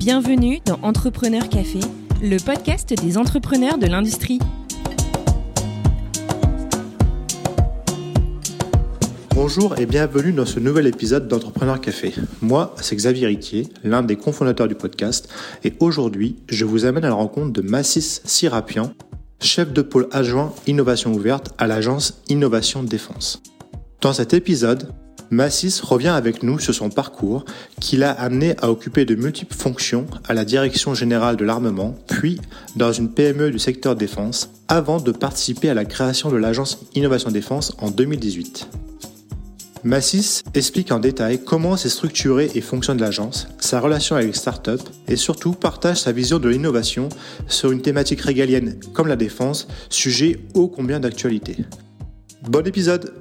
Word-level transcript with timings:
Bienvenue 0.00 0.60
dans 0.64 0.78
Entrepreneur 0.80 1.46
Café, 1.46 1.80
le 2.22 2.38
podcast 2.42 2.94
des 3.02 3.18
entrepreneurs 3.18 3.76
de 3.76 3.86
l'industrie. 3.86 4.38
Bonjour 9.34 9.78
et 9.78 9.84
bienvenue 9.84 10.32
dans 10.32 10.46
ce 10.46 10.58
nouvel 10.58 10.86
épisode 10.86 11.28
d'Entrepreneur 11.28 11.82
Café. 11.82 12.14
Moi, 12.40 12.74
c'est 12.80 12.96
Xavier 12.96 13.26
Riquier, 13.26 13.68
l'un 13.84 14.02
des 14.02 14.16
cofondateurs 14.16 14.68
du 14.68 14.74
podcast, 14.74 15.28
et 15.64 15.74
aujourd'hui, 15.80 16.36
je 16.48 16.64
vous 16.64 16.86
amène 16.86 17.04
à 17.04 17.10
la 17.10 17.14
rencontre 17.14 17.52
de 17.52 17.60
Massis 17.60 18.22
Sirapian, 18.24 18.94
chef 19.38 19.70
de 19.70 19.82
pôle 19.82 20.08
adjoint 20.12 20.54
innovation 20.66 21.12
ouverte 21.12 21.50
à 21.58 21.66
l'agence 21.66 22.22
Innovation 22.30 22.82
Défense. 22.82 23.42
Dans 24.00 24.14
cet 24.14 24.32
épisode, 24.32 24.94
Massis 25.30 25.80
revient 25.82 26.08
avec 26.08 26.42
nous 26.42 26.58
sur 26.58 26.74
son 26.74 26.90
parcours 26.90 27.44
qui 27.80 27.96
l'a 27.96 28.10
amené 28.10 28.56
à 28.60 28.70
occuper 28.70 29.04
de 29.04 29.14
multiples 29.14 29.54
fonctions 29.54 30.06
à 30.26 30.34
la 30.34 30.44
direction 30.44 30.92
générale 30.92 31.36
de 31.36 31.44
l'armement, 31.44 31.96
puis 32.08 32.40
dans 32.74 32.92
une 32.92 33.12
PME 33.12 33.52
du 33.52 33.60
secteur 33.60 33.94
défense, 33.94 34.50
avant 34.66 35.00
de 35.00 35.12
participer 35.12 35.70
à 35.70 35.74
la 35.74 35.84
création 35.84 36.30
de 36.30 36.36
l'agence 36.36 36.80
Innovation 36.96 37.30
Défense 37.30 37.72
en 37.78 37.90
2018. 37.92 38.68
Massis 39.84 40.42
explique 40.52 40.90
en 40.90 40.98
détail 40.98 41.42
comment 41.42 41.76
s'est 41.76 41.88
structurée 41.88 42.50
et 42.54 42.60
fonctionne 42.60 43.00
l'agence, 43.00 43.46
sa 43.60 43.80
relation 43.80 44.16
avec 44.16 44.26
les 44.26 44.36
startups 44.36 44.84
et 45.06 45.16
surtout 45.16 45.52
partage 45.52 46.00
sa 46.00 46.12
vision 46.12 46.40
de 46.40 46.48
l'innovation 46.48 47.08
sur 47.46 47.70
une 47.70 47.80
thématique 47.80 48.20
régalienne 48.20 48.78
comme 48.92 49.06
la 49.06 49.16
défense, 49.16 49.68
sujet 49.90 50.40
ô 50.54 50.66
combien 50.68 50.98
d'actualité. 50.98 51.56
Bon 52.42 52.66
épisode 52.66 53.14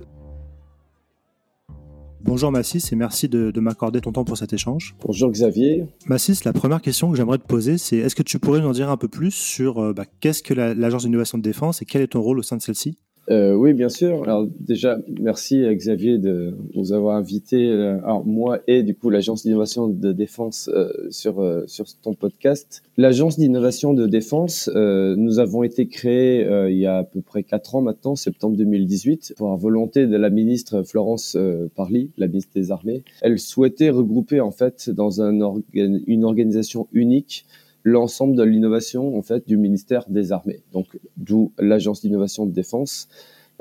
Bonjour 2.22 2.52
Massis 2.52 2.84
et 2.92 2.96
merci 2.96 3.30
de, 3.30 3.58
m'accorder 3.60 4.02
ton 4.02 4.12
temps 4.12 4.26
pour 4.26 4.38
cet 4.38 4.52
échange. 4.52 4.96
Bonjour 5.06 5.32
Xavier. 5.32 5.86
Massis, 6.06 6.44
la 6.44 6.54
première 6.54 6.82
question 6.82 7.10
que 7.10 7.18
j'aimerais 7.18 7.38
te 7.38 7.48
poser, 7.48 7.78
c'est 7.78 7.98
est-ce 7.98 8.16
que 8.16 8.24
tu 8.24 8.40
pourrais 8.40 8.60
nous 8.60 8.68
en 8.68 8.72
dire 8.74 8.90
un 8.90 8.98
peu 8.98 9.08
plus 9.08 9.32
sur 9.32 9.80
euh, 9.80 9.94
bah, 9.94 10.06
qu'est-ce 10.20 10.44
que 10.44 10.54
l'agence 10.54 11.04
d'innovation 11.04 11.38
de 11.38 11.44
défense 11.44 11.82
et 11.82 11.86
quel 11.86 12.02
est 12.02 12.08
ton 12.08 12.22
rôle 12.22 12.40
au 12.40 12.44
sein 12.44 12.58
de 12.58 12.62
celle-ci? 12.62 12.98
Euh, 13.30 13.54
oui, 13.54 13.74
bien 13.74 13.90
sûr. 13.90 14.24
Alors 14.24 14.48
déjà, 14.60 14.98
merci 15.20 15.64
à 15.64 15.74
Xavier 15.76 16.18
de 16.18 16.56
nous 16.74 16.94
avoir 16.94 17.16
invités, 17.16 17.70
euh, 17.70 18.00
alors 18.04 18.26
moi 18.26 18.60
et 18.68 18.82
du 18.82 18.96
coup 18.96 19.12
l'agence 19.12 19.44
d'innovation 19.44 19.88
de 19.88 20.12
défense 20.12 20.70
euh, 20.74 20.90
sur 21.12 21.40
euh, 21.40 21.64
sur 21.68 21.86
ton 22.02 22.16
podcast. 22.16 22.82
L'agence 22.98 23.38
d'innovation 23.38 23.94
de 23.94 24.08
défense, 24.08 24.70
nous 24.76 25.40
avons 25.40 25.64
été 25.64 25.88
créés 25.88 26.46
il 26.70 26.78
y 26.78 26.86
a 26.86 26.98
à 26.98 27.04
peu 27.04 27.22
près 27.22 27.44
quatre 27.44 27.76
ans 27.76 27.82
maintenant, 27.82 28.16
septembre 28.16 28.58
2018, 28.58 29.36
pour 29.38 29.50
la 29.50 29.56
volonté 29.56 30.06
de 30.06 30.18
la 30.18 30.30
ministre 30.30 30.84
Florence 30.84 31.38
Parly, 31.76 32.12
la 32.18 32.28
ministre 32.28 32.52
des 32.56 32.72
Armées. 32.72 33.04
Elle 33.22 33.40
souhaitait 33.40 33.90
regrouper 33.90 34.42
en 34.42 34.52
fait 34.52 34.90
dans 34.90 35.22
un 35.22 35.40
une 35.74 36.26
organisation 36.26 36.88
unique 36.92 37.46
l'ensemble 37.84 38.36
de 38.36 38.44
l'innovation 38.44 39.18
en 39.18 39.22
fait 39.22 39.48
du 39.48 39.58
ministère 39.58 40.06
des 40.10 40.32
Armées. 40.32 40.62
Donc 40.74 41.00
d'où 41.30 41.54
l'agence 41.60 42.02
d'innovation 42.02 42.46
de 42.46 42.52
défense. 42.52 43.08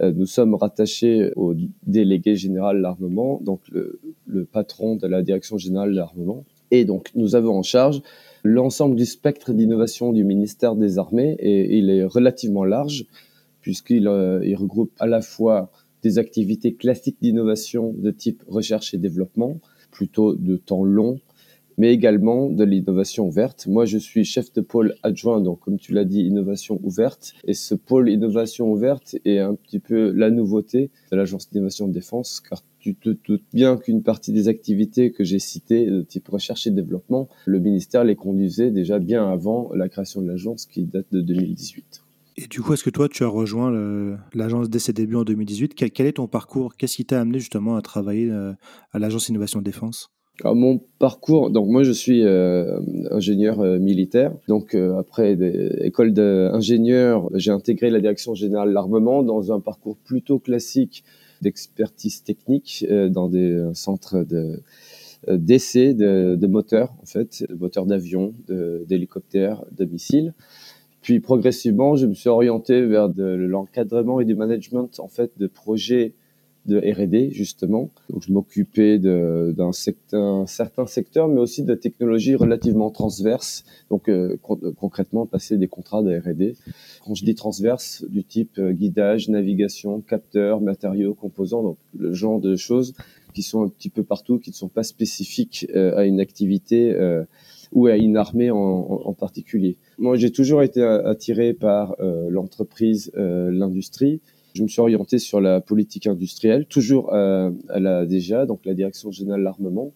Euh, 0.01 0.13
nous 0.13 0.27
sommes 0.27 0.55
rattachés 0.55 1.33
au 1.37 1.55
délégué 1.87 2.35
général 2.35 2.79
de 2.79 2.83
l'armement, 2.83 3.41
donc 3.45 3.61
le, 3.71 4.45
patron 4.45 4.97
de 4.97 5.07
la 5.07 5.23
direction 5.23 5.59
générale 5.59 5.91
de 5.91 5.97
l'armement. 5.97 6.45
Et 6.71 6.85
donc 6.85 7.11
nous 7.15 7.37
avons 7.37 7.57
en 7.57 7.63
charge 7.63 8.03
l'ensemble 8.43 8.97
du 8.97 9.07
spectre 9.07 9.53
d'innovation 9.53 10.13
du 10.13 10.25
ministère 10.25 10.77
des 10.77 10.99
Armées 10.99 11.37
et 11.39 11.79
il 11.79 11.91
est 11.91 12.05
relativement 12.05 12.65
large 12.65 13.07
puisqu'il 13.61 14.07
euh, 14.07 14.41
regroupe 14.57 14.93
à 14.99 15.07
la 15.07 15.21
fois 15.21 15.71
des 16.03 16.19
activités 16.19 16.75
classiques 16.75 17.19
d'innovation 17.21 17.95
de 17.97 18.11
type 18.11 18.43
recherche 18.47 18.95
et 18.95 18.99
développement, 18.99 19.59
plutôt 19.91 20.35
de 20.35 20.57
temps 20.57 20.85
long, 20.85 21.21
mais 21.79 21.95
également 21.95 22.51
de 22.51 22.65
l'innovation 22.65 23.27
ouverte. 23.27 23.67
Moi, 23.67 23.87
je 23.87 23.97
suis 23.97 24.25
chef 24.25 24.53
de 24.53 24.61
pôle 24.61 24.95
adjoint, 25.03 25.41
donc 25.41 25.61
comme 25.61 25.79
tu 25.79 25.93
l'as 25.93 26.05
dit, 26.05 26.23
innovation 26.23 26.79
ouverte. 26.83 27.33
Et 27.45 27.55
ce 27.55 27.75
pôle 27.75 28.11
innovation 28.11 28.71
ouverte 28.71 29.17
est 29.25 29.39
un 29.39 29.55
petit 29.55 29.79
peu 29.79 30.11
la 30.11 30.31
nouveauté 30.31 30.91
de 31.11 31.17
l'agence 31.17 31.49
d'innovation 31.49 31.89
de 31.89 31.93
défense, 31.93 32.41
car 32.41 32.63
tu 32.81 32.95
te 32.95 33.11
doutes 33.11 33.45
bien 33.53 33.77
qu'une 33.77 34.03
partie 34.03 34.33
des 34.33 34.49
activités 34.49 35.13
que 35.13 35.25
j'ai 35.25 35.39
citées, 35.39 35.87
de 35.87 36.03
type 36.03 36.29
recherche 36.29 36.67
et 36.67 36.71
développement, 36.71 37.29
le 37.47 37.61
ministère 37.61 38.05
les 38.05 38.17
conduisait 38.17 38.71
déjà 38.71 38.99
bien 38.99 39.31
avant 39.31 39.73
la 39.75 39.89
création 39.89 40.21
de 40.21 40.27
l'agence 40.27 40.67
qui 40.67 40.85
date 40.85 41.07
de 41.13 41.21
2018. 41.21 42.03
Et 42.41 42.47
du 42.47 42.61
coup, 42.61 42.73
est-ce 42.73 42.85
que 42.85 42.91
toi, 42.91 43.09
tu 43.09 43.25
as 43.25 43.29
rejoint 43.29 43.73
l'agence 44.33 44.71
dès 44.71 44.79
ses 44.79 44.93
débuts 44.93 45.17
en 45.17 45.25
2018 45.25 45.75
quel, 45.75 46.07
est 46.07 46.13
ton 46.13 46.29
parcours? 46.29 46.77
Qu'est-ce 46.77 46.97
qui 46.97 47.05
t'a 47.05 47.21
amené 47.21 47.41
justement 47.41 47.77
à 47.77 47.83
travailler 47.83 48.31
euh, 48.31 48.53
à 48.93 49.01
l'agence 49.01 49.29
Innovation 49.29 49.61
Défense? 49.61 50.13
Mon 50.45 50.81
parcours, 50.99 51.51
donc 51.51 51.69
moi 51.69 51.83
je 51.83 51.93
suis 51.93 52.23
euh, 52.25 52.79
ingénieur 53.11 53.61
euh, 53.61 53.79
militaire. 53.79 54.33
Donc 54.47 54.75
euh, 54.75 54.97
après 54.99 55.37
des 55.37 55.71
écoles 55.81 56.13
d'ingénieur, 56.13 57.29
j'ai 57.35 57.51
intégré 57.51 57.91
la 57.91 58.01
direction 58.01 58.35
générale 58.35 58.69
de 58.69 58.75
l'armement 58.75 59.23
dans 59.23 59.53
un 59.53 59.61
parcours 59.61 59.97
plutôt 59.97 60.39
classique 60.39 61.05
d'expertise 61.43 62.23
technique 62.23 62.85
dans 63.11 63.29
des 63.29 63.71
centres 63.73 64.25
de 64.25 64.61
d'essais 65.29 65.95
de, 65.95 66.47
moteurs 66.47 66.95
en 67.03 67.07
fait, 67.07 67.45
de 67.49 67.55
moteurs 67.55 67.87
d'avion, 67.87 68.35
d'hélicoptères, 68.49 69.65
de, 69.77 69.85
de 69.85 69.91
missiles. 69.91 70.35
Puis 71.01 71.21
progressivement, 71.21 71.97
je 71.97 72.07
me 72.07 72.15
suis 72.15 72.29
orienté 72.29 72.83
vers 72.83 73.09
de 73.09 73.25
l'encadrement 73.25 74.21
et 74.21 74.25
du 74.25 74.35
management 74.35 74.99
en 74.99 75.09
fait 75.09 75.31
de 75.39 75.47
projets 75.47 76.15
de 76.69 76.79
R&D 76.79 77.31
justement. 77.33 77.91
Donc 78.11 78.23
je 78.23 78.33
m'occupais 78.33 78.99
d'un 78.99 79.73
certain 79.73 80.87
secteur, 80.87 81.29
mais 81.29 81.41
aussi 81.41 81.65
de 81.65 81.75
technologies 81.75 82.37
relativement 82.37 82.91
transverses. 82.91 83.65
Donc 83.91 84.09
euh, 84.09 84.37
concrètement, 84.77 85.27
passer 85.27 85.57
des 85.57 85.69
contrats 85.69 86.03
de 86.03 86.17
R&D. 86.17 86.55
Quand 87.05 87.15
je 87.15 87.25
dis 87.25 87.35
transverse, 87.35 88.05
du 88.09 88.23
type 88.23 88.59
euh, 88.59 88.73
guidage, 88.73 89.29
navigation, 89.29 90.01
capteurs, 90.01 90.61
matériaux, 90.61 91.15
composants, 91.15 91.63
donc 91.63 91.79
le 91.99 92.13
genre 92.13 92.41
de 92.41 92.55
choses 92.55 92.95
qui 93.35 93.43
sont 93.43 93.63
un 93.63 93.69
petit 93.69 93.91
peu 93.91 94.05
partout, 94.05 94.39
qui 94.39 94.51
ne 94.51 94.55
sont 94.55 94.69
pas 94.69 94.83
spécifiques 94.83 95.67
euh, 95.75 95.97
à 95.97 96.05
une 96.05 96.21
activité 96.21 96.97
ou 97.73 97.87
à 97.87 97.97
une 97.97 98.17
armée 98.17 98.51
en, 98.51 98.57
en 98.57 99.13
particulier. 99.13 99.77
Moi, 99.99 100.17
j'ai 100.17 100.31
toujours 100.31 100.63
été 100.63 100.83
attiré 100.83 101.53
par 101.55 101.97
l'entreprise, 102.01 103.11
l'industrie 103.15 104.21
je 104.59 104.63
me 104.65 104.69
suis 104.69 104.81
orienté 104.81 105.19
sur 105.19 105.41
la 105.41 105.61
politique 105.61 106.09
industrielle, 106.09 106.67
toujours 106.67 107.15
euh, 107.15 107.51
à 107.69 107.79
la 107.79 108.05
DGA, 108.05 108.45
donc 108.45 108.67
la 108.67 108.75
Direction 108.75 109.13
générale 109.13 109.41
de 109.41 109.45
l'armement. 109.45 109.93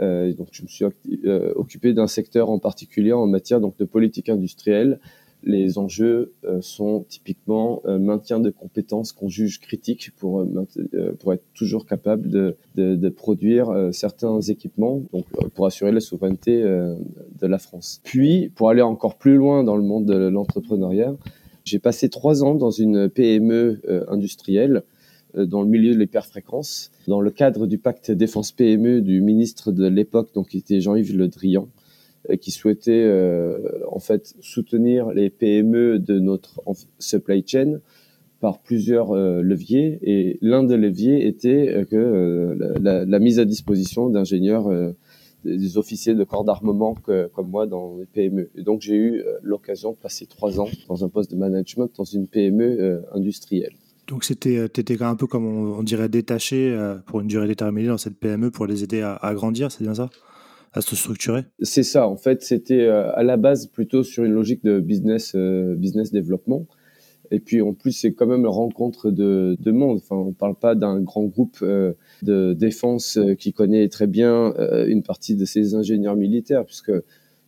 Euh, 0.00 0.34
donc, 0.34 0.48
je 0.52 0.62
me 0.62 0.68
suis 0.68 0.84
euh, 1.24 1.52
occupé 1.56 1.94
d'un 1.94 2.06
secteur 2.06 2.50
en 2.50 2.58
particulier 2.58 3.14
en 3.14 3.26
matière 3.26 3.58
donc 3.58 3.78
de 3.78 3.86
politique 3.86 4.28
industrielle. 4.28 5.00
Les 5.42 5.78
enjeux 5.78 6.32
sont 6.60 7.04
typiquement 7.08 7.82
maintien 7.86 8.40
de 8.40 8.50
compétences 8.50 9.12
qu'on 9.12 9.28
juge 9.28 9.60
critiques 9.60 10.10
pour 10.16 10.44
pour 11.20 11.34
être 11.34 11.44
toujours 11.54 11.86
capable 11.86 12.28
de, 12.28 12.56
de, 12.74 12.96
de 12.96 13.08
produire 13.10 13.90
certains 13.92 14.40
équipements, 14.40 15.02
donc 15.12 15.26
pour 15.54 15.66
assurer 15.66 15.92
la 15.92 16.00
souveraineté 16.00 16.62
de 16.62 17.46
la 17.46 17.58
France. 17.58 18.00
Puis, 18.02 18.50
pour 18.56 18.70
aller 18.70 18.82
encore 18.82 19.18
plus 19.18 19.36
loin 19.36 19.62
dans 19.62 19.76
le 19.76 19.84
monde 19.84 20.06
de 20.06 20.16
l'entrepreneuriat, 20.16 21.14
j'ai 21.66 21.80
passé 21.80 22.08
trois 22.08 22.44
ans 22.44 22.54
dans 22.54 22.70
une 22.70 23.10
PME 23.10 23.80
euh, 23.88 24.04
industrielle 24.08 24.84
euh, 25.36 25.44
dans 25.46 25.62
le 25.62 25.68
milieu 25.68 25.92
de 25.92 25.98
l'hyperfréquence, 25.98 26.92
dans 27.08 27.20
le 27.20 27.30
cadre 27.30 27.66
du 27.66 27.76
pacte 27.76 28.10
défense 28.12 28.52
PME 28.52 29.02
du 29.02 29.20
ministre 29.20 29.72
de 29.72 29.86
l'époque, 29.86 30.32
donc 30.32 30.48
qui 30.50 30.58
était 30.58 30.80
Jean-Yves 30.80 31.16
Le 31.16 31.26
Drian, 31.26 31.68
euh, 32.30 32.36
qui 32.36 32.52
souhaitait 32.52 33.10
en 33.90 33.98
fait 33.98 34.34
soutenir 34.40 35.10
les 35.10 35.28
PME 35.28 35.98
de 35.98 36.20
notre 36.20 36.60
supply 37.00 37.44
chain 37.44 37.80
par 38.38 38.60
plusieurs 38.60 39.14
leviers. 39.14 39.98
Et 40.02 40.38
l'un 40.42 40.62
des 40.62 40.76
leviers 40.76 41.26
était 41.26 41.84
que 41.90 42.56
la, 42.80 43.04
la, 43.04 43.18
mise 43.18 43.40
à 43.40 43.44
disposition 43.44 44.10
d'ingénieurs 44.10 44.70
des 45.44 45.78
officiers 45.78 46.14
de 46.14 46.24
corps 46.24 46.44
d'armement 46.44 46.96
comme 47.32 47.48
moi 47.48 47.66
dans 47.66 47.96
les 47.98 48.06
PME. 48.06 48.50
Et 48.56 48.62
donc 48.62 48.80
j'ai 48.80 48.96
eu 48.96 49.20
euh, 49.20 49.38
l'occasion 49.42 49.92
de 49.92 49.96
passer 49.96 50.26
trois 50.26 50.60
ans 50.60 50.68
dans 50.88 51.04
un 51.04 51.08
poste 51.08 51.30
de 51.30 51.36
management 51.36 51.90
dans 51.96 52.04
une 52.04 52.26
PME 52.26 52.64
euh, 52.64 53.00
industrielle. 53.12 53.72
Donc 54.08 54.24
c'était, 54.24 54.56
euh, 54.56 54.64
étais 54.64 55.02
un 55.02 55.16
peu 55.16 55.26
comme 55.26 55.46
on, 55.46 55.82
dirait 55.82 56.08
détaché 56.08 56.76
pour 57.06 57.20
une 57.20 57.26
durée 57.26 57.46
déterminée 57.48 57.88
dans 57.88 57.98
cette 57.98 58.18
PME 58.18 58.50
pour 58.50 58.66
les 58.66 58.84
aider 58.84 59.02
à, 59.02 59.34
grandir, 59.34 59.70
c'est 59.70 59.84
bien 59.84 59.94
ça? 59.94 60.10
À 60.72 60.80
se 60.80 60.94
structurer? 60.94 61.44
C'est 61.62 61.82
ça, 61.82 62.06
en 62.06 62.16
fait, 62.16 62.42
c'était 62.42 62.86
à 62.86 63.22
la 63.22 63.38
base 63.38 63.66
plutôt 63.66 64.02
sur 64.02 64.24
une 64.24 64.32
logique 64.32 64.62
de 64.62 64.78
business, 64.78 65.34
business 65.34 66.12
développement. 66.12 66.66
Et 67.30 67.40
puis 67.40 67.62
en 67.62 67.72
plus, 67.72 67.92
c'est 67.92 68.12
quand 68.12 68.26
même 68.26 68.40
une 68.40 68.46
rencontre 68.46 69.10
de, 69.10 69.56
de 69.60 69.70
monde. 69.70 69.98
Enfin, 69.98 70.16
on 70.16 70.32
parle 70.32 70.54
pas 70.54 70.74
d'un 70.74 71.00
grand 71.00 71.24
groupe 71.24 71.58
euh, 71.62 71.92
de 72.22 72.52
défense 72.52 73.16
euh, 73.16 73.34
qui 73.34 73.52
connaît 73.52 73.88
très 73.88 74.06
bien 74.06 74.54
euh, 74.58 74.86
une 74.86 75.02
partie 75.02 75.36
de 75.36 75.44
ses 75.44 75.74
ingénieurs 75.74 76.16
militaires, 76.16 76.64
puisque 76.64 76.92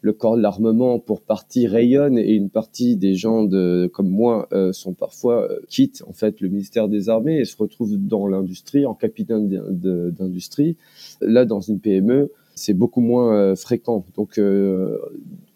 le 0.00 0.12
corps 0.12 0.36
de 0.36 0.42
l'armement 0.42 1.00
pour 1.00 1.22
partie 1.22 1.66
rayonne 1.66 2.18
et 2.18 2.32
une 2.32 2.50
partie 2.50 2.96
des 2.96 3.14
gens 3.14 3.42
de 3.42 3.90
comme 3.92 4.08
moi 4.08 4.48
sont 4.70 4.92
parfois 4.92 5.48
quittent 5.68 6.04
en 6.06 6.12
fait 6.12 6.40
le 6.40 6.48
ministère 6.48 6.86
des 6.86 7.08
Armées 7.08 7.40
et 7.40 7.44
se 7.44 7.56
retrouvent 7.56 7.96
dans 7.96 8.28
l'industrie 8.28 8.86
en 8.86 8.94
capitaine 8.94 9.48
d'industrie. 9.48 10.76
Là, 11.20 11.44
dans 11.44 11.60
une 11.60 11.80
PME, 11.80 12.30
c'est 12.54 12.74
beaucoup 12.74 13.00
moins 13.00 13.56
fréquent. 13.56 14.04
Donc, 14.14 14.40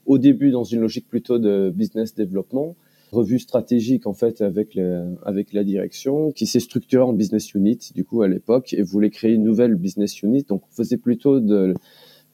au 0.07 0.19
début, 0.19 0.51
dans 0.51 0.65
une 0.65 0.81
logique 0.81 1.09
plutôt 1.09 1.39
de 1.39 1.71
business 1.71 2.17
développement, 2.17 2.75
revue 3.13 3.39
stratégique 3.39 4.07
en 4.07 4.15
fait 4.15 4.41
avec 4.41 4.79
avec 5.23 5.53
la 5.53 5.65
direction 5.65 6.33
qui 6.33 6.47
s'est 6.47 6.61
structurée 6.61 7.05
en 7.05 7.13
business 7.13 7.55
unit 7.55 7.79
du 7.95 8.05
coup 8.05 8.23
à 8.23 8.29
l'époque 8.29 8.73
et 8.73 8.83
voulait 8.83 9.11
créer 9.11 9.35
une 9.35 9.45
nouvelle 9.45 9.75
business 9.75 10.23
unit. 10.23 10.45
Donc 10.45 10.63
on 10.71 10.75
faisait 10.75 10.97
plutôt 10.97 11.39
de 11.41 11.75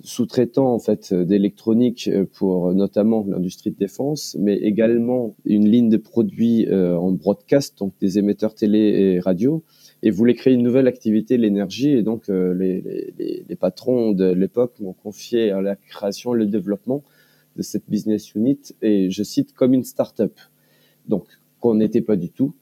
sous-traitant 0.02 0.72
en 0.72 0.78
fait 0.78 1.12
d'électronique 1.12 2.08
pour 2.34 2.72
notamment 2.72 3.24
l'industrie 3.28 3.70
de 3.70 3.76
défense 3.76 4.36
mais 4.38 4.56
également 4.56 5.34
une 5.44 5.68
ligne 5.68 5.88
de 5.88 5.96
produits 5.96 6.66
euh, 6.68 6.96
en 6.96 7.10
broadcast 7.12 7.78
donc 7.78 7.94
des 8.00 8.18
émetteurs 8.18 8.54
télé 8.54 8.78
et 8.78 9.20
radio 9.20 9.64
et 10.02 10.10
voulait 10.10 10.34
créer 10.34 10.54
une 10.54 10.62
nouvelle 10.62 10.86
activité 10.86 11.36
l'énergie 11.36 11.90
et 11.90 12.02
donc 12.02 12.28
euh, 12.28 12.54
les, 12.54 13.12
les, 13.18 13.44
les, 13.48 13.56
patrons 13.56 14.12
de 14.12 14.30
l'époque 14.32 14.78
m'ont 14.78 14.92
confié 14.92 15.50
à 15.50 15.60
la 15.60 15.74
création 15.74 16.32
le 16.32 16.46
développement 16.46 17.02
de 17.56 17.62
cette 17.62 17.88
business 17.88 18.36
unit 18.36 18.60
et 18.82 19.10
je 19.10 19.22
cite 19.24 19.52
comme 19.52 19.74
une 19.74 19.84
start-up 19.84 20.32
donc 21.08 21.24
qu'on 21.60 21.74
n'était 21.74 22.02
pas 22.02 22.16
du 22.16 22.30
tout. 22.30 22.54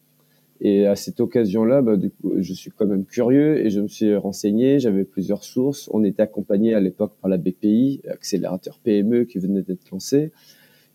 Et 0.61 0.87
à 0.87 0.97
cette 0.97 1.21
occasion-là, 1.21 1.83
bah, 1.83 1.97
du 1.97 2.11
coup, 2.11 2.33
je 2.39 2.53
suis 2.55 2.71
quand 2.71 2.87
même 2.87 3.05
curieux 3.05 3.65
et 3.65 3.69
je 3.69 3.81
me 3.81 3.89
suis 3.89 4.15
renseigné. 4.17 4.79
J'avais 4.79 5.05
plusieurs 5.05 5.45
sources. 5.45 5.91
On 5.93 6.03
était 6.03 6.23
accompagné 6.23 6.75
à 6.75 6.81
l'époque 6.81 7.13
par 7.21 7.29
la 7.29 7.37
BPI, 7.37 8.01
accélérateur 8.09 8.79
PME 8.83 9.25
qui 9.25 9.39
venait 9.39 9.63
d'être 9.63 9.91
lancé. 9.91 10.33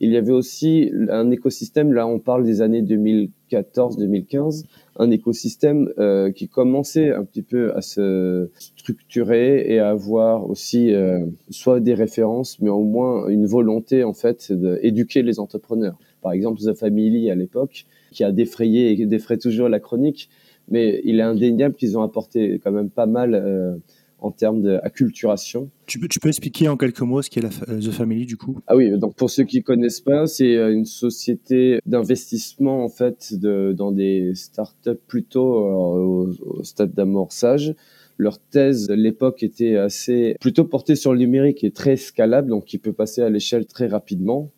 Il 0.03 0.09
y 0.09 0.17
avait 0.17 0.31
aussi 0.31 0.91
un 1.09 1.29
écosystème, 1.29 1.93
là 1.93 2.07
on 2.07 2.17
parle 2.17 2.43
des 2.43 2.63
années 2.63 2.81
2014-2015, 2.81 4.63
un 4.95 5.11
écosystème 5.11 5.93
euh, 5.99 6.31
qui 6.31 6.47
commençait 6.47 7.13
un 7.13 7.23
petit 7.23 7.43
peu 7.43 7.71
à 7.75 7.81
se 7.81 8.49
structurer 8.57 9.71
et 9.71 9.77
à 9.77 9.91
avoir 9.91 10.49
aussi 10.49 10.91
euh, 10.91 11.23
soit 11.51 11.79
des 11.81 11.93
références, 11.93 12.59
mais 12.61 12.71
au 12.71 12.81
moins 12.81 13.27
une 13.27 13.45
volonté 13.45 14.03
en 14.03 14.13
fait 14.13 14.51
d'éduquer 14.51 15.21
les 15.21 15.39
entrepreneurs 15.39 15.99
par 16.21 16.31
exemple 16.31 16.59
The 16.61 16.73
Family 16.73 17.29
à 17.29 17.35
l'époque, 17.35 17.85
qui 18.11 18.23
a 18.23 18.31
défrayé 18.31 18.91
et 18.91 19.05
défraie 19.05 19.37
toujours 19.37 19.69
la 19.69 19.79
chronique, 19.79 20.29
mais 20.69 21.01
il 21.03 21.19
est 21.19 21.23
indéniable 21.23 21.75
qu'ils 21.75 21.97
ont 21.97 22.01
apporté 22.01 22.59
quand 22.63 22.71
même 22.71 22.89
pas 22.89 23.05
mal 23.05 23.33
euh, 23.33 23.75
en 24.19 24.31
termes 24.31 24.61
d'acculturation. 24.61 25.69
Tu 25.87 25.99
peux, 25.99 26.07
tu 26.07 26.19
peux 26.19 26.29
expliquer 26.29 26.69
en 26.69 26.77
quelques 26.77 27.01
mots 27.01 27.21
ce 27.21 27.29
qu'est 27.29 27.43
euh, 27.43 27.79
The 27.79 27.91
Family 27.91 28.25
du 28.25 28.37
coup? 28.37 28.59
Ah 28.67 28.75
oui, 28.75 28.97
donc 28.97 29.15
pour 29.15 29.29
ceux 29.29 29.43
qui 29.43 29.63
connaissent 29.63 30.01
pas, 30.01 30.27
c'est 30.27 30.55
euh, 30.55 30.71
une 30.71 30.85
société 30.85 31.79
d'investissement 31.85 32.83
en 32.83 32.89
fait 32.89 33.33
de, 33.33 33.73
dans 33.75 33.91
des 33.91 34.33
startups 34.35 35.01
plutôt 35.07 35.55
au, 35.55 36.29
au 36.45 36.63
stade 36.63 36.93
d'amorçage. 36.93 37.75
Leur 38.17 38.37
thèse 38.37 38.91
à 38.91 38.95
l'époque 38.95 39.41
était 39.41 39.77
assez 39.77 40.35
plutôt 40.39 40.65
portée 40.65 40.95
sur 40.95 41.11
le 41.13 41.17
numérique 41.17 41.63
et 41.63 41.71
très 41.71 41.95
scalable, 41.95 42.49
donc 42.49 42.65
qui 42.65 42.77
peut 42.77 42.93
passer 42.93 43.23
à 43.23 43.29
l'échelle 43.31 43.65
très 43.65 43.87
rapidement 43.87 44.51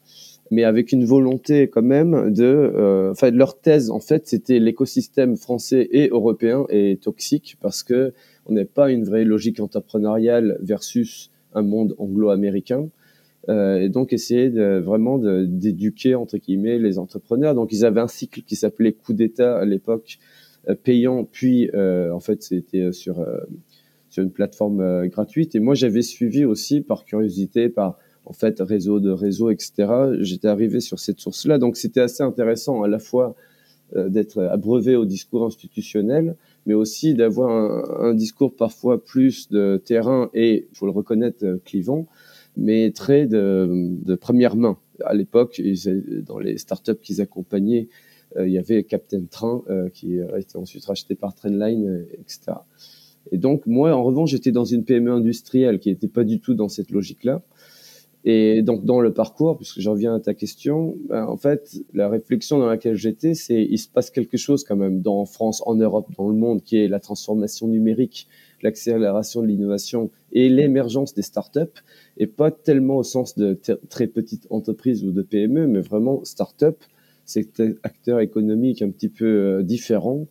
mais 0.53 0.63
avec 0.63 0.91
une 0.91 1.03
volonté 1.03 1.67
quand 1.67 1.81
même 1.81 2.31
de, 2.31 2.43
euh, 2.43 3.11
enfin 3.11 3.31
leur 3.31 3.59
thèse 3.59 3.89
en 3.89 3.99
fait 3.99 4.27
c'était 4.27 4.59
l'écosystème 4.59 5.35
français 5.35 5.87
et 5.91 6.09
européen 6.09 6.65
est 6.69 7.01
toxique 7.01 7.57
parce 7.59 7.81
que 7.81 8.13
on 8.45 8.53
n'est 8.53 8.65
pas 8.65 8.91
une 8.91 9.03
vraie 9.03 9.23
logique 9.23 9.59
entrepreneuriale 9.59 10.59
versus 10.61 11.31
un 11.53 11.61
monde 11.61 11.95
anglo-américain. 11.97 12.89
Euh, 13.49 13.79
et 13.79 13.89
donc 13.89 14.13
essayer 14.13 14.49
de, 14.49 14.79
vraiment 14.79 15.17
d'éduquer 15.17 16.15
entre 16.15 16.37
guillemets 16.37 16.77
les 16.77 16.97
entrepreneurs. 16.97 17.55
Donc 17.55 17.71
ils 17.71 17.83
avaient 17.83 18.01
un 18.01 18.07
cycle 18.07 18.41
qui 18.41 18.55
s'appelait 18.55 18.93
coup 18.93 19.13
d'État 19.13 19.57
à 19.57 19.65
l'époque, 19.65 20.19
euh, 20.69 20.75
payant, 20.75 21.25
puis 21.25 21.69
en 21.75 22.19
fait 22.19 22.43
c'était 22.43 22.91
sur 22.91 23.25
sur 24.09 24.23
une 24.23 24.31
plateforme 24.31 25.07
gratuite. 25.07 25.55
Et 25.55 25.59
moi 25.59 25.73
j'avais 25.73 26.03
suivi 26.03 26.45
aussi 26.45 26.81
par 26.81 27.05
curiosité, 27.05 27.69
par 27.69 27.97
en 28.25 28.33
fait, 28.33 28.59
réseau 28.59 28.99
de 28.99 29.11
réseau, 29.11 29.49
etc. 29.49 29.73
J'étais 30.19 30.47
arrivé 30.47 30.79
sur 30.79 30.99
cette 30.99 31.19
source-là. 31.19 31.57
Donc, 31.57 31.77
c'était 31.77 32.01
assez 32.01 32.23
intéressant 32.23 32.83
à 32.83 32.87
la 32.87 32.99
fois 32.99 33.35
euh, 33.95 34.09
d'être 34.09 34.41
abreuvé 34.41 34.95
au 34.95 35.05
discours 35.05 35.45
institutionnel, 35.45 36.35
mais 36.65 36.73
aussi 36.73 37.13
d'avoir 37.13 38.01
un, 38.01 38.13
discours 38.15 38.55
parfois 38.55 39.03
plus 39.03 39.49
de 39.49 39.81
terrain 39.83 40.29
et, 40.33 40.67
il 40.71 40.75
faut 40.75 40.85
le 40.85 40.91
reconnaître, 40.91 41.45
euh, 41.45 41.57
clivant, 41.63 42.07
mais 42.57 42.91
très 42.91 43.27
de, 43.27 44.15
première 44.19 44.55
main. 44.55 44.77
À 45.03 45.13
l'époque, 45.13 45.61
dans 46.25 46.39
les 46.39 46.57
startups 46.57 46.95
qu'ils 47.01 47.21
accompagnaient, 47.21 47.87
euh, 48.37 48.47
il 48.47 48.53
y 48.53 48.57
avait 48.57 48.83
Captain 48.83 49.25
Train 49.29 49.63
qui 49.93 50.19
a 50.21 50.39
été 50.39 50.57
ensuite 50.57 50.85
racheté 50.85 51.13
par 51.13 51.35
Trendline, 51.35 52.05
etc. 52.19 52.53
Et 53.31 53.37
donc, 53.37 53.65
moi, 53.67 53.93
en 53.93 54.03
revanche, 54.03 54.31
j'étais 54.31 54.51
dans 54.51 54.65
une 54.65 54.85
PME 54.85 55.11
industrielle 55.11 55.79
qui 55.79 55.89
n'était 55.89 56.07
pas 56.07 56.23
du 56.23 56.39
tout 56.39 56.53
dans 56.53 56.69
cette 56.69 56.91
logique-là. 56.91 57.41
Et 58.25 58.61
donc 58.61 58.85
dans 58.85 59.01
le 59.01 59.13
parcours, 59.13 59.57
puisque 59.57 59.81
j'en 59.81 59.95
viens 59.95 60.15
à 60.15 60.19
ta 60.19 60.33
question, 60.33 60.95
ben, 61.09 61.25
en 61.25 61.35
fait, 61.35 61.75
la 61.93 62.07
réflexion 62.07 62.57
dans 62.57 62.67
laquelle 62.67 62.95
j'étais, 62.95 63.33
c'est 63.33 63.61
il 63.61 63.77
se 63.77 63.89
passe 63.89 64.09
quelque 64.11 64.37
chose 64.37 64.63
quand 64.63 64.77
même 64.77 65.01
dans 65.01 65.25
France, 65.25 65.61
en 65.65 65.75
Europe, 65.75 66.07
dans 66.17 66.29
le 66.29 66.35
monde, 66.35 66.63
qui 66.63 66.77
est 66.77 66.87
la 66.87 67.01
transformation 67.01 67.67
numérique, 67.67 68.27
l'accélération 68.61 69.41
de 69.41 69.47
l'innovation 69.47 70.09
et 70.31 70.47
l'émergence 70.47 71.13
des 71.13 71.21
startups, 71.21 71.81
et 72.17 72.27
pas 72.27 72.49
tellement 72.49 72.97
au 72.97 73.03
sens 73.03 73.35
de 73.35 73.59
très 73.89 74.07
petites 74.07 74.47
entreprises 74.49 75.03
ou 75.03 75.11
de 75.11 75.21
PME, 75.21 75.67
mais 75.67 75.81
vraiment 75.81 76.23
startup, 76.23 76.77
c'est 77.25 77.61
acteur 77.83 78.21
économique 78.21 78.81
un 78.81 78.89
petit 78.89 79.09
peu 79.09 79.25
euh, 79.25 79.63
différent, 79.63 80.27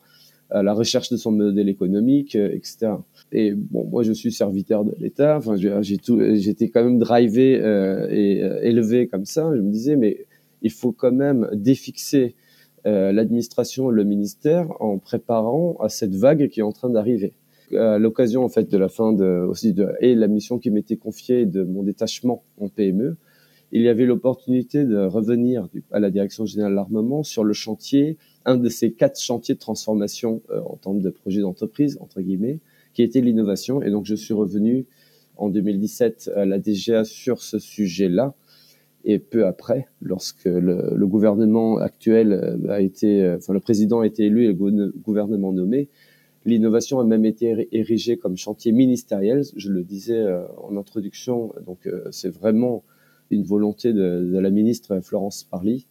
à 0.52 0.62
la 0.62 0.74
recherche 0.74 1.10
de 1.10 1.16
son 1.16 1.32
modèle 1.32 1.68
économique, 1.68 2.36
euh, 2.36 2.52
etc. 2.52 2.92
Et 3.32 3.52
bon, 3.52 3.86
moi, 3.86 4.02
je 4.02 4.12
suis 4.12 4.30
serviteur 4.30 4.84
de 4.84 4.94
l'État. 4.98 5.38
Enfin, 5.38 5.56
j'ai 5.56 5.96
tout, 5.96 6.20
j'étais 6.34 6.68
quand 6.68 6.84
même 6.84 6.98
drivé 6.98 7.58
euh, 7.60 8.06
et 8.10 8.42
euh, 8.42 8.60
élevé 8.62 9.08
comme 9.08 9.24
ça. 9.24 9.50
Je 9.56 9.60
me 9.60 9.70
disais, 9.70 9.96
mais 9.96 10.26
il 10.60 10.70
faut 10.70 10.92
quand 10.92 11.12
même 11.12 11.48
défixer 11.54 12.36
l'administration, 12.84 13.90
le 13.90 14.02
ministère, 14.02 14.66
en 14.80 14.98
préparant 14.98 15.76
à 15.80 15.88
cette 15.88 16.16
vague 16.16 16.48
qui 16.48 16.58
est 16.58 16.64
en 16.64 16.72
train 16.72 16.90
d'arriver. 16.90 17.34
À 17.72 17.96
l'occasion, 18.00 18.42
en 18.42 18.48
fait, 18.48 18.68
de 18.68 18.76
la 18.76 18.88
fin 18.88 19.12
de 19.12 19.46
aussi 19.48 19.72
de 19.72 19.86
et 20.00 20.16
la 20.16 20.26
mission 20.26 20.58
qui 20.58 20.68
m'était 20.70 20.96
confiée 20.96 21.46
de 21.46 21.62
mon 21.62 21.84
détachement 21.84 22.42
en 22.60 22.68
PME, 22.68 23.16
il 23.72 23.82
y 23.82 23.88
avait 23.88 24.04
l'opportunité 24.04 24.84
de 24.84 24.98
revenir 24.98 25.66
à 25.90 25.98
la 25.98 26.10
direction 26.10 26.44
générale 26.44 26.72
de 26.72 26.76
l'armement 26.76 27.22
sur 27.22 27.42
le 27.42 27.54
chantier, 27.54 28.18
un 28.44 28.56
de 28.56 28.68
ces 28.68 28.92
quatre 28.92 29.18
chantiers 29.18 29.54
de 29.54 29.60
transformation 29.60 30.42
euh, 30.50 30.60
en 30.60 30.76
termes 30.76 31.00
de 31.00 31.08
projet 31.08 31.40
d'entreprise 31.40 31.96
entre 32.00 32.20
guillemets, 32.20 32.60
qui 32.92 33.02
était 33.02 33.22
l'innovation. 33.22 33.82
Et 33.82 33.90
donc, 33.90 34.04
je 34.04 34.14
suis 34.14 34.34
revenu 34.34 34.84
en 35.38 35.48
2017 35.48 36.30
à 36.36 36.44
la 36.44 36.58
DGA 36.58 37.04
sur 37.04 37.42
ce 37.42 37.58
sujet-là. 37.58 38.34
Et 39.04 39.18
peu 39.18 39.46
après, 39.46 39.88
lorsque 40.02 40.44
le, 40.44 40.94
le, 40.94 41.06
gouvernement 41.06 41.78
actuel 41.78 42.32
euh, 42.32 42.70
a 42.70 42.82
été, 42.82 43.22
euh, 43.22 43.38
enfin 43.38 43.54
le 43.54 43.60
président 43.60 44.00
a 44.00 44.06
été 44.06 44.24
élu 44.24 44.44
et 44.44 44.48
le 44.48 44.92
gouvernement 45.02 45.52
nommé, 45.52 45.88
l'innovation 46.44 47.00
a 47.00 47.04
même 47.04 47.24
été 47.24 47.68
érigée 47.72 48.18
comme 48.18 48.36
chantier 48.36 48.70
ministériel. 48.70 49.42
Je 49.56 49.70
le 49.70 49.82
disais 49.82 50.22
en 50.58 50.76
introduction, 50.76 51.52
donc 51.64 51.88
c'est 52.10 52.30
vraiment 52.30 52.82
une 53.36 53.44
volonté 53.44 53.92
de, 53.92 54.38
la 54.38 54.50
ministre 54.50 55.00
Florence 55.00 55.44
Parly 55.44 55.86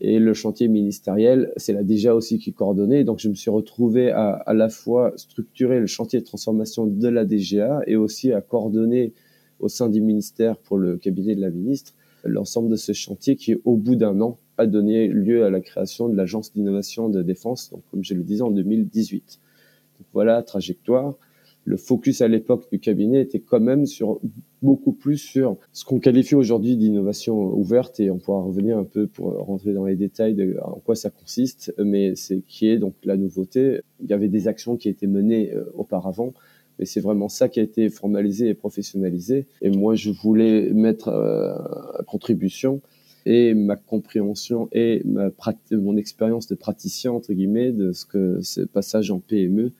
et 0.00 0.18
le 0.18 0.34
chantier 0.34 0.66
ministériel, 0.66 1.52
c'est 1.56 1.72
la 1.72 1.84
DGA 1.84 2.14
aussi 2.14 2.38
qui 2.38 2.52
coordonnait. 2.52 3.04
Donc, 3.04 3.20
je 3.20 3.28
me 3.28 3.34
suis 3.34 3.50
retrouvé 3.50 4.10
à 4.10 4.32
à 4.32 4.52
la 4.52 4.68
fois 4.68 5.12
structurer 5.16 5.78
le 5.78 5.86
chantier 5.86 6.18
de 6.18 6.24
transformation 6.24 6.86
de 6.86 7.08
la 7.08 7.24
DGA 7.24 7.82
et 7.86 7.94
aussi 7.94 8.32
à 8.32 8.40
coordonner 8.40 9.12
au 9.60 9.68
sein 9.68 9.88
du 9.88 10.00
ministère 10.00 10.56
pour 10.58 10.76
le 10.76 10.96
cabinet 10.96 11.36
de 11.36 11.40
la 11.40 11.50
ministre 11.50 11.94
l'ensemble 12.24 12.68
de 12.68 12.76
ce 12.76 12.92
chantier 12.92 13.36
qui, 13.36 13.56
au 13.64 13.76
bout 13.76 13.96
d'un 13.96 14.20
an, 14.20 14.38
a 14.58 14.66
donné 14.66 15.08
lieu 15.08 15.44
à 15.44 15.50
la 15.50 15.60
création 15.60 16.08
de 16.08 16.16
l'agence 16.16 16.52
d'innovation 16.52 17.08
de 17.08 17.22
défense, 17.22 17.70
donc 17.70 17.82
comme 17.90 18.04
je 18.04 18.14
le 18.14 18.22
disais 18.22 18.42
en 18.42 18.50
2018. 18.50 19.40
Donc 19.98 20.06
voilà, 20.12 20.42
trajectoire 20.42 21.16
le 21.64 21.76
focus 21.76 22.20
à 22.22 22.28
l'époque 22.28 22.68
du 22.70 22.78
cabinet 22.78 23.20
était 23.20 23.40
quand 23.40 23.60
même 23.60 23.86
sur 23.86 24.20
beaucoup 24.62 24.92
plus 24.92 25.18
sur 25.18 25.56
ce 25.72 25.84
qu'on 25.84 25.98
qualifie 25.98 26.34
aujourd'hui 26.34 26.76
d'innovation 26.76 27.36
ouverte 27.54 27.98
et 28.00 28.10
on 28.10 28.18
pourra 28.18 28.40
revenir 28.40 28.78
un 28.78 28.84
peu 28.84 29.06
pour 29.06 29.32
rentrer 29.44 29.72
dans 29.72 29.84
les 29.84 29.96
détails 29.96 30.34
de 30.34 30.56
en 30.62 30.78
quoi 30.78 30.94
ça 30.94 31.10
consiste, 31.10 31.74
mais 31.78 32.14
c'est 32.14 32.42
qui 32.46 32.68
est 32.68 32.78
donc 32.78 32.94
la 33.04 33.16
nouveauté. 33.16 33.80
Il 34.00 34.08
y 34.08 34.12
avait 34.12 34.28
des 34.28 34.48
actions 34.48 34.76
qui 34.76 34.88
étaient 34.88 35.06
menées 35.06 35.52
euh, 35.52 35.64
auparavant, 35.74 36.32
mais 36.78 36.86
c'est 36.86 37.00
vraiment 37.00 37.28
ça 37.28 37.48
qui 37.48 37.60
a 37.60 37.62
été 37.62 37.88
formalisé 37.90 38.48
et 38.48 38.54
professionnalisé. 38.54 39.46
Et 39.60 39.70
moi, 39.70 39.94
je 39.94 40.10
voulais 40.10 40.70
mettre 40.72 41.08
euh, 41.08 41.54
à 41.98 42.02
contribution 42.06 42.80
et 43.26 43.54
ma 43.54 43.76
compréhension 43.76 44.68
et 44.72 45.02
ma 45.04 45.30
mon 45.72 45.96
expérience 45.96 46.46
de 46.48 46.54
praticien 46.54 47.12
entre 47.12 47.32
guillemets 47.32 47.70
de 47.70 47.92
ce 47.92 48.04
que 48.04 48.40
ce 48.42 48.62
passage 48.62 49.10
en 49.10 49.20
PME 49.20 49.72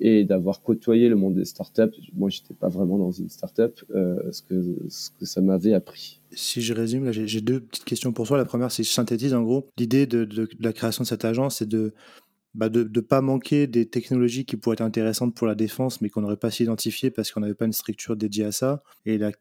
et 0.00 0.24
d'avoir 0.24 0.62
côtoyé 0.62 1.08
le 1.08 1.16
monde 1.16 1.34
des 1.34 1.44
startups. 1.44 1.94
Moi, 2.14 2.30
j'étais 2.30 2.54
pas 2.54 2.68
vraiment 2.68 2.98
dans 2.98 3.12
une 3.12 3.28
startup, 3.28 3.80
euh, 3.94 4.16
ce 4.32 4.42
que 4.42 5.24
ça 5.24 5.40
m'avait 5.40 5.74
appris. 5.74 6.20
Si 6.32 6.62
je 6.62 6.74
résume, 6.74 7.12
j'ai 7.12 7.40
deux 7.40 7.60
petites 7.60 7.84
questions 7.84 8.12
pour 8.12 8.26
toi. 8.26 8.36
La 8.36 8.44
première, 8.44 8.72
c'est 8.72 8.82
je 8.82 8.90
synthétise 8.90 9.34
en 9.34 9.42
gros 9.42 9.68
l'idée 9.78 10.06
de, 10.06 10.48
la 10.60 10.72
création 10.72 11.02
de 11.02 11.08
cette 11.08 11.24
agence, 11.24 11.58
c'est 11.58 11.68
de 11.68 11.92
bah 12.54 12.68
ne 12.68 13.00
pas 13.00 13.20
manquer 13.20 13.66
des 13.66 13.86
technologies 13.86 14.44
qui 14.44 14.56
pourraient 14.56 14.74
être 14.74 14.80
intéressantes 14.80 15.34
pour 15.34 15.46
la 15.46 15.56
défense, 15.56 16.00
mais 16.00 16.08
qu'on 16.08 16.20
n'aurait 16.20 16.36
pas 16.36 16.52
s'identifier 16.52 17.10
parce 17.10 17.32
qu'on 17.32 17.40
n'avait 17.40 17.54
pas 17.54 17.64
une 17.64 17.72
structure 17.72 18.16
dédiée 18.16 18.44
à 18.44 18.52
ça. 18.52 18.82
Et 19.06 19.18
la 19.18 19.32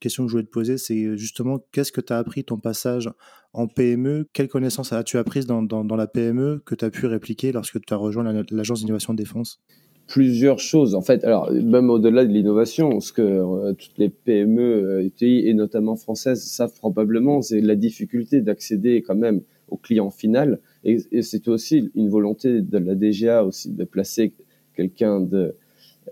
question 0.00 0.24
que 0.24 0.30
je 0.30 0.32
voulais 0.32 0.46
te 0.46 0.50
poser, 0.50 0.78
c'est 0.78 1.16
justement 1.18 1.62
qu'est-ce 1.72 1.92
que 1.92 2.00
tu 2.00 2.14
as 2.14 2.18
appris 2.18 2.44
ton 2.44 2.58
passage 2.58 3.10
en 3.52 3.68
PME 3.68 4.26
Quelles 4.32 4.48
connaissances 4.48 4.92
as-tu 4.92 5.18
apprises 5.18 5.46
dans, 5.46 5.62
dans, 5.62 5.96
la 5.96 6.06
PME 6.06 6.62
que 6.64 6.74
tu 6.74 6.84
as 6.84 6.90
pu 6.90 7.06
répliquer 7.06 7.52
lorsque 7.52 7.78
tu 7.84 7.92
as 7.92 7.96
rejoint 7.96 8.24
l'agence 8.50 8.80
d'innovation 8.80 9.12
de 9.12 9.18
défense? 9.18 9.60
Plusieurs 10.06 10.58
choses. 10.58 10.94
En 10.94 11.02
fait, 11.02 11.24
alors 11.24 11.50
même 11.52 11.90
au-delà 11.90 12.24
de 12.24 12.32
l'innovation, 12.32 13.00
ce 13.00 13.12
que 13.12 13.22
euh, 13.22 13.72
toutes 13.72 13.98
les 13.98 14.08
PME 14.08 15.02
ETI 15.04 15.48
et 15.48 15.54
notamment 15.54 15.96
françaises 15.96 16.42
savent 16.42 16.76
probablement, 16.78 17.40
c'est 17.42 17.60
la 17.60 17.76
difficulté 17.76 18.40
d'accéder 18.40 19.02
quand 19.02 19.14
même 19.14 19.42
au 19.68 19.76
client 19.76 20.10
final 20.10 20.60
et, 20.84 21.22
c'est 21.22 21.48
aussi 21.48 21.90
une 21.94 22.08
volonté 22.08 22.60
de 22.60 22.78
la 22.78 22.94
DGA 22.94 23.44
aussi 23.44 23.70
de 23.70 23.84
placer 23.84 24.34
quelqu'un 24.74 25.20
de, 25.20 25.54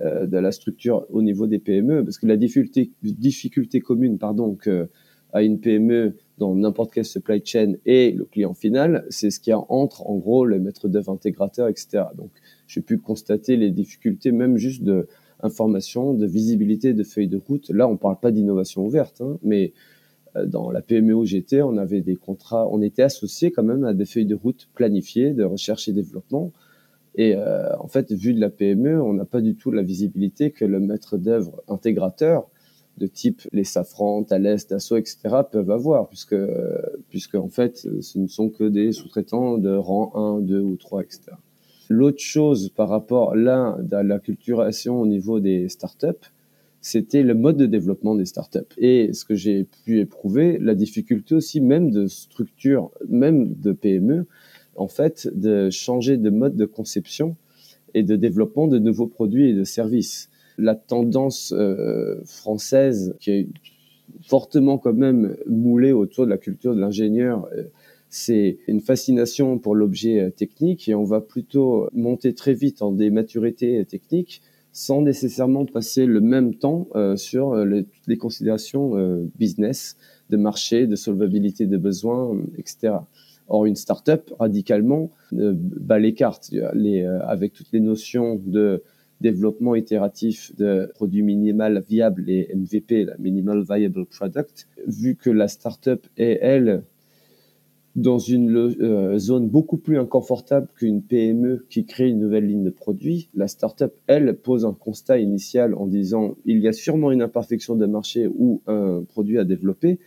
euh, 0.00 0.26
de 0.26 0.38
la 0.38 0.52
structure 0.52 1.06
au 1.10 1.22
niveau 1.22 1.46
des 1.46 1.58
PME, 1.58 2.04
parce 2.04 2.18
que 2.18 2.26
la 2.26 2.36
difficulté, 2.36 3.80
commune 3.80 4.18
pardon, 4.18 4.54
que 4.54 4.88
à 5.32 5.42
une 5.42 5.60
PME 5.60 6.16
dans 6.38 6.54
n'importe 6.56 6.92
quelle 6.92 7.04
supply 7.04 7.40
chain 7.44 7.74
et 7.86 8.10
le 8.10 8.24
client 8.24 8.54
final, 8.54 9.04
c'est 9.10 9.30
ce 9.30 9.38
qui 9.38 9.52
entre 9.52 10.08
en 10.08 10.16
gros 10.16 10.44
les 10.44 10.58
maîtres 10.58 10.88
d'œuvre 10.88 11.12
intégrateurs, 11.12 11.68
etc. 11.68 12.04
Donc 12.16 12.30
j'ai 12.70 12.82
pu 12.82 12.98
constater 12.98 13.56
les 13.56 13.70
difficultés 13.70 14.30
même 14.30 14.56
juste 14.56 14.84
de 14.84 15.08
information, 15.42 16.14
de 16.14 16.26
visibilité, 16.26 16.92
de 16.94 17.02
feuilles 17.02 17.28
de 17.28 17.36
route. 17.36 17.68
Là, 17.70 17.88
on 17.88 17.96
parle 17.96 18.20
pas 18.20 18.30
d'innovation 18.30 18.86
ouverte, 18.86 19.20
hein, 19.22 19.38
mais 19.42 19.72
euh, 20.36 20.46
dans 20.46 20.70
la 20.70 20.80
PME 20.80 21.14
où 21.14 21.24
j'étais, 21.24 21.62
on 21.62 21.76
avait 21.78 22.00
des 22.00 22.14
contrats, 22.14 22.68
on 22.70 22.80
était 22.80 23.02
associé 23.02 23.50
quand 23.50 23.64
même 23.64 23.84
à 23.84 23.92
des 23.92 24.04
feuilles 24.04 24.26
de 24.26 24.36
route 24.36 24.68
planifiées 24.74 25.32
de 25.32 25.42
recherche 25.42 25.88
et 25.88 25.92
développement. 25.92 26.52
Et 27.16 27.34
euh, 27.34 27.76
en 27.78 27.88
fait, 27.88 28.12
vu 28.12 28.34
de 28.34 28.40
la 28.40 28.50
PME, 28.50 29.02
on 29.02 29.14
n'a 29.14 29.24
pas 29.24 29.40
du 29.40 29.56
tout 29.56 29.72
la 29.72 29.82
visibilité 29.82 30.52
que 30.52 30.64
le 30.64 30.78
maître 30.78 31.18
d'œuvre 31.18 31.64
intégrateur 31.66 32.48
de 32.98 33.08
type 33.08 33.40
les 33.52 33.64
Safran, 33.64 34.22
Thales, 34.22 34.60
Dassault, 34.68 34.98
etc. 34.98 35.18
peuvent 35.50 35.70
avoir, 35.72 36.08
puisque, 36.08 36.36
puisque 37.08 37.34
en 37.34 37.48
fait, 37.48 37.88
ce 38.00 38.18
ne 38.18 38.28
sont 38.28 38.50
que 38.50 38.64
des 38.64 38.92
sous-traitants 38.92 39.58
de 39.58 39.74
rang 39.74 40.12
1, 40.38 40.42
2 40.42 40.60
ou 40.60 40.76
3, 40.76 41.02
etc. 41.02 41.32
L'autre 41.90 42.20
chose 42.20 42.70
par 42.70 42.88
rapport 42.88 43.34
là 43.34 43.76
à 43.90 44.04
la 44.04 44.20
culturation 44.20 45.00
au 45.00 45.06
niveau 45.06 45.40
des 45.40 45.68
startups, 45.68 46.30
c'était 46.80 47.24
le 47.24 47.34
mode 47.34 47.56
de 47.56 47.66
développement 47.66 48.14
des 48.14 48.26
startups. 48.26 48.60
Et 48.78 49.12
ce 49.12 49.24
que 49.24 49.34
j'ai 49.34 49.64
pu 49.64 49.98
éprouver, 49.98 50.58
la 50.60 50.76
difficulté 50.76 51.34
aussi 51.34 51.60
même 51.60 51.90
de 51.90 52.06
structure, 52.06 52.92
même 53.08 53.54
de 53.54 53.72
PME, 53.72 54.26
en 54.76 54.86
fait, 54.86 55.28
de 55.34 55.68
changer 55.70 56.16
de 56.16 56.30
mode 56.30 56.54
de 56.54 56.64
conception 56.64 57.34
et 57.92 58.04
de 58.04 58.14
développement 58.14 58.68
de 58.68 58.78
nouveaux 58.78 59.08
produits 59.08 59.50
et 59.50 59.54
de 59.54 59.64
services. 59.64 60.30
La 60.58 60.76
tendance 60.76 61.52
euh, 61.56 62.20
française 62.24 63.16
qui 63.18 63.32
est 63.32 63.48
fortement 64.22 64.78
quand 64.78 64.94
même 64.94 65.36
moulée 65.48 65.90
autour 65.90 66.24
de 66.24 66.30
la 66.30 66.38
culture 66.38 66.72
de 66.72 66.80
l'ingénieur, 66.80 67.48
euh, 67.56 67.64
c'est 68.10 68.58
une 68.66 68.80
fascination 68.80 69.58
pour 69.58 69.74
l'objet 69.74 70.20
euh, 70.20 70.30
technique 70.30 70.88
et 70.88 70.94
on 70.94 71.04
va 71.04 71.20
plutôt 71.20 71.88
monter 71.92 72.34
très 72.34 72.54
vite 72.54 72.82
en 72.82 72.92
des 72.92 73.10
maturités 73.10 73.84
techniques 73.86 74.42
sans 74.72 75.02
nécessairement 75.02 75.66
passer 75.66 76.06
le 76.06 76.20
même 76.20 76.54
temps 76.54 76.88
euh, 76.94 77.16
sur 77.16 77.52
euh, 77.52 77.64
les, 77.64 77.86
les 78.06 78.16
considérations 78.16 78.96
euh, 78.96 79.28
business, 79.38 79.96
de 80.28 80.36
marché, 80.36 80.86
de 80.86 80.94
solvabilité 80.94 81.66
de 81.66 81.76
besoins, 81.76 82.36
etc. 82.56 82.94
Or, 83.48 83.66
une 83.66 83.74
startup, 83.74 84.32
radicalement, 84.38 85.10
bat 85.32 85.98
les 85.98 86.14
cartes 86.14 86.52
les, 86.72 87.02
avec 87.02 87.52
toutes 87.52 87.72
les 87.72 87.80
notions 87.80 88.40
de 88.46 88.84
développement 89.20 89.74
itératif 89.74 90.54
de 90.56 90.88
produits 90.94 91.24
minimal 91.24 91.82
viable 91.88 92.30
et 92.30 92.48
MVP, 92.54 93.06
la 93.06 93.16
Minimal 93.18 93.64
Viable 93.68 94.06
Product, 94.06 94.68
vu 94.86 95.16
que 95.16 95.30
la 95.30 95.48
startup 95.48 96.06
est, 96.16 96.38
elle, 96.40 96.84
dans 97.96 98.18
une 98.18 98.56
euh, 98.56 99.18
zone 99.18 99.48
beaucoup 99.48 99.76
plus 99.76 99.98
inconfortable 99.98 100.68
qu'une 100.76 101.02
PME 101.02 101.66
qui 101.68 101.84
crée 101.84 102.08
une 102.08 102.20
nouvelle 102.20 102.46
ligne 102.46 102.62
de 102.62 102.70
produit. 102.70 103.28
La 103.34 103.48
startup, 103.48 103.92
elle, 104.06 104.36
pose 104.36 104.64
un 104.64 104.72
constat 104.72 105.18
initial 105.18 105.74
en 105.74 105.86
disant 105.86 106.36
il 106.44 106.60
y 106.60 106.68
a 106.68 106.72
sûrement 106.72 107.10
une 107.10 107.22
imperfection 107.22 107.74
de 107.74 107.86
marché 107.86 108.28
ou 108.28 108.62
un 108.66 109.02
produit 109.08 109.38
à 109.38 109.44
développer, 109.44 109.98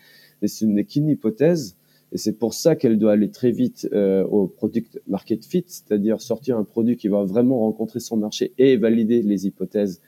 mais 0.42 0.48
ce 0.48 0.66
n'est 0.66 0.86
qu'une 0.86 1.10
hypothèse. 1.10 1.76
Et 2.14 2.18
c'est 2.18 2.38
pour 2.38 2.54
ça 2.54 2.76
qu'elle 2.76 3.00
doit 3.00 3.14
aller 3.14 3.32
très 3.32 3.52
vite 3.52 3.90
euh, 3.92 4.24
au 4.26 4.48
product 4.48 5.02
market 5.08 5.44
fit, 5.44 5.66
c'est-à-dire 5.68 6.22
sortir 6.22 6.58
un 6.58 6.64
produit 6.64 6.96
qui 6.96 7.08
va 7.08 7.24
vraiment 7.24 7.60
rencontrer 7.60 8.00
son 8.00 8.18
marché 8.18 8.54
et 8.60 8.78
valider 8.78 9.24
les 9.24 9.48
hypothèses 9.48 10.00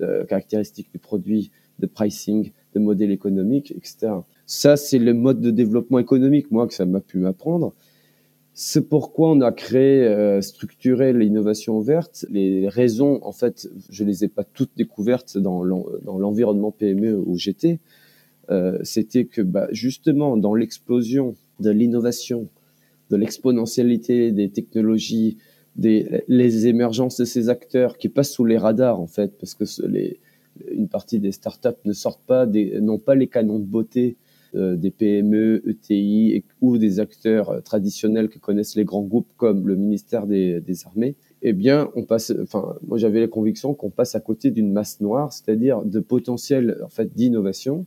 de 0.00 0.24
caractéristiques 0.26 0.90
du 0.90 0.98
produit, 0.98 1.50
de 1.78 1.86
pricing, 1.86 2.52
de 2.74 2.80
modèle 2.80 3.10
économique, 3.10 3.72
etc. 3.72 4.12
Ça, 4.52 4.76
c'est 4.76 4.98
le 4.98 5.14
mode 5.14 5.40
de 5.40 5.52
développement 5.52 6.00
économique, 6.00 6.50
moi, 6.50 6.66
que 6.66 6.74
ça 6.74 6.84
m'a 6.84 7.00
pu 7.00 7.18
m'apprendre. 7.18 7.72
C'est 8.52 8.88
pourquoi 8.88 9.30
on 9.30 9.40
a 9.42 9.52
créé, 9.52 10.02
euh, 10.02 10.40
structuré 10.40 11.12
l'innovation 11.12 11.78
verte. 11.78 12.26
Les 12.30 12.68
raisons, 12.68 13.20
en 13.22 13.30
fait, 13.30 13.70
je 13.90 14.02
les 14.02 14.24
ai 14.24 14.28
pas 14.28 14.42
toutes 14.42 14.72
découvertes 14.76 15.38
dans 15.38 15.62
l'environnement 15.62 16.72
PME 16.72 17.16
où 17.24 17.36
j'étais. 17.36 17.78
Euh, 18.50 18.76
C'était 18.82 19.24
que, 19.24 19.40
bah, 19.40 19.68
justement, 19.70 20.36
dans 20.36 20.56
l'explosion 20.56 21.36
de 21.60 21.70
l'innovation, 21.70 22.48
de 23.10 23.16
l'exponentialité 23.16 24.32
des 24.32 24.50
technologies, 24.50 25.36
des 25.76 26.24
les 26.26 26.66
émergences 26.66 27.18
de 27.18 27.24
ces 27.24 27.50
acteurs 27.50 27.98
qui 27.98 28.08
passent 28.08 28.32
sous 28.32 28.44
les 28.44 28.58
radars, 28.58 29.00
en 29.00 29.06
fait, 29.06 29.38
parce 29.38 29.54
que 29.54 29.62
les, 29.86 30.18
une 30.72 30.88
partie 30.88 31.20
des 31.20 31.30
startups 31.30 31.80
ne 31.84 31.92
sortent 31.92 32.26
pas, 32.26 32.46
n'ont 32.46 32.98
pas 32.98 33.14
les 33.14 33.28
canons 33.28 33.60
de 33.60 33.64
beauté 33.64 34.16
des 34.54 34.90
PME, 34.90 35.62
ETI 35.68 36.44
ou 36.60 36.78
des 36.78 37.00
acteurs 37.00 37.50
euh, 37.50 37.60
traditionnels 37.60 38.28
que 38.28 38.38
connaissent 38.38 38.76
les 38.76 38.84
grands 38.84 39.02
groupes 39.02 39.30
comme 39.36 39.66
le 39.66 39.76
ministère 39.76 40.26
des, 40.26 40.62
Armées, 40.84 41.16
eh 41.42 41.52
bien, 41.52 41.90
on 41.94 42.04
passe. 42.04 42.32
Enfin, 42.42 42.76
moi, 42.86 42.98
j'avais 42.98 43.20
la 43.20 43.28
conviction 43.28 43.74
qu'on 43.74 43.90
passe 43.90 44.14
à 44.14 44.20
côté 44.20 44.50
d'une 44.50 44.72
masse 44.72 45.00
noire, 45.00 45.32
c'est-à-dire 45.32 45.82
de 45.82 46.00
potentiel 46.00 46.78
en 46.84 46.88
fait 46.88 47.14
d'innovation, 47.14 47.86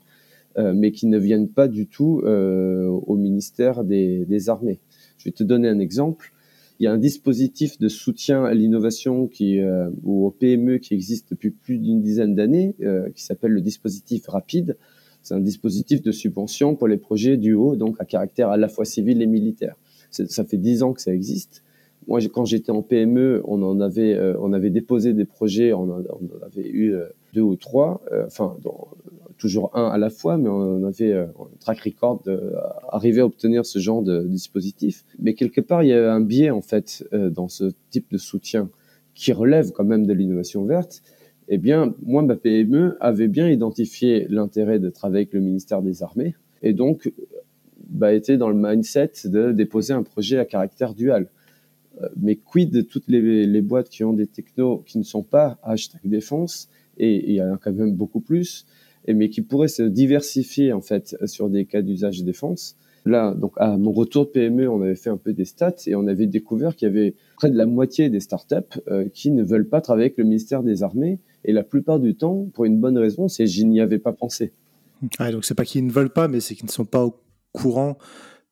euh, 0.58 0.74
mais 0.76 0.92
qui 0.92 1.08
ne 1.08 1.18
viennent 1.18 1.50
pas 1.50 1.68
du 1.68 1.88
tout 1.88 2.22
au 2.24 3.16
ministère 3.16 3.84
des, 3.84 4.50
Armées. 4.50 4.80
Je 5.18 5.26
vais 5.26 5.32
te 5.32 5.44
donner 5.44 5.68
un 5.68 5.80
exemple. 5.80 6.34
Il 6.80 6.84
y 6.84 6.88
a 6.88 6.92
un 6.92 6.98
dispositif 6.98 7.80
de 7.80 7.88
soutien 7.88 8.44
à 8.44 8.54
l'innovation 8.54 9.28
qui 9.28 9.60
ou 10.04 10.26
aux 10.26 10.32
PME 10.32 10.80
qui 10.80 10.94
existe 10.94 11.30
depuis 11.32 11.52
plus 11.52 11.78
d'une 11.78 12.02
dizaine 12.02 12.36
d'années, 12.36 12.76
qui 13.16 13.24
s'appelle 13.24 13.52
le 13.52 13.62
dispositif 13.62 14.28
Rapide 14.28 14.76
c'est 15.24 15.34
un 15.34 15.40
dispositif 15.40 16.02
de 16.02 16.12
subvention 16.12 16.76
pour 16.76 16.88
les 16.88 16.98
projets 16.98 17.38
du 17.38 17.54
haut, 17.54 17.76
donc 17.76 17.96
à 18.00 18.06
caractère 18.06 18.50
à 18.50 18.58
la 18.58 18.68
fois 18.68 18.86
civil 18.86 19.22
et 19.22 19.26
militaire. 19.26 19.76
Ça 20.12 20.44
fait 20.44 20.58
dix 20.58 20.84
ans 20.84 20.94
que 20.94 21.02
ça 21.02 21.14
existe. 21.14 21.64
Moi, 22.08 22.20
quand 22.32 22.46
j'étais 22.46 22.72
en 22.72 22.82
PME, 22.82 23.42
on 23.46 23.64
en 23.64 23.80
avait, 23.80 24.14
euh, 24.14 24.36
on 24.40 24.54
avait 24.54 24.70
déposé 24.70 25.14
des 25.14 25.26
projets, 25.26 25.74
on 25.74 25.84
en, 25.84 26.04
avait 26.46 26.68
eu 26.68 26.94
euh, 26.94 27.06
deux 27.34 27.42
ou 27.42 27.56
trois, 27.56 28.02
euh, 28.12 28.26
enfin 28.28 28.56
toujours 29.38 29.72
un 29.74 29.88
à 29.88 29.98
la 29.98 30.10
fois, 30.10 30.38
mais 30.38 30.48
on 30.48 30.86
avait 30.86 31.14
un 31.14 31.28
track 31.60 31.80
record 31.80 32.22
d'arriver 32.24 33.22
à 33.22 33.26
obtenir 33.26 33.66
ce 33.66 33.80
genre 33.80 34.02
de, 34.02 34.24
dispositif. 34.24 35.04
Mais 35.20 35.34
quelque 35.34 35.60
part, 35.60 35.84
il 35.84 35.90
y 35.90 35.94
a 35.94 36.14
un 36.14 36.22
biais 36.22 36.50
en 36.50 36.62
fait 36.62 37.04
dans 37.12 37.50
ce 37.50 37.72
type 37.90 38.12
de 38.12 38.18
soutien 38.18 38.70
qui 39.16 39.34
relève 39.34 39.72
quand 39.72 39.84
même 39.84 40.06
de 40.06 40.14
l'innovation 40.14 40.64
verte 40.64 41.02
eh 41.50 41.58
bien, 41.58 41.94
moi, 42.04 42.22
ma 42.22 42.36
PME 42.36 42.98
avait 43.00 43.28
bien 43.28 43.50
identifié 43.50 44.28
l'intérêt 44.30 44.80
travailler 44.92 45.24
avec 45.24 45.34
le 45.34 45.42
ministère 45.42 45.82
des 45.82 46.04
Armées 46.04 46.36
et 46.62 46.74
donc 46.74 47.12
bah, 47.90 48.14
était 48.14 48.38
dans 48.38 48.50
le 48.50 48.56
mindset 48.56 49.12
de 49.26 49.52
déposer 49.52 49.94
un 49.94 50.04
projet 50.04 50.40
à 50.40 50.46
caractère 50.46 50.94
dual. 50.94 51.30
Euh, 52.02 52.08
mais 52.20 52.36
quid 52.36 52.72
de 52.72 52.82
toutes 52.82 53.08
les, 53.08 53.62
boîtes 53.62 53.90
qui 53.90 54.04
ont 54.04 54.14
des 54.14 54.26
technos 54.26 54.84
qui 54.86 54.98
ne 54.98 55.04
sont 55.04 55.22
pas 55.22 55.60
hashtag 55.62 56.02
défense, 56.06 56.70
et 56.98 57.30
il 57.30 57.36
y 57.36 57.42
en 57.42 57.54
a 57.54 57.58
quand 57.58 57.74
même 57.74 57.94
beaucoup 57.94 58.20
plus, 58.20 58.66
et, 59.06 59.14
mais 59.14 59.30
qui 59.30 59.42
pourraient 59.42 59.68
se 59.68 59.84
diversifier 59.84 60.74
en 60.74 60.82
fait 60.82 61.16
sur 61.26 61.50
des 61.50 61.66
cas 61.66 61.82
d'usage 61.82 62.24
défense. 62.24 62.78
Là, 63.06 63.36
donc 63.36 63.54
à 63.58 63.78
mon 63.78 63.92
retour 63.92 64.26
de 64.26 64.30
PME, 64.30 64.70
on 64.70 64.82
avait 64.82 64.96
fait 64.96 65.10
un 65.10 65.18
peu 65.18 65.34
des 65.34 65.46
stats 65.46 65.76
et 65.88 65.96
on 65.96 66.08
avait 66.08 66.26
découvert 66.26 66.76
qu'il 66.76 66.88
y 66.88 66.92
avait 66.92 67.16
près 67.36 67.52
de 67.52 67.58
la 67.58 67.66
moitié 67.66 68.10
des 68.10 68.22
startups 68.22 68.56
euh, 68.88 69.10
qui 69.14 69.30
ne 69.30 69.44
veulent 69.44 69.68
pas 69.68 69.82
travailler 69.82 70.06
avec 70.06 70.18
le 70.18 70.24
ministère 70.24 70.64
des 70.64 70.84
Armées 70.84 71.20
et 71.46 71.52
la 71.52 71.64
plupart 71.64 72.00
du 72.00 72.16
temps, 72.16 72.48
pour 72.54 72.66
une 72.66 72.80
bonne 72.80 72.98
raison, 72.98 73.28
c'est 73.28 73.48
je 73.48 73.64
n'y 73.64 73.82
avais 73.82 74.00
pas 74.00 74.14
pensé. 74.14 74.54
Ah, 75.20 75.32
donc 75.32 75.46
c'est 75.46 75.56
pas 75.56 75.66
qu'ils 75.66 75.86
ne 75.86 75.92
veulent 75.92 76.14
pas, 76.14 76.28
mais 76.28 76.40
c'est 76.40 76.56
qu'ils 76.56 76.66
ne 76.66 76.72
sont 76.72 76.86
pas 76.86 77.04
au 77.06 77.16
courant 77.52 77.98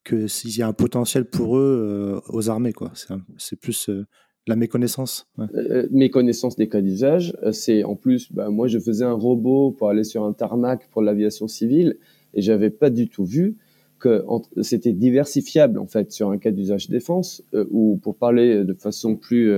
que 0.03 0.27
s'il 0.27 0.57
y 0.57 0.61
a 0.61 0.67
un 0.67 0.73
potentiel 0.73 1.25
pour 1.25 1.57
eux 1.57 2.21
euh, 2.27 2.33
aux 2.35 2.49
armées, 2.49 2.73
quoi. 2.73 2.91
C'est 3.37 3.59
plus 3.59 3.89
euh, 3.89 4.05
la 4.47 4.55
méconnaissance. 4.55 5.27
Euh, 5.39 5.87
méconnaissance 5.91 6.55
des 6.55 6.67
cas 6.67 6.81
d'usage. 6.81 7.37
C'est 7.51 7.83
en 7.83 7.95
plus, 7.95 8.31
bah, 8.31 8.49
moi 8.49 8.67
je 8.67 8.79
faisais 8.79 9.05
un 9.05 9.13
robot 9.13 9.71
pour 9.71 9.89
aller 9.89 10.03
sur 10.03 10.23
un 10.23 10.33
tarmac 10.33 10.89
pour 10.89 11.01
l'aviation 11.01 11.47
civile 11.47 11.97
et 12.33 12.41
j'avais 12.41 12.69
pas 12.69 12.89
du 12.89 13.09
tout 13.09 13.25
vu 13.25 13.57
que 13.99 14.25
c'était 14.63 14.93
diversifiable 14.93 15.77
en 15.77 15.85
fait 15.85 16.11
sur 16.11 16.31
un 16.31 16.39
cas 16.39 16.49
d'usage 16.49 16.89
défense 16.89 17.43
ou 17.69 17.99
pour 18.01 18.15
parler 18.15 18.63
de 18.63 18.73
façon 18.73 19.15
plus 19.15 19.53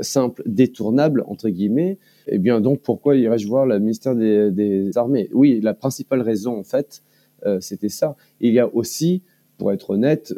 simple, 0.00 0.42
détournable 0.46 1.22
entre 1.28 1.48
guillemets. 1.48 2.00
Eh 2.28 2.38
bien 2.38 2.60
donc 2.60 2.80
pourquoi 2.80 3.16
irais-je 3.16 3.46
voir 3.46 3.66
le 3.66 3.78
ministère 3.78 4.14
des, 4.14 4.50
des, 4.50 4.96
Armées? 4.96 5.28
Oui, 5.32 5.60
la 5.62 5.74
principale 5.74 6.22
raison 6.22 6.58
en 6.58 6.64
fait, 6.64 7.02
c'était 7.60 7.88
ça. 7.88 8.16
Il 8.40 8.52
y 8.52 8.60
a 8.60 8.72
aussi 8.72 9.22
pour 9.58 9.72
être 9.72 9.90
honnête, 9.90 10.32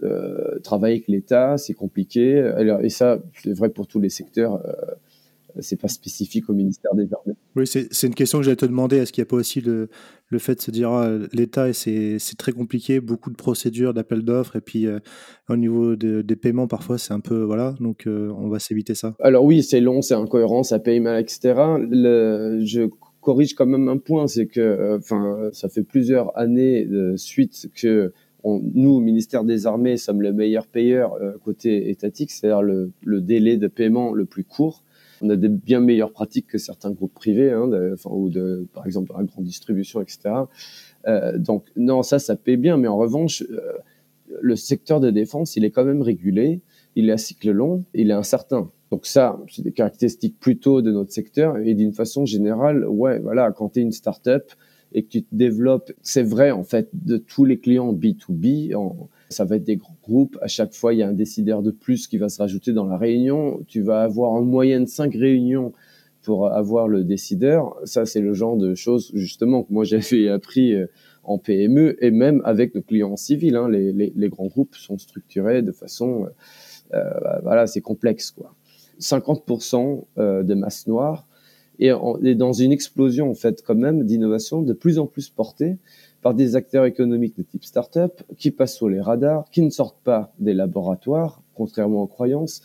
travailler 0.62 0.97
avec 0.97 1.09
l'État, 1.09 1.59
c'est 1.59 1.75
compliqué. 1.75 2.53
et 2.83 2.88
ça, 2.88 3.19
c'est 3.43 3.53
vrai 3.53 3.69
pour 3.69 3.87
tous 3.87 4.00
les 4.00 4.09
secteurs 4.09 4.62
c'est 5.61 5.81
pas 5.81 5.89
spécifique 5.89 6.49
au 6.49 6.53
ministère 6.53 6.95
des 6.95 7.09
Armées. 7.13 7.35
Oui, 7.57 7.67
c'est 7.67 8.07
une 8.07 8.15
question 8.15 8.39
que 8.39 8.45
j'allais 8.45 8.57
te 8.57 8.67
demander. 8.67 8.97
Est-ce 8.97 9.13
qu'il 9.13 9.23
n'y 9.23 9.29
a 9.29 9.31
pas 9.31 9.37
aussi 9.37 9.61
le, 9.61 9.89
le 10.29 10.39
fait 10.39 10.57
de 10.57 10.61
se 10.61 10.71
dire 10.71 10.91
ah, 10.91 11.11
l'État, 11.33 11.73
c'est 11.73 12.19
très 12.37 12.53
compliqué, 12.53 13.01
beaucoup 13.01 13.31
de 13.31 13.37
procédures, 13.37 13.95
d'appels 13.95 14.23
d'offres, 14.23 14.57
et 14.57 14.61
puis 14.61 14.87
euh, 14.87 14.99
au 15.49 15.57
niveau 15.57 15.97
des 15.97 16.37
paiements, 16.37 16.67
parfois, 16.67 16.99
c'est 16.99 17.13
un 17.13 17.21
peu. 17.21 17.43
Voilà, 17.43 17.75
donc 17.81 18.07
euh, 18.07 18.31
on 18.37 18.49
va 18.49 18.59
s'éviter 18.59 18.95
ça. 18.95 19.15
Alors 19.21 19.45
oui, 19.45 19.63
c'est 19.63 19.81
long, 19.81 20.03
c'est 20.03 20.15
incohérent, 20.15 20.63
ça 20.63 20.79
paye 20.79 21.01
mal, 21.01 21.21
etc. 21.21 21.55
Le, 21.79 22.61
je 22.65 22.89
corrige 23.21 23.55
quand 23.55 23.67
même 23.67 23.89
un 23.89 23.99
point, 23.99 24.27
c'est 24.27 24.47
que 24.47 24.61
euh, 24.61 25.51
ça 25.53 25.69
fait 25.69 25.85
plusieurs 25.85 26.37
années 26.37 26.85
de 26.85 27.17
suite 27.17 27.71
que 27.75 28.13
nous, 28.45 28.91
au 28.91 29.01
ministère 29.01 29.43
des 29.43 29.67
Armées, 29.67 29.97
sommes 29.97 30.21
le 30.21 30.35
meilleur 30.35 30.67
payeur 30.67 31.17
côté 31.43 31.89
étatique, 31.89 32.31
c'est-à-dire 32.31 32.61
le, 32.61 32.93
le, 33.03 33.23
délai 33.23 33.57
de 33.57 33.69
paiement 33.69 34.13
le 34.13 34.27
plus 34.27 34.45
court 34.45 34.84
on 35.23 35.30
a 35.30 35.37
des 35.37 35.49
bien 35.49 35.80
meilleures 35.80 36.12
pratiques 36.12 36.47
que 36.47 36.59
certains 36.59 36.90
groupes 36.90 37.14
privés, 37.14 37.50
hein, 37.50 37.68
ou 38.06 38.30
de, 38.30 38.66
par 38.73 38.87
exemple 38.87 39.09
dans 39.09 39.18
la 39.18 39.25
grande 39.25 39.44
distribution, 39.44 40.00
etc. 40.00 40.35
Euh, 41.06 41.38
donc 41.38 41.66
non, 41.76 42.02
ça, 42.02 42.18
ça 42.18 42.37
paie 42.37 42.56
bien, 42.56 42.76
mais 42.76 42.88
en 42.88 42.97
revanche, 42.97 43.42
euh, 43.50 43.73
le 44.40 44.56
secteur 44.56 45.00
de 45.00 45.11
défense, 45.11 45.56
il 45.56 45.64
est 45.64 45.71
quand 45.71 45.85
même 45.85 46.02
régulé, 46.02 46.61
il 46.97 47.09
est 47.09 47.12
à 47.12 47.18
cycle 47.18 47.50
long, 47.50 47.85
il 47.94 48.11
est 48.11 48.14
incertain. 48.14 48.71
Donc 48.90 49.06
ça, 49.06 49.40
c'est 49.50 49.62
des 49.62 49.73
caractéristiques 49.73 50.38
plutôt 50.38 50.83
de 50.83 50.90
notre 50.92 51.12
secteur 51.12 51.56
et 51.59 51.75
d'une 51.75 51.92
façon 51.92 52.26
générale, 52.26 52.87
ouais, 52.87 53.18
voilà, 53.18 53.50
quand 53.52 53.71
tu 53.71 53.80
es 53.80 53.83
une 53.83 53.92
start-up 53.92 54.52
et 54.95 55.03
que 55.03 55.09
tu 55.09 55.23
te 55.25 55.35
développes, 55.35 55.93
c'est 56.03 56.23
vrai 56.23 56.53
en 56.53 56.63
fait 56.63 56.89
de 56.93 57.17
tous 57.17 57.45
les 57.45 57.59
clients 57.59 57.93
B2B, 57.93 58.75
en, 58.75 59.09
ça 59.29 59.45
va 59.45 59.57
être 59.57 59.65
des 59.65 59.77
grands 59.77 59.97
groupes. 60.03 60.39
À 60.41 60.47
chaque 60.47 60.73
fois, 60.73 60.95
il 60.95 61.01
y 61.01 61.03
a 61.03 61.09
un 61.09 61.13
décideur 61.13 61.63
de 61.63 61.73
plus 61.73 62.07
qui 62.07 62.17
va 62.17 62.29
se 62.29 62.39
rajouter 62.41 62.73
dans 62.73 62.87
la 62.87 62.97
réunion. 62.97 63.61
Tu 63.67 63.83
vas 63.83 64.03
avoir 64.03 64.31
en 64.31 64.43
moyenne 64.43 64.87
cinq 64.87 65.15
réunions 65.15 65.73
pour 66.23 66.49
avoir 66.49 66.89
le 66.89 67.05
décideur. 67.05 67.77
Ça, 67.85 68.07
c'est 68.07 68.21
le 68.21 68.33
genre 68.33 68.57
de 68.57 68.75
choses 68.75 69.11
justement 69.15 69.65
que 69.65 69.73
moi 69.73 69.85
j'avais 69.85 70.29
appris 70.29 70.75
euh, 70.75 70.87
en 71.25 71.39
PME 71.39 72.03
et 72.05 72.11
même 72.11 72.41
avec 72.45 72.75
nos 72.75 72.83
clients 72.83 73.17
civils. 73.17 73.57
Hein. 73.57 73.69
Les, 73.69 74.29
grands 74.29 74.47
groupes 74.47 74.77
sont 74.77 74.99
structurés 74.99 75.63
de 75.63 75.73
façon, 75.73 76.27
euh, 76.95 76.97
euh 76.97 77.41
voilà, 77.43 77.67
c'est 77.67 77.81
complexe 77.81 78.31
quoi. 78.31 78.55
50% 79.01 80.05
euh, 80.19 80.43
de 80.45 80.55
masse 80.55 80.87
noire 80.87 81.27
et, 81.78 81.90
et, 82.23 82.35
dans 82.35 82.52
une 82.52 82.73
explosion 82.73 83.31
en 83.31 83.35
fait 83.35 83.62
quand 83.66 83.75
même 83.75 84.04
d'innovation 84.04 84.62
de 84.62 84.73
plus 84.73 84.99
en 84.99 85.07
plus 85.07 85.28
portée 85.28 85.76
par 86.23 86.35
des 86.35 86.57
acteurs 86.57 86.87
économiques 86.87 87.37
de 87.37 87.43
type 87.43 87.64
start-up 87.64 88.23
qui 88.38 88.50
passent 88.50 88.78
sous 88.78 88.88
les 88.88 89.00
radars, 89.00 89.45
qui 89.50 89.61
ne 89.61 89.69
sortent 89.71 90.02
pas 90.02 90.33
des 90.38 90.54
laboratoires, 90.54 91.43
contrairement 91.54 92.02
aux 92.02 92.07
croyances. 92.07 92.62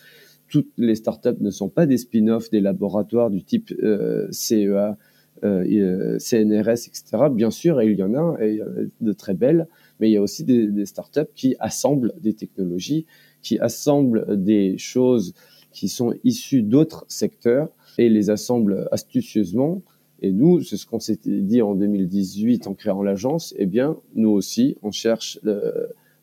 Toutes 0.47 0.71
les 0.77 0.95
start-up 0.95 1.41
ne 1.41 1.51
sont 1.51 1.67
pas 1.67 1.85
des 1.85 1.97
spin-offs 1.97 2.49
des 2.51 2.61
laboratoires 2.61 3.29
du 3.29 3.43
type 3.43 3.73
euh, 3.83 4.27
CEA, 4.31 4.97
euh, 5.43 5.65
euh 5.65 6.17
CNRS, 6.19 6.87
etc. 6.87 7.03
Bien 7.31 7.51
sûr, 7.51 7.81
il 7.81 7.99
y 7.99 8.03
en 8.03 8.13
a, 8.15 8.37
et 8.41 8.61
de 9.01 9.13
très 9.13 9.33
belles, 9.33 9.67
mais 9.99 10.09
il 10.09 10.13
y 10.13 10.17
a 10.17 10.21
aussi 10.21 10.45
des, 10.45 10.67
des 10.67 10.85
start-up 10.85 11.29
qui 11.35 11.57
assemblent 11.59 12.13
des 12.21 12.33
technologies, 12.33 13.05
qui 13.41 13.59
assemblent 13.59 14.41
des 14.41 14.77
choses 14.77 15.33
qui 15.71 15.87
sont 15.87 16.13
issues 16.23 16.63
d'autres 16.63 17.05
secteurs 17.09 17.69
et 17.99 18.09
les 18.09 18.29
assemblent 18.29 18.87
astucieusement 18.91 19.81
et 20.21 20.31
nous, 20.31 20.61
c'est 20.61 20.77
ce 20.77 20.85
qu'on 20.85 20.99
s'était 20.99 21.41
dit 21.41 21.61
en 21.61 21.75
2018 21.75 22.67
en 22.67 22.73
créant 22.73 23.03
l'agence. 23.03 23.53
Eh 23.57 23.65
bien, 23.65 23.97
nous 24.15 24.29
aussi, 24.29 24.75
on 24.81 24.91
cherche, 24.91 25.39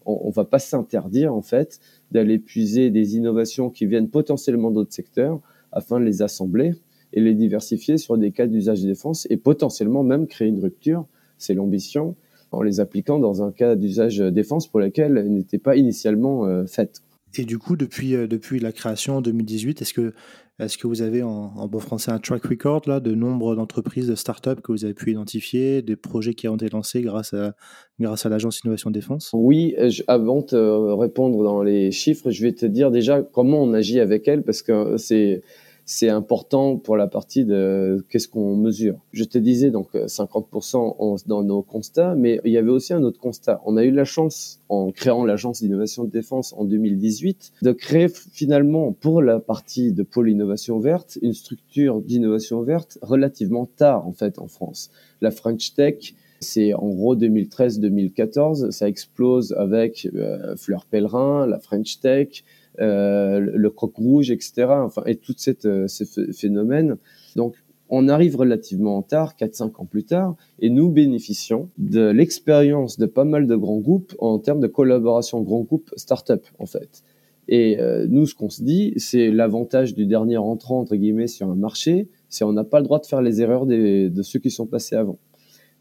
on, 0.05 0.21
on 0.23 0.31
va 0.31 0.45
pas 0.45 0.59
s'interdire 0.59 1.35
en 1.35 1.43
fait 1.43 1.81
d'aller 2.13 2.39
puiser 2.39 2.91
des 2.91 3.17
innovations 3.17 3.71
qui 3.71 3.87
viennent 3.87 4.09
potentiellement 4.09 4.71
d'autres 4.71 4.93
secteurs 4.93 5.41
afin 5.73 5.99
de 5.99 6.05
les 6.05 6.23
assembler 6.23 6.75
et 7.13 7.21
les 7.21 7.35
diversifier 7.35 7.97
sur 7.97 8.19
des 8.19 8.33
cas 8.33 8.47
d'usage 8.47 8.83
défense 8.83 9.27
et 9.31 9.37
potentiellement 9.37 10.03
même 10.03 10.27
créer 10.27 10.49
une 10.49 10.61
rupture. 10.61 11.07
C'est 11.39 11.55
l'ambition 11.55 12.17
en 12.53 12.63
les 12.63 12.81
appliquant 12.81 13.19
dans 13.19 13.43
un 13.43 13.51
cas 13.51 13.77
d'usage 13.77 14.19
défense 14.19 14.67
pour 14.67 14.81
lequel 14.81 15.17
elles 15.17 15.33
n'étaient 15.33 15.59
pas 15.59 15.77
initialement 15.77 16.47
euh, 16.47 16.67
faites. 16.67 17.03
Et 17.39 17.45
du 17.45 17.59
coup, 17.59 17.77
depuis, 17.77 18.15
euh, 18.15 18.27
depuis 18.27 18.59
la 18.61 18.73
création 18.73 19.17
en 19.17 19.21
2018, 19.21 19.83
est-ce 19.83 19.95
que 19.95 20.13
est-ce 20.59 20.79
que 20.79 20.87
vous 20.87 21.03
avez 21.03 21.23
en, 21.23 21.69
bon 21.69 21.81
français 21.81 22.11
un 22.11 22.19
track 22.19 22.47
record 22.47 22.81
là, 22.87 22.99
de 22.99 23.15
nombre 23.15 23.55
d'entreprises, 23.57 24.09
de 24.09 24.15
startups 24.15 24.63
que 24.65 24.73
vous 24.73 24.87
avez 24.87 24.95
pu 24.95 25.11
identifier, 25.11 25.83
des 25.83 25.97
projets 25.97 26.33
qui 26.33 26.49
ont 26.49 26.57
été 26.57 26.71
lancés 26.71 27.03
grâce 27.03 27.35
à, 27.35 27.55
grâce 28.01 28.25
à 28.25 28.31
l'Agence 28.31 28.61
Innovation 28.61 28.91
Défense? 28.91 29.31
Oui, 29.35 29.77
avant 30.07 30.47
de 30.51 30.93
répondre 30.95 31.45
dans 31.45 31.63
les 31.63 31.91
chiffres, 31.91 32.31
je 32.31 32.43
vais 32.43 32.53
te 32.53 32.65
dire 32.65 32.91
déjà 32.91 33.21
comment 33.21 33.63
on 33.63 33.75
agit 33.75 34.01
avec 34.01 34.29
elles 34.29 34.45
parce 34.45 34.63
que 34.63 34.97
c'est 34.97 35.43
c'est 35.89 36.09
important 36.09 36.77
pour 36.77 36.97
la 36.97 37.07
partie 37.07 37.45
de 37.45 38.05
qu'est-ce 38.09 38.27
qu'on 38.27 38.57
mesure. 38.57 38.99
Je 39.13 39.23
te 39.23 39.39
disais 39.39 39.71
donc 39.71 39.95
50% 39.95 41.27
dans 41.27 41.45
nos 41.45 41.63
constats, 41.63 42.17
mais 42.17 42.41
il 42.45 42.53
y 42.53 42.59
avait 42.59 42.71
aussi 42.71 42.93
un 42.93 43.05
autre 43.05 43.21
constat. 43.21 43.63
On 43.65 43.77
a 43.77 43.85
eu 43.85 43.93
la 43.93 44.05
chance, 44.05 44.61
en 44.69 44.91
créant 44.91 45.25
l'agence 45.25 45.63
d'innovation 45.63 46.03
de 46.03 46.11
défense 46.11 46.53
en 46.55 46.65
2018, 46.65 47.53
de 47.63 47.73
créer 47.73 48.09
finalement 48.09 48.93
pour 48.93 49.23
la 49.23 49.39
partie 49.39 49.93
de 49.93 50.03
pôle 50.03 50.29
innovation 50.29 50.81
verte 50.81 51.19
une 51.23 51.35
structure 51.35 52.01
d'innovation 52.01 52.63
verte 52.63 52.99
relativement 53.01 53.67
tard 53.67 54.07
en 54.09 54.13
fait 54.13 54.41
en 54.41 54.49
France. 54.49 54.91
La 55.21 55.31
French 55.31 55.75
Tech, 55.75 56.15
c'est 56.41 56.75
en 56.75 56.89
gros 56.89 57.17
2013-2014, 57.17 58.71
ça 58.71 58.89
explose 58.89 59.55
avec 59.57 60.09
euh, 60.15 60.57
Fleur 60.57 60.85
Pellerin, 60.87 61.47
la 61.47 61.59
French 61.59 62.01
Tech, 62.01 62.45
euh, 62.81 63.41
le 63.41 63.71
croc 63.71 63.97
rouge, 63.97 64.31
etc. 64.31 64.67
Enfin, 64.69 65.03
et 65.07 65.19
cette, 65.37 65.67
euh, 65.67 65.87
ces 65.89 66.07
phénomènes. 66.33 66.97
Donc, 67.35 67.55
on 67.89 68.09
arrive 68.09 68.37
relativement 68.37 69.03
tard, 69.03 69.35
4-5 69.39 69.81
ans 69.81 69.85
plus 69.85 70.05
tard, 70.05 70.37
et 70.59 70.71
nous 70.71 70.91
bénéficions 70.91 71.71
de 71.79 72.09
l'expérience 72.09 72.99
de 72.99 73.07
pas 73.07 73.25
mal 73.25 73.47
de 73.47 73.55
grands 73.55 73.79
groupes 73.79 74.15
en 74.19 74.39
termes 74.39 74.61
de 74.61 74.67
collaboration 74.67 75.41
grands 75.43 75.63
groupes 75.63 75.91
start-up, 75.97 76.45
en 76.59 76.67
fait. 76.67 77.05
Et 77.49 77.79
euh, 77.79 78.07
nous, 78.09 78.27
ce 78.27 78.35
qu'on 78.35 78.51
se 78.51 78.63
dit, 78.63 78.93
c'est 78.97 79.31
l'avantage 79.31 79.95
du 79.95 80.07
dernier 80.07 80.37
entrant, 80.37 80.81
entre 80.81 80.97
guillemets, 80.97 81.29
sur 81.29 81.49
un 81.49 81.55
marché, 81.55 82.09
c'est 82.29 82.45
on 82.45 82.53
n'a 82.53 82.65
pas 82.65 82.81
le 82.81 82.85
droit 82.85 82.99
de 82.99 83.07
faire 83.07 83.23
les 83.23 83.41
erreurs 83.41 83.67
des, 83.67 84.11
de 84.11 84.23
ceux 84.23 84.41
qui 84.41 84.51
sont 84.51 84.67
passés 84.67 84.97
avant. 84.97 85.19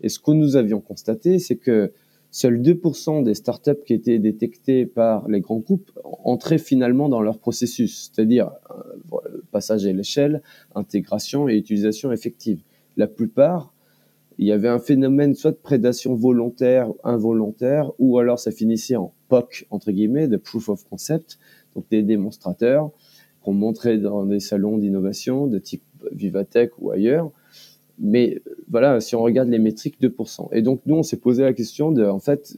Et 0.01 0.10
ce 0.10 0.19
que 0.19 0.31
nous 0.31 0.58
avions 0.58 0.81
constaté, 0.81 1.39
c'est 1.39 1.55
que 1.55 1.91
seuls 2.36 2.62
2% 2.62 3.24
des 3.24 3.34
startups 3.34 3.82
qui 3.86 3.93
étaient 3.93 4.19
détectées 4.19 4.86
par 4.86 5.26
les 5.30 5.39
grands 5.39 5.60
groupes 5.60 5.89
entraient 6.04 6.58
finalement 6.58 7.08
dans 7.08 7.21
leur 7.21 7.39
processus, 7.39 8.12
c'est-à-dire 8.13 8.52
euh, 8.71 9.41
passage 9.54 9.86
à 9.88 9.93
l'échelle, 9.93 10.41
intégration 10.76 11.48
et 11.48 11.56
utilisation 11.56 12.12
effective. 12.12 12.62
La 12.98 13.08
plupart, 13.08 13.74
il 14.38 14.45
y 14.45 14.52
avait 14.52 14.67
un 14.67 14.80
phénomène 14.80 15.34
soit 15.34 15.52
de 15.52 15.56
prédation 15.56 16.13
volontaire, 16.13 16.91
involontaire, 17.06 17.93
ou 18.00 18.19
alors 18.19 18.38
ça 18.38 18.52
finissait 18.52 18.98
en 18.98 19.13
POC, 19.30 19.65
entre 19.69 19.93
guillemets, 19.93 20.28
de 20.28 20.36
proof 20.36 20.67
of 20.67 20.84
concept, 20.84 21.39
donc 21.74 21.86
des 21.89 22.04
démonstrateurs 22.04 22.91
qu'on 23.41 23.54
montrait 23.54 23.98
dans 23.98 24.26
des 24.26 24.41
salons 24.41 24.78
d'innovation 24.78 25.48
de 25.48 25.58
type 25.58 25.84
Vivatech 26.12 26.71
ou 26.80 26.91
ailleurs, 26.91 27.32
mais 27.99 28.41
voilà, 28.69 28.99
si 28.99 29.15
on 29.15 29.21
regarde 29.21 29.49
les 29.49 29.60
métriques, 29.60 30.01
2%. 30.01 30.49
Et 30.51 30.62
donc, 30.62 30.81
nous, 30.86 30.95
on 30.95 31.03
s'est 31.03 31.19
posé 31.19 31.43
la 31.43 31.53
question 31.53 31.91
de, 31.91 32.03
en 32.05 32.19
fait, 32.19 32.58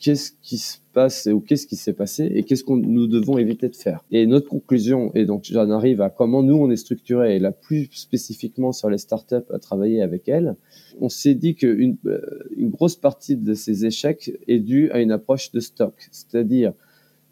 qu'est-ce 0.00 0.32
qui 0.42 0.58
se 0.58 0.78
passe 0.92 1.28
ou 1.30 1.40
qu'est-ce 1.40 1.66
qui 1.66 1.76
s'est 1.76 1.92
passé 1.92 2.30
et 2.34 2.42
qu'est-ce 2.42 2.64
qu'on 2.64 2.78
nous 2.78 3.06
devons 3.06 3.38
éviter 3.38 3.68
de 3.68 3.76
faire. 3.76 4.04
Et 4.10 4.26
notre 4.26 4.48
conclusion, 4.48 5.12
et 5.14 5.26
donc 5.26 5.44
j'en 5.44 5.70
arrive 5.70 6.00
à 6.00 6.08
comment 6.08 6.42
nous 6.42 6.56
on 6.56 6.70
est 6.70 6.76
structuré 6.76 7.36
et 7.36 7.38
là 7.38 7.52
plus 7.52 7.88
spécifiquement 7.92 8.72
sur 8.72 8.90
les 8.90 8.98
startups 8.98 9.36
à 9.52 9.58
travailler 9.58 10.02
avec 10.02 10.28
elles, 10.28 10.56
on 11.00 11.08
s'est 11.08 11.34
dit 11.34 11.54
qu'une 11.54 11.96
euh, 12.06 12.20
une 12.56 12.70
grosse 12.70 12.96
partie 12.96 13.36
de 13.36 13.54
ces 13.54 13.84
échecs 13.84 14.32
est 14.48 14.58
due 14.58 14.90
à 14.90 15.00
une 15.00 15.12
approche 15.12 15.52
de 15.52 15.60
stock, 15.60 15.94
c'est-à-dire 16.10 16.72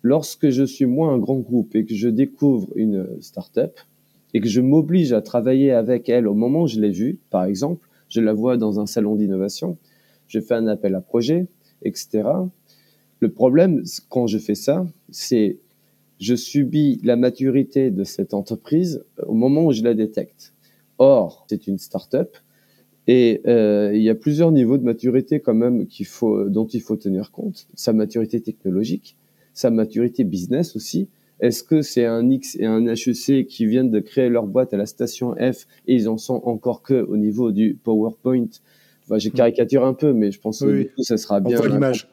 lorsque 0.02 0.50
je 0.50 0.64
suis 0.64 0.86
moi 0.86 1.10
un 1.10 1.18
grand 1.18 1.38
groupe 1.38 1.74
et 1.74 1.84
que 1.84 1.94
je 1.94 2.08
découvre 2.08 2.68
une 2.76 3.08
startup, 3.20 3.72
et 4.34 4.40
que 4.40 4.48
je 4.48 4.60
m'oblige 4.60 5.12
à 5.12 5.22
travailler 5.22 5.72
avec 5.72 6.08
elle 6.08 6.26
au 6.26 6.34
moment 6.34 6.62
où 6.62 6.66
je 6.66 6.80
l'ai 6.80 6.90
vue, 6.90 7.18
par 7.30 7.44
exemple, 7.44 7.88
je 8.08 8.20
la 8.20 8.32
vois 8.32 8.56
dans 8.56 8.80
un 8.80 8.86
salon 8.86 9.16
d'innovation, 9.16 9.78
je 10.26 10.40
fais 10.40 10.54
un 10.54 10.66
appel 10.66 10.94
à 10.94 11.00
projet, 11.00 11.46
etc. 11.82 12.24
Le 13.20 13.30
problème, 13.30 13.82
quand 14.08 14.26
je 14.26 14.38
fais 14.38 14.54
ça, 14.54 14.86
c'est 15.10 15.58
je 16.20 16.34
subis 16.34 17.00
la 17.04 17.16
maturité 17.16 17.90
de 17.90 18.04
cette 18.04 18.34
entreprise 18.34 19.04
au 19.26 19.34
moment 19.34 19.66
où 19.66 19.72
je 19.72 19.82
la 19.82 19.94
détecte. 19.94 20.52
Or, 20.98 21.46
c'est 21.48 21.68
une 21.68 21.78
start-up 21.78 22.36
Et 23.06 23.40
euh, 23.46 23.92
il 23.94 24.02
y 24.02 24.10
a 24.10 24.14
plusieurs 24.16 24.50
niveaux 24.50 24.78
de 24.78 24.82
maturité 24.82 25.40
quand 25.40 25.54
même 25.54 25.86
qu'il 25.86 26.06
faut, 26.06 26.48
dont 26.48 26.66
il 26.66 26.80
faut 26.80 26.96
tenir 26.96 27.30
compte. 27.30 27.68
Sa 27.74 27.92
maturité 27.92 28.40
technologique, 28.40 29.16
sa 29.54 29.70
maturité 29.70 30.24
business 30.24 30.74
aussi. 30.74 31.08
Est-ce 31.40 31.62
que 31.62 31.82
c'est 31.82 32.04
un 32.04 32.28
X 32.28 32.56
et 32.58 32.66
un 32.66 32.86
HEC 32.86 33.46
qui 33.46 33.66
viennent 33.66 33.90
de 33.90 34.00
créer 34.00 34.28
leur 34.28 34.46
boîte 34.46 34.74
à 34.74 34.76
la 34.76 34.86
station 34.86 35.34
F 35.34 35.66
et 35.86 35.94
ils 35.94 36.08
en 36.08 36.18
sont 36.18 36.42
encore 36.44 36.82
que 36.82 36.94
au 36.94 37.16
niveau 37.16 37.52
du 37.52 37.78
PowerPoint? 37.82 38.48
Enfin, 39.04 39.18
j'ai 39.18 39.30
caricaturé 39.30 39.86
un 39.86 39.94
peu, 39.94 40.12
mais 40.12 40.30
je 40.30 40.38
pense 40.38 40.60
que 40.60 40.82
du 40.82 40.90
coup, 40.90 41.02
ça 41.02 41.16
sera 41.16 41.40
bien. 41.40 41.58
l'image. 41.66 42.10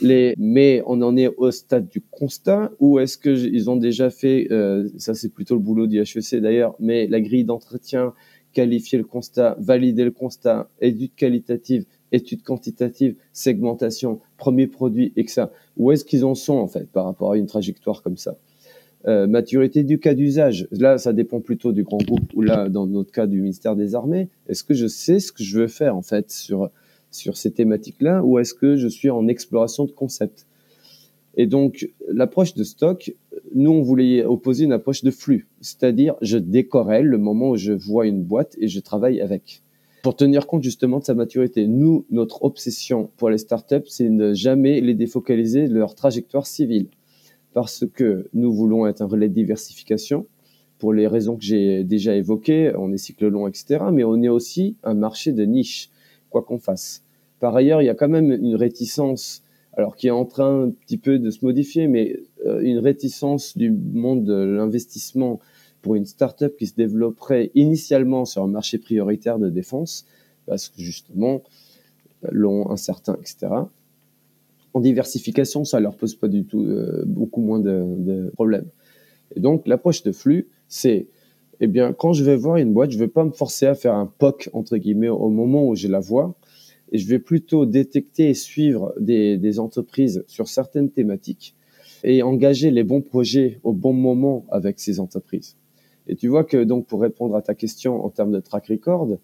Les, 0.00 0.34
mais 0.38 0.80
on 0.86 1.02
en 1.02 1.16
est 1.16 1.26
au 1.26 1.50
stade 1.50 1.88
du 1.88 2.00
constat 2.00 2.70
ou 2.78 3.00
est-ce 3.00 3.18
que 3.18 3.30
ils 3.30 3.68
ont 3.68 3.76
déjà 3.76 4.10
fait, 4.10 4.46
euh, 4.52 4.88
ça 4.96 5.14
c'est 5.14 5.30
plutôt 5.30 5.54
le 5.54 5.60
boulot 5.60 5.88
du 5.88 5.98
HEC 5.98 6.36
d'ailleurs, 6.36 6.76
mais 6.78 7.08
la 7.08 7.20
grille 7.20 7.44
d'entretien, 7.44 8.12
qualifier 8.52 8.98
le 8.98 9.04
constat, 9.04 9.56
valider 9.58 10.04
le 10.04 10.12
constat, 10.12 10.70
étude 10.80 11.14
qualitative, 11.16 11.84
étude 12.12 12.42
quantitative, 12.42 13.16
segmentation, 13.32 14.20
premier 14.36 14.68
produit, 14.68 15.12
et 15.16 15.24
que 15.24 15.30
ça. 15.32 15.50
Où 15.76 15.90
est-ce 15.90 16.04
qu'ils 16.04 16.24
en 16.24 16.36
sont 16.36 16.58
en 16.58 16.68
fait 16.68 16.88
par 16.90 17.06
rapport 17.06 17.32
à 17.32 17.38
une 17.38 17.46
trajectoire 17.46 18.02
comme 18.02 18.16
ça? 18.16 18.36
Euh, 19.06 19.26
maturité 19.26 19.82
du 19.82 19.98
cas 19.98 20.14
d'usage. 20.14 20.68
Là, 20.72 20.98
ça 20.98 21.12
dépend 21.12 21.40
plutôt 21.40 21.72
du 21.72 21.84
grand 21.84 22.02
groupe 22.02 22.32
ou 22.34 22.42
là, 22.42 22.68
dans 22.68 22.86
notre 22.86 23.10
cas 23.12 23.26
du 23.26 23.40
ministère 23.40 23.74
des 23.74 23.94
Armées. 23.94 24.28
Est-ce 24.46 24.62
que 24.62 24.74
je 24.74 24.86
sais 24.86 25.20
ce 25.20 25.32
que 25.32 25.42
je 25.42 25.60
veux 25.60 25.68
faire 25.68 25.96
en 25.96 26.02
fait 26.02 26.30
sur 26.30 26.70
sur 27.10 27.36
ces 27.36 27.50
thématiques-là 27.50 28.22
ou 28.22 28.38
est-ce 28.38 28.54
que 28.54 28.76
je 28.76 28.88
suis 28.88 29.10
en 29.10 29.26
exploration 29.28 29.84
de 29.84 29.90
concept 29.90 30.46
Et 31.36 31.46
donc, 31.46 31.90
l'approche 32.08 32.54
de 32.54 32.64
stock, 32.64 33.14
nous, 33.54 33.70
on 33.70 33.82
voulait 33.82 34.24
opposer 34.24 34.64
une 34.64 34.72
approche 34.72 35.02
de 35.02 35.10
flux, 35.10 35.48
c'est-à-dire 35.60 36.14
je 36.22 36.38
décorrèle 36.38 37.06
le 37.06 37.18
moment 37.18 37.50
où 37.50 37.56
je 37.56 37.72
vois 37.72 38.06
une 38.06 38.22
boîte 38.22 38.56
et 38.58 38.68
je 38.68 38.80
travaille 38.80 39.20
avec. 39.20 39.62
Pour 40.02 40.16
tenir 40.16 40.46
compte 40.46 40.62
justement 40.62 41.00
de 41.00 41.04
sa 41.04 41.14
maturité, 41.14 41.66
nous, 41.66 42.06
notre 42.10 42.44
obsession 42.44 43.10
pour 43.16 43.28
les 43.28 43.38
startups, 43.38 43.86
c'est 43.86 44.08
de 44.08 44.32
jamais 44.32 44.80
les 44.80 44.94
défocaliser 44.94 45.68
de 45.68 45.74
leur 45.74 45.94
trajectoire 45.94 46.46
civile 46.46 46.88
parce 47.52 47.84
que 47.92 48.28
nous 48.32 48.52
voulons 48.52 48.86
être 48.86 49.02
un 49.02 49.06
relais 49.06 49.28
de 49.28 49.34
diversification 49.34 50.26
pour 50.78 50.92
les 50.94 51.06
raisons 51.06 51.36
que 51.36 51.44
j'ai 51.44 51.84
déjà 51.84 52.16
évoquées, 52.16 52.72
on 52.76 52.90
est 52.92 52.96
cycle 52.96 53.28
long, 53.28 53.46
etc. 53.46 53.84
Mais 53.92 54.02
on 54.02 54.20
est 54.22 54.28
aussi 54.28 54.76
un 54.82 54.94
marché 54.94 55.32
de 55.32 55.44
niche, 55.44 55.90
quoi 56.30 56.42
qu'on 56.42 56.58
fasse. 56.58 57.04
Par 57.38 57.54
ailleurs, 57.54 57.82
il 57.82 57.84
y 57.84 57.90
a 57.90 57.94
quand 57.94 58.08
même 58.08 58.32
une 58.32 58.56
réticence, 58.56 59.42
alors 59.74 59.94
qui 59.94 60.06
est 60.08 60.12
en 60.12 60.24
train 60.24 60.64
un 60.64 60.70
petit 60.70 60.96
peu 60.96 61.18
de 61.18 61.30
se 61.30 61.44
modifier, 61.44 61.86
mais 61.86 62.18
euh, 62.46 62.60
une 62.60 62.78
réticence 62.78 63.56
du 63.58 63.70
monde 63.70 64.24
de 64.24 64.34
l'investissement 64.34 65.38
pour 65.82 65.96
une 65.96 66.06
start-up 66.06 66.56
qui 66.56 66.66
se 66.66 66.74
développerait 66.74 67.50
initialement 67.54 68.24
sur 68.24 68.42
un 68.42 68.48
marché 68.48 68.78
prioritaire 68.78 69.38
de 69.38 69.50
défense, 69.50 70.06
parce 70.46 70.68
que 70.70 70.80
justement, 70.80 71.42
long, 72.30 72.70
incertain, 72.70 73.18
etc 73.20 73.64
en 74.74 74.80
diversification, 74.80 75.64
ça 75.64 75.80
leur 75.80 75.96
pose 75.96 76.14
pas 76.14 76.28
du 76.28 76.44
tout 76.44 76.62
euh, 76.62 77.02
beaucoup 77.06 77.40
moins 77.40 77.60
de, 77.60 77.84
de, 77.98 78.30
problèmes. 78.30 78.68
Et 79.34 79.40
donc, 79.40 79.66
l'approche 79.66 80.02
de 80.02 80.12
flux, 80.12 80.48
c'est, 80.68 81.08
eh 81.60 81.66
bien, 81.66 81.92
quand 81.92 82.12
je 82.12 82.24
vais 82.24 82.36
voir 82.36 82.56
une 82.56 82.72
boîte, 82.72 82.90
je 82.90 82.98
vais 82.98 83.08
pas 83.08 83.24
me 83.24 83.30
forcer 83.30 83.66
à 83.66 83.74
faire 83.74 83.94
un 83.94 84.06
POC, 84.06 84.50
entre 84.52 84.76
guillemets, 84.76 85.08
au 85.08 85.28
moment 85.28 85.66
où 85.66 85.74
je 85.74 85.88
la 85.88 86.00
vois, 86.00 86.34
et 86.92 86.98
je 86.98 87.08
vais 87.08 87.18
plutôt 87.18 87.66
détecter 87.66 88.30
et 88.30 88.34
suivre 88.34 88.94
des, 88.98 89.38
des 89.38 89.58
entreprises 89.58 90.24
sur 90.26 90.48
certaines 90.48 90.90
thématiques 90.90 91.54
et 92.02 92.22
engager 92.22 92.70
les 92.70 92.82
bons 92.82 93.02
projets 93.02 93.60
au 93.62 93.72
bon 93.72 93.92
moment 93.92 94.46
avec 94.50 94.80
ces 94.80 95.00
entreprises. 95.00 95.56
Et 96.06 96.16
tu 96.16 96.28
vois 96.28 96.44
que, 96.44 96.64
donc, 96.64 96.86
pour 96.86 97.00
répondre 97.00 97.36
à 97.36 97.42
ta 97.42 97.54
question 97.54 98.04
en 98.04 98.08
termes 98.08 98.32
de 98.32 98.40
track 98.40 98.66
record, 98.66 99.18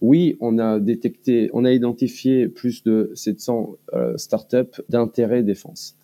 oui, 0.00 0.36
on 0.40 0.58
a 0.58 0.78
détecté, 0.78 1.50
on 1.52 1.64
a 1.64 1.72
identifié 1.72 2.48
plus 2.48 2.82
de 2.84 3.10
700 3.14 3.76
euh, 3.94 4.16
startups 4.16 4.82
d'intérêt 4.88 5.42
défense. 5.42 5.96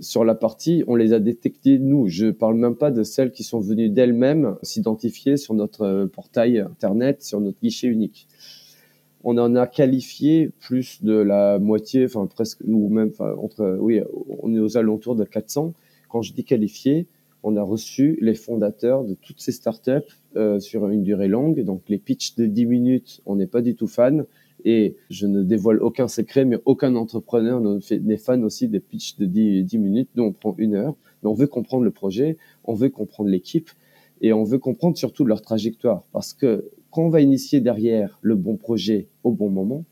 Sur 0.00 0.24
la 0.24 0.34
partie, 0.34 0.84
on 0.86 0.96
les 0.96 1.12
a 1.12 1.20
détectées 1.20 1.78
nous. 1.78 2.08
Je 2.08 2.30
parle 2.30 2.56
même 2.56 2.76
pas 2.76 2.90
de 2.90 3.02
celles 3.02 3.32
qui 3.32 3.44
sont 3.44 3.60
venues 3.60 3.88
d'elles-mêmes 3.88 4.56
s'identifier 4.62 5.36
sur 5.36 5.54
notre 5.54 5.82
euh, 5.82 6.06
portail 6.06 6.60
internet, 6.60 7.22
sur 7.22 7.40
notre 7.40 7.58
guichet 7.60 7.88
unique. 7.88 8.28
On 9.24 9.38
en 9.38 9.56
a 9.56 9.66
qualifié 9.66 10.50
plus 10.60 11.02
de 11.02 11.14
la 11.14 11.58
moitié, 11.58 12.04
enfin 12.04 12.26
presque, 12.26 12.60
ou 12.66 12.88
même, 12.88 13.08
enfin, 13.08 13.34
entre, 13.38 13.78
oui, 13.80 14.00
on 14.42 14.54
est 14.54 14.60
aux 14.60 14.76
alentours 14.76 15.16
de 15.16 15.24
400. 15.24 15.72
Quand 16.08 16.22
je 16.22 16.34
dis 16.34 16.44
qualifié, 16.44 17.06
on 17.44 17.56
a 17.56 17.62
reçu 17.62 18.18
les 18.22 18.34
fondateurs 18.34 19.04
de 19.04 19.14
toutes 19.14 19.40
ces 19.40 19.52
startups 19.52 20.00
euh, 20.34 20.58
sur 20.58 20.88
une 20.88 21.02
durée 21.02 21.28
longue. 21.28 21.62
Donc 21.62 21.82
les 21.88 21.98
pitchs 21.98 22.36
de 22.36 22.46
10 22.46 22.66
minutes, 22.66 23.20
on 23.26 23.36
n'est 23.36 23.46
pas 23.46 23.60
du 23.60 23.76
tout 23.76 23.86
fan. 23.86 24.24
Et 24.64 24.96
je 25.10 25.26
ne 25.26 25.42
dévoile 25.42 25.82
aucun 25.82 26.08
secret, 26.08 26.46
mais 26.46 26.56
aucun 26.64 26.96
entrepreneur 26.96 27.60
n'est 27.60 28.16
fan 28.16 28.44
aussi 28.44 28.66
des 28.66 28.80
pitchs 28.80 29.18
de 29.18 29.26
10, 29.26 29.76
minutes. 29.76 30.08
Nous, 30.16 30.24
on 30.24 30.32
prend 30.32 30.54
une 30.56 30.74
heure. 30.74 30.96
Mais 31.22 31.28
on 31.28 31.34
veut 31.34 31.46
comprendre 31.46 31.84
le 31.84 31.90
projet, 31.90 32.38
on 32.64 32.72
veut 32.72 32.88
comprendre 32.88 33.28
l'équipe 33.28 33.68
et 34.22 34.32
on 34.32 34.42
veut 34.42 34.58
comprendre 34.58 34.96
surtout 34.96 35.26
leur 35.26 35.42
trajectoire. 35.42 36.04
Parce 36.12 36.32
que 36.32 36.70
quand 36.90 37.02
on 37.02 37.10
va 37.10 37.20
initier 37.20 37.60
derrière 37.60 38.18
le 38.22 38.36
bon 38.36 38.56
projet 38.56 39.08
au 39.22 39.32
bon 39.32 39.50
moment, 39.50 39.84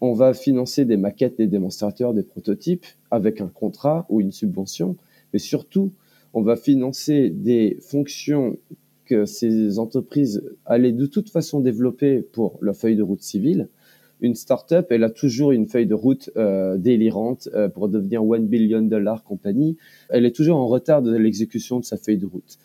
on 0.00 0.12
va 0.12 0.34
financer 0.34 0.84
des 0.84 0.96
maquettes, 0.96 1.38
des 1.38 1.46
démonstrateurs, 1.46 2.14
des 2.14 2.22
prototypes 2.24 2.86
avec 3.12 3.40
un 3.40 3.48
contrat 3.48 4.06
ou 4.08 4.20
une 4.20 4.32
subvention, 4.32 4.96
mais 5.32 5.38
surtout, 5.38 5.92
on 6.38 6.42
va 6.42 6.54
financer 6.54 7.30
des 7.30 7.78
fonctions 7.80 8.56
que 9.06 9.24
ces 9.24 9.80
entreprises 9.80 10.40
allaient 10.66 10.92
de 10.92 11.06
toute 11.06 11.30
façon 11.30 11.58
développer 11.58 12.22
pour 12.22 12.58
leur 12.60 12.76
feuille 12.76 12.94
de 12.94 13.02
route 13.02 13.22
civile. 13.22 13.68
Une 14.20 14.36
startup, 14.36 14.86
elle 14.90 15.02
a 15.02 15.10
toujours 15.10 15.50
une 15.50 15.66
feuille 15.66 15.88
de 15.88 15.94
route 15.94 16.30
euh, 16.36 16.76
délirante 16.76 17.48
euh, 17.54 17.68
pour 17.68 17.88
devenir 17.88 18.24
one 18.24 18.46
billion 18.46 18.82
dollar 18.82 19.24
compagnie. 19.24 19.76
Elle 20.10 20.26
est 20.26 20.36
toujours 20.36 20.58
en 20.58 20.68
retard 20.68 21.02
de 21.02 21.16
l'exécution 21.16 21.80
de 21.80 21.84
sa 21.84 21.96
feuille 21.96 22.18
de 22.18 22.26
route. 22.26 22.58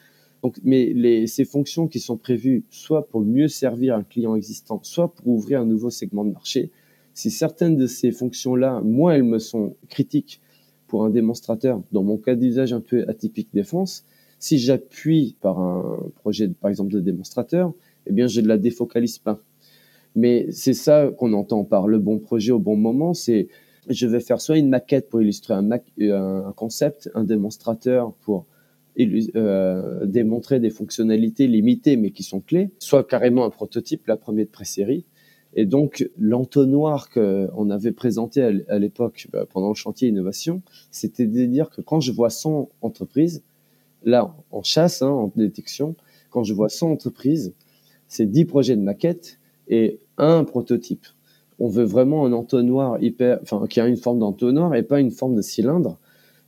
Donc, 0.43 0.57
mais 0.63 1.25
ces 1.25 1.45
fonctions 1.45 1.87
qui 1.87 1.99
sont 1.99 2.17
prévues, 2.17 2.65
soit 2.69 3.07
pour 3.07 3.21
mieux 3.21 3.47
servir 3.47 3.95
un 3.95 4.03
client 4.03 4.35
existant, 4.35 4.79
soit 4.83 5.15
pour 5.15 5.29
ouvrir 5.29 5.61
un 5.61 5.65
nouveau 5.65 5.89
segment 5.89 6.25
de 6.25 6.31
marché, 6.31 6.69
si 7.15 7.31
certaines 7.31 7.75
de 7.75 7.87
ces 7.87 8.11
fonctions-là, 8.11 8.81
moi, 8.83 9.15
elles 9.15 9.23
me 9.23 9.39
sont 9.39 9.75
critiques 9.89 10.41
pour 10.93 11.05
un 11.05 11.09
démonstrateur, 11.09 11.81
dans 11.91 12.03
mon 12.03 12.17
cas 12.17 12.35
d'usage 12.35 12.71
un 12.71 12.79
peu 12.79 13.03
atypique 13.07 13.49
défense, 13.51 14.05
si 14.37 14.59
j'appuie 14.59 15.35
par 15.41 15.59
un 15.59 15.97
projet, 16.17 16.47
par 16.49 16.69
exemple, 16.69 16.93
de 16.93 16.99
démonstrateur, 16.99 17.73
eh 18.05 18.13
bien, 18.13 18.27
je 18.27 18.41
ne 18.41 18.47
la 18.47 18.59
défocalise 18.59 19.17
pas. 19.17 19.39
Mais 20.15 20.45
c'est 20.51 20.75
ça 20.75 21.09
qu'on 21.17 21.33
entend 21.33 21.63
par 21.63 21.87
le 21.87 21.97
bon 21.97 22.19
projet 22.19 22.51
au 22.51 22.59
bon 22.59 22.75
moment, 22.75 23.15
c'est 23.15 23.47
je 23.89 24.05
vais 24.05 24.19
faire 24.19 24.39
soit 24.39 24.59
une 24.59 24.69
maquette 24.69 25.09
pour 25.09 25.19
illustrer 25.19 25.55
un, 25.55 25.67
un 25.71 26.53
concept, 26.55 27.09
un 27.15 27.23
démonstrateur 27.23 28.13
pour 28.21 28.45
euh, 28.99 30.05
démontrer 30.05 30.59
des 30.59 30.69
fonctionnalités 30.69 31.47
limitées 31.47 31.97
mais 31.97 32.11
qui 32.11 32.21
sont 32.21 32.39
clés, 32.39 32.69
soit 32.77 33.03
carrément 33.03 33.45
un 33.45 33.49
prototype, 33.49 34.05
la 34.05 34.15
première 34.15 34.45
de 34.45 34.51
pré-série, 34.51 35.05
et 35.55 35.65
donc, 35.65 36.09
l'entonnoir 36.17 37.09
qu'on 37.09 37.69
avait 37.69 37.91
présenté 37.91 38.41
à 38.67 38.79
l'époque 38.79 39.27
bah, 39.31 39.45
pendant 39.47 39.69
le 39.69 39.75
chantier 39.75 40.07
innovation, 40.07 40.61
c'était 40.89 41.27
de 41.27 41.45
dire 41.45 41.69
que 41.69 41.81
quand 41.81 41.99
je 41.99 42.11
vois 42.11 42.31
100 42.31 42.69
entreprises, 42.81 43.43
là, 44.03 44.35
en 44.51 44.63
chasse, 44.63 45.01
hein, 45.01 45.09
en 45.09 45.31
détection, 45.35 45.95
quand 46.31 46.43
je 46.43 46.53
vois 46.53 46.69
100 46.69 46.91
entreprises, 46.91 47.53
c'est 48.07 48.25
10 48.25 48.45
projets 48.45 48.75
de 48.75 48.81
maquette 48.81 49.37
et 49.67 49.99
un 50.17 50.43
prototype. 50.43 51.05
On 51.59 51.67
veut 51.67 51.85
vraiment 51.85 52.25
un 52.25 52.33
entonnoir 52.33 53.01
hyper, 53.01 53.39
enfin, 53.43 53.67
qui 53.69 53.79
a 53.79 53.87
une 53.87 53.97
forme 53.97 54.19
d'entonnoir 54.19 54.73
et 54.73 54.81
pas 54.81 54.99
une 54.99 55.11
forme 55.11 55.35
de 55.35 55.41
cylindre. 55.41 55.99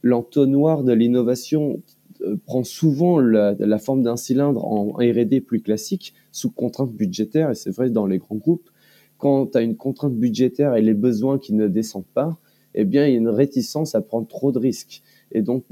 L'entonnoir 0.01 0.83
de 0.83 0.93
l'innovation 0.93 1.81
euh, 2.21 2.37
prend 2.45 2.63
souvent 2.63 3.19
la, 3.19 3.55
la 3.59 3.77
forme 3.77 4.01
d'un 4.01 4.17
cylindre 4.17 4.65
en 4.65 4.93
R&D 4.93 5.41
plus 5.41 5.61
classique, 5.61 6.15
sous 6.31 6.49
contrainte 6.49 6.91
budgétaire, 6.91 7.51
et 7.51 7.55
c'est 7.55 7.69
vrai 7.69 7.91
dans 7.91 8.07
les 8.07 8.17
grands 8.17 8.35
groupes 8.35 8.69
quand 9.17 9.47
tu 9.47 9.57
as 9.57 9.61
une 9.61 9.75
contrainte 9.75 10.15
budgétaire 10.15 10.75
et 10.75 10.81
les 10.81 10.93
besoins 10.93 11.39
qui 11.39 11.53
ne 11.53 11.67
descendent 11.67 12.05
pas, 12.13 12.37
eh 12.73 12.83
bien, 12.83 13.05
il 13.05 13.11
y 13.11 13.15
a 13.15 13.17
une 13.17 13.29
réticence 13.29 13.95
à 13.95 14.01
prendre 14.01 14.27
trop 14.27 14.51
de 14.51 14.59
risques. 14.59 15.01
Et 15.31 15.41
donc, 15.41 15.63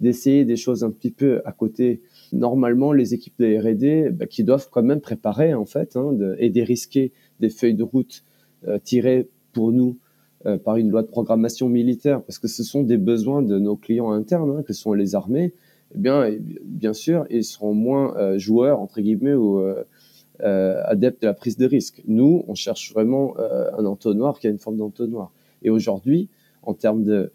d'essayer 0.00 0.44
des 0.44 0.56
choses 0.56 0.84
un 0.84 0.90
petit 0.90 1.10
peu 1.10 1.42
à 1.44 1.52
côté. 1.52 2.02
Normalement, 2.32 2.92
les 2.92 3.14
équipes 3.14 3.38
de 3.38 3.56
R&D, 3.56 4.10
bah, 4.10 4.26
qui 4.26 4.44
doivent 4.44 4.68
quand 4.70 4.82
même 4.82 5.00
préparer, 5.00 5.54
en 5.54 5.64
fait, 5.64 5.96
hein, 5.96 6.16
et 6.38 6.50
dérisquer 6.50 7.12
des 7.40 7.50
feuilles 7.50 7.74
de 7.74 7.82
route 7.82 8.24
euh, 8.68 8.78
tirées 8.82 9.28
pour 9.52 9.72
nous 9.72 9.98
euh, 10.46 10.58
par 10.58 10.76
une 10.76 10.90
loi 10.90 11.02
de 11.02 11.08
programmation 11.08 11.68
militaire, 11.68 12.22
parce 12.22 12.40
que 12.40 12.48
ce 12.48 12.64
sont 12.64 12.82
des 12.82 12.96
besoins 12.96 13.42
de 13.42 13.58
nos 13.58 13.76
clients 13.76 14.10
internes, 14.10 14.50
hein, 14.50 14.62
que 14.62 14.72
sont 14.72 14.92
les 14.92 15.14
armées, 15.14 15.52
eh 15.94 15.98
bien, 15.98 16.28
bien 16.64 16.92
sûr, 16.92 17.26
ils 17.30 17.44
seront 17.44 17.74
moins 17.74 18.16
euh, 18.16 18.38
joueurs, 18.38 18.80
entre 18.80 19.00
guillemets, 19.00 19.34
ou 19.34 19.60
euh, 19.60 19.84
adepte 20.42 21.22
de 21.22 21.26
la 21.26 21.34
prise 21.34 21.56
de 21.56 21.66
risque. 21.66 22.02
Nous, 22.06 22.44
on 22.48 22.54
cherche 22.54 22.92
vraiment 22.92 23.34
euh, 23.38 23.70
un 23.78 23.84
entonnoir 23.84 24.38
qui 24.38 24.46
a 24.46 24.50
une 24.50 24.58
forme 24.58 24.76
d'entonnoir. 24.76 25.32
Et 25.62 25.70
aujourd'hui, 25.70 26.28
en 26.62 26.74
termes 26.74 27.04
de 27.04 27.32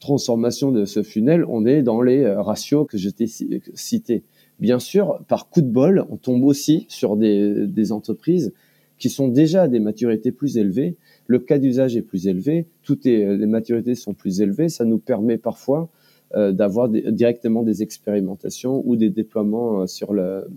transformation 0.00 0.70
de 0.70 0.84
ce 0.84 1.02
funnel, 1.02 1.44
on 1.48 1.66
est 1.66 1.82
dans 1.82 2.00
les 2.00 2.22
euh, 2.22 2.40
ratios 2.40 2.86
que 2.86 2.98
je 2.98 3.10
t'ai 3.10 3.26
cités. 3.26 4.22
Bien 4.60 4.78
sûr, 4.78 5.20
par 5.28 5.48
coup 5.48 5.60
de 5.60 5.68
bol, 5.68 6.04
on 6.10 6.16
tombe 6.16 6.44
aussi 6.44 6.86
sur 6.88 7.16
des, 7.16 7.66
des 7.66 7.92
entreprises 7.92 8.52
qui 8.98 9.08
sont 9.08 9.28
déjà 9.28 9.62
à 9.62 9.68
des 9.68 9.78
maturités 9.78 10.32
plus 10.32 10.58
élevées. 10.58 10.96
Le 11.26 11.38
cas 11.38 11.58
d'usage 11.58 11.96
est 11.96 12.02
plus 12.02 12.26
élevé, 12.26 12.66
toutes 12.82 13.04
les 13.04 13.46
maturités 13.46 13.94
sont 13.94 14.14
plus 14.14 14.40
élevées. 14.40 14.68
Ça 14.68 14.84
nous 14.84 14.98
permet 14.98 15.38
parfois 15.38 15.88
d'avoir 16.34 16.88
directement 16.88 17.62
des 17.62 17.84
expérimentations 17.84 18.82
ou 18.84 18.96
des 18.96 19.08
déploiements 19.08 19.86
sur 19.86 20.12
le, 20.12 20.48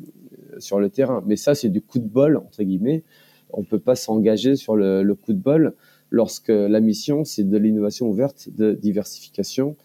sur 0.59 0.79
le 0.79 0.89
terrain. 0.89 1.23
Mais 1.25 1.35
ça, 1.35 1.55
c'est 1.55 1.69
du 1.69 1.81
coup 1.81 1.99
de 1.99 2.07
bol, 2.07 2.37
entre 2.37 2.63
guillemets. 2.63 3.03
On 3.53 3.61
ne 3.61 3.65
peut 3.65 3.79
pas 3.79 3.95
s'engager 3.95 4.55
sur 4.55 4.75
le, 4.75 5.13
coup 5.13 5.33
de 5.33 5.39
bol 5.39 5.75
lorsque 6.09 6.49
la 6.49 6.79
mission, 6.79 7.23
c'est 7.23 7.43
de 7.43 7.57
l'innovation 7.57 8.09
ouverte, 8.09 8.49
de 8.49 8.73
diversification 8.73 9.75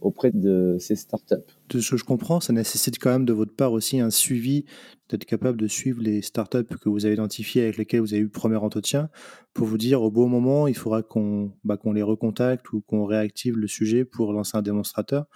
auprès 0.00 0.30
de 0.30 0.76
ces 0.78 0.94
startups. 0.94 1.34
De 1.70 1.80
ce 1.80 1.92
que 1.92 1.96
je 1.96 2.04
comprends, 2.04 2.40
ça 2.40 2.52
nécessite 2.52 2.98
quand 2.98 3.10
même 3.10 3.24
de 3.24 3.32
votre 3.32 3.54
part 3.54 3.72
aussi 3.72 3.98
un 3.98 4.10
suivi, 4.10 4.64
d'être 5.08 5.24
capable 5.24 5.58
de 5.58 5.66
suivre 5.66 6.02
les 6.02 6.20
startups 6.20 6.64
que 6.80 6.88
vous 6.88 7.06
avez 7.06 7.14
identifiées 7.14 7.62
avec 7.62 7.78
lesquelles 7.78 8.00
vous 8.00 8.12
avez 8.12 8.20
eu 8.20 8.24
le 8.26 8.30
premier 8.30 8.56
entretien, 8.56 9.08
pour 9.54 9.66
vous 9.66 9.78
dire 9.78 10.02
au 10.02 10.10
bon 10.10 10.28
moment, 10.28 10.68
il 10.68 10.76
faudra 10.76 11.02
qu'on 11.02 11.52
bah, 11.64 11.78
les 11.94 12.02
recontacte 12.02 12.72
ou 12.72 12.82
qu'on 12.82 13.04
réactive 13.04 13.56
le 13.56 13.68
sujet 13.68 14.04
pour 14.04 14.32
lancer 14.32 14.56
un 14.56 14.62
démonstrateur. 14.62 15.26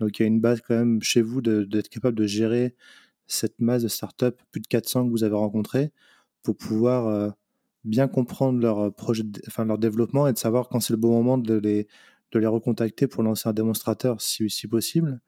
Donc 0.00 0.18
il 0.18 0.22
y 0.22 0.24
a 0.24 0.28
une 0.28 0.40
base 0.40 0.60
quand 0.60 0.74
même 0.74 1.02
chez 1.02 1.22
vous 1.22 1.40
d'être 1.40 1.88
capable 1.88 2.16
de 2.16 2.26
gérer 2.26 2.74
cette 3.30 3.60
masse 3.60 3.82
de 3.82 3.88
startups, 3.88 4.36
plus 4.50 4.60
de 4.60 4.66
400 4.66 5.06
que 5.06 5.10
vous 5.10 5.24
avez 5.24 5.36
rencontrées, 5.36 5.92
pour 6.42 6.56
pouvoir 6.56 7.06
euh, 7.06 7.30
bien 7.84 8.08
comprendre 8.08 8.60
leur 8.60 8.78
euh, 8.78 8.90
projet, 8.90 9.22
enfin 9.46 9.64
leur 9.64 9.78
développement 9.78 10.26
et 10.26 10.32
de 10.32 10.38
savoir 10.38 10.68
quand 10.68 10.80
c'est 10.80 10.92
le 10.92 10.98
bon 10.98 11.12
moment 11.12 11.38
de 11.38 11.54
les, 11.54 11.86
de 12.32 12.38
les 12.38 12.46
recontacter 12.46 13.06
pour 13.06 13.22
lancer 13.22 13.48
un 13.48 13.52
démonstrateur 13.52 14.20
si, 14.20 14.50
si 14.50 14.66
possible. 14.66 15.20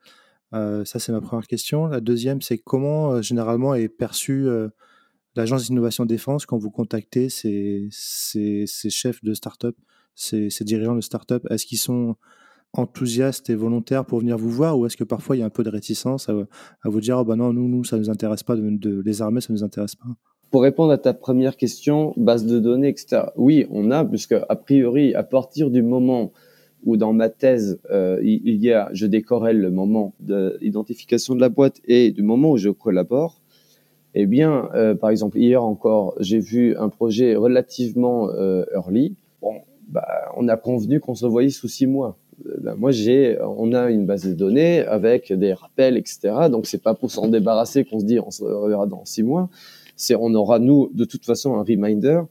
Euh, 0.53 0.85
ça, 0.85 0.99
c'est 0.99 1.11
ma 1.11 1.21
première 1.21 1.47
question. 1.47 1.87
La 1.87 2.01
deuxième, 2.01 2.41
c'est 2.41 2.57
comment 2.57 3.21
généralement 3.21 3.73
est 3.73 3.89
perçue 3.89 4.47
l'agence 5.35 5.65
d'innovation 5.65 6.05
défense 6.05 6.45
quand 6.45 6.57
vous 6.57 6.69
contactez 6.69 7.29
ces, 7.29 7.87
ces, 7.91 8.67
chefs 8.89 9.23
de 9.23 9.33
start-up, 9.33 9.75
ces, 10.13 10.49
ces 10.49 10.63
dirigeants 10.63 10.95
de 10.95 11.01
start-up? 11.01 11.45
Est-ce 11.49 11.65
qu'ils 11.65 11.79
sont 11.79 12.17
enthousiaste 12.73 13.49
et 13.49 13.55
volontaire 13.55 14.05
pour 14.05 14.19
venir 14.19 14.37
vous 14.37 14.49
voir 14.49 14.77
ou 14.77 14.85
est-ce 14.85 14.97
que 14.97 15.03
parfois 15.03 15.35
il 15.35 15.39
y 15.39 15.41
a 15.43 15.45
un 15.45 15.51
peu 15.51 15.63
de 15.63 15.69
réticence 15.69 16.27
à, 16.29 16.33
vous 16.89 17.01
dire 17.01 17.17
oh 17.19 17.23
bah 17.23 17.35
non 17.35 17.53
nous 17.53 17.67
nous 17.67 17.83
ça 17.83 17.97
nous 17.97 18.09
intéresse 18.09 18.43
pas 18.43 18.55
de, 18.55 19.01
les 19.05 19.21
armées 19.21 19.41
ça 19.41 19.53
nous 19.53 19.63
intéresse 19.63 19.95
pas? 19.95 20.07
Pour 20.49 20.63
répondre 20.63 20.91
à 20.91 20.97
ta 20.97 21.13
première 21.13 21.55
question 21.55 22.13
base 22.17 22.45
de 22.45 22.59
données 22.59 22.89
etc 22.89 23.25
oui 23.35 23.67
on 23.69 23.91
a 23.91 24.03
puisque 24.03 24.33
a 24.33 24.55
priori 24.55 25.13
à 25.13 25.23
partir 25.23 25.69
du 25.69 25.83
moment 25.83 26.31
où 26.83 26.97
dans 26.97 27.13
ma 27.13 27.29
thèse 27.29 27.79
euh, 27.91 28.19
il 28.23 28.55
y 28.55 28.73
a 28.73 28.89
je 28.91 29.05
décorrèle 29.05 29.59
le 29.59 29.69
moment 29.69 30.15
d'identification 30.19 31.35
de 31.35 31.41
la 31.41 31.49
boîte 31.49 31.79
et 31.85 32.11
du 32.11 32.23
moment 32.23 32.51
où 32.51 32.57
je 32.57 32.69
collabore 32.69 33.43
eh 34.15 34.25
bien 34.25 34.69
euh, 34.73 34.95
par 34.95 35.11
exemple 35.11 35.37
hier 35.37 35.63
encore 35.63 36.15
j'ai 36.19 36.39
vu 36.39 36.75
un 36.75 36.89
projet 36.89 37.35
relativement 37.35 38.29
euh, 38.31 38.65
early. 38.73 39.15
Bon 39.41 39.61
bah, 39.87 40.07
on 40.37 40.47
a 40.47 40.57
convenu 40.57 40.99
qu'on 40.99 41.13
se 41.13 41.27
voyait 41.27 41.49
sous 41.49 41.67
six 41.67 41.85
mois 41.85 42.17
ben 42.61 42.75
moi 42.75 42.91
j'ai, 42.91 43.37
on 43.41 43.73
a 43.73 43.89
une 43.89 44.05
base 44.05 44.25
de 44.25 44.33
données 44.33 44.81
avec 44.81 45.31
des 45.31 45.53
rappels, 45.53 45.97
etc. 45.97 46.47
Donc 46.51 46.65
c'est 46.65 46.81
pas 46.81 46.93
pour 46.93 47.11
s'en 47.11 47.27
débarrasser 47.27 47.85
qu'on 47.85 47.99
se 47.99 48.05
dit 48.05 48.19
on 48.19 48.31
se 48.31 48.43
reverra 48.43 48.87
dans 48.87 49.05
six 49.05 49.23
mois. 49.23 49.49
C'est 49.95 50.15
on 50.15 50.33
aura 50.33 50.59
nous 50.59 50.89
de 50.93 51.05
toute 51.05 51.25
façon 51.25 51.55
un 51.55 51.63
reminder 51.63 52.21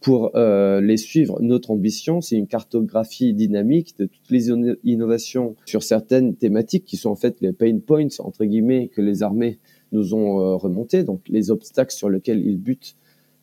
pour 0.00 0.34
euh, 0.34 0.80
les 0.80 0.96
suivre. 0.96 1.40
Notre 1.42 1.70
ambition, 1.70 2.20
c'est 2.20 2.36
une 2.36 2.46
cartographie 2.46 3.34
dynamique 3.34 3.96
de 3.98 4.06
toutes 4.06 4.30
les 4.30 4.48
innovations 4.84 5.56
sur 5.66 5.82
certaines 5.82 6.34
thématiques 6.34 6.84
qui 6.84 6.96
sont 6.96 7.10
en 7.10 7.16
fait 7.16 7.36
les 7.40 7.52
pain 7.52 7.78
points 7.78 8.08
entre 8.18 8.44
guillemets 8.44 8.88
que 8.88 9.02
les 9.02 9.22
armées 9.22 9.58
nous 9.92 10.14
ont 10.14 10.40
euh, 10.40 10.56
remontés, 10.56 11.04
donc 11.04 11.20
les 11.28 11.50
obstacles 11.50 11.92
sur 11.92 12.08
lesquels 12.08 12.44
ils 12.44 12.58
butent, 12.58 12.96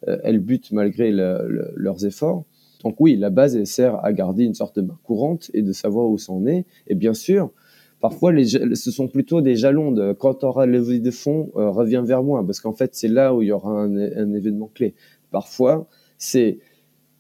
euh, 0.08 0.18
elles 0.24 0.40
butent 0.40 0.72
malgré 0.72 1.12
le, 1.12 1.74
leurs 1.76 2.06
efforts. 2.06 2.46
Donc 2.84 2.96
oui, 3.00 3.16
la 3.16 3.30
base, 3.30 3.56
elle 3.56 3.68
sert 3.68 4.04
à 4.06 4.14
garder 4.14 4.44
une 4.44 4.54
sorte 4.54 4.78
de 4.78 4.82
main 4.82 4.98
courante 5.04 5.50
et 5.54 5.62
de 5.62 5.72
savoir 5.74 6.08
où 6.10 6.18
ça 6.18 6.32
en 6.34 6.46
est. 6.46 6.66
Et 6.88 6.96
bien 6.96 7.14
sûr, 7.14 7.52
parfois, 8.00 8.32
ce 8.44 8.92
sont 8.92 9.08
plutôt 9.08 9.42
des 9.42 9.56
jalons 9.56 9.92
de 9.92 10.14
quand 10.14 10.36
tu 10.36 10.46
auras 10.46 10.66
levé 10.66 11.00
de 11.00 11.12
fonds, 11.12 11.50
euh, 11.56 11.70
reviens 11.70 12.04
vers 12.04 12.24
moi, 12.24 12.46
parce 12.46 12.60
qu'en 12.60 12.74
fait, 12.74 12.92
c'est 12.94 13.08
là 13.08 13.34
où 13.34 13.42
il 13.42 13.48
y 13.48 13.52
aura 13.52 13.72
un, 13.72 13.96
un 13.96 14.34
événement 14.34 14.70
clé. 14.74 14.94
Parfois, 15.32 15.88
c'est 16.18 16.60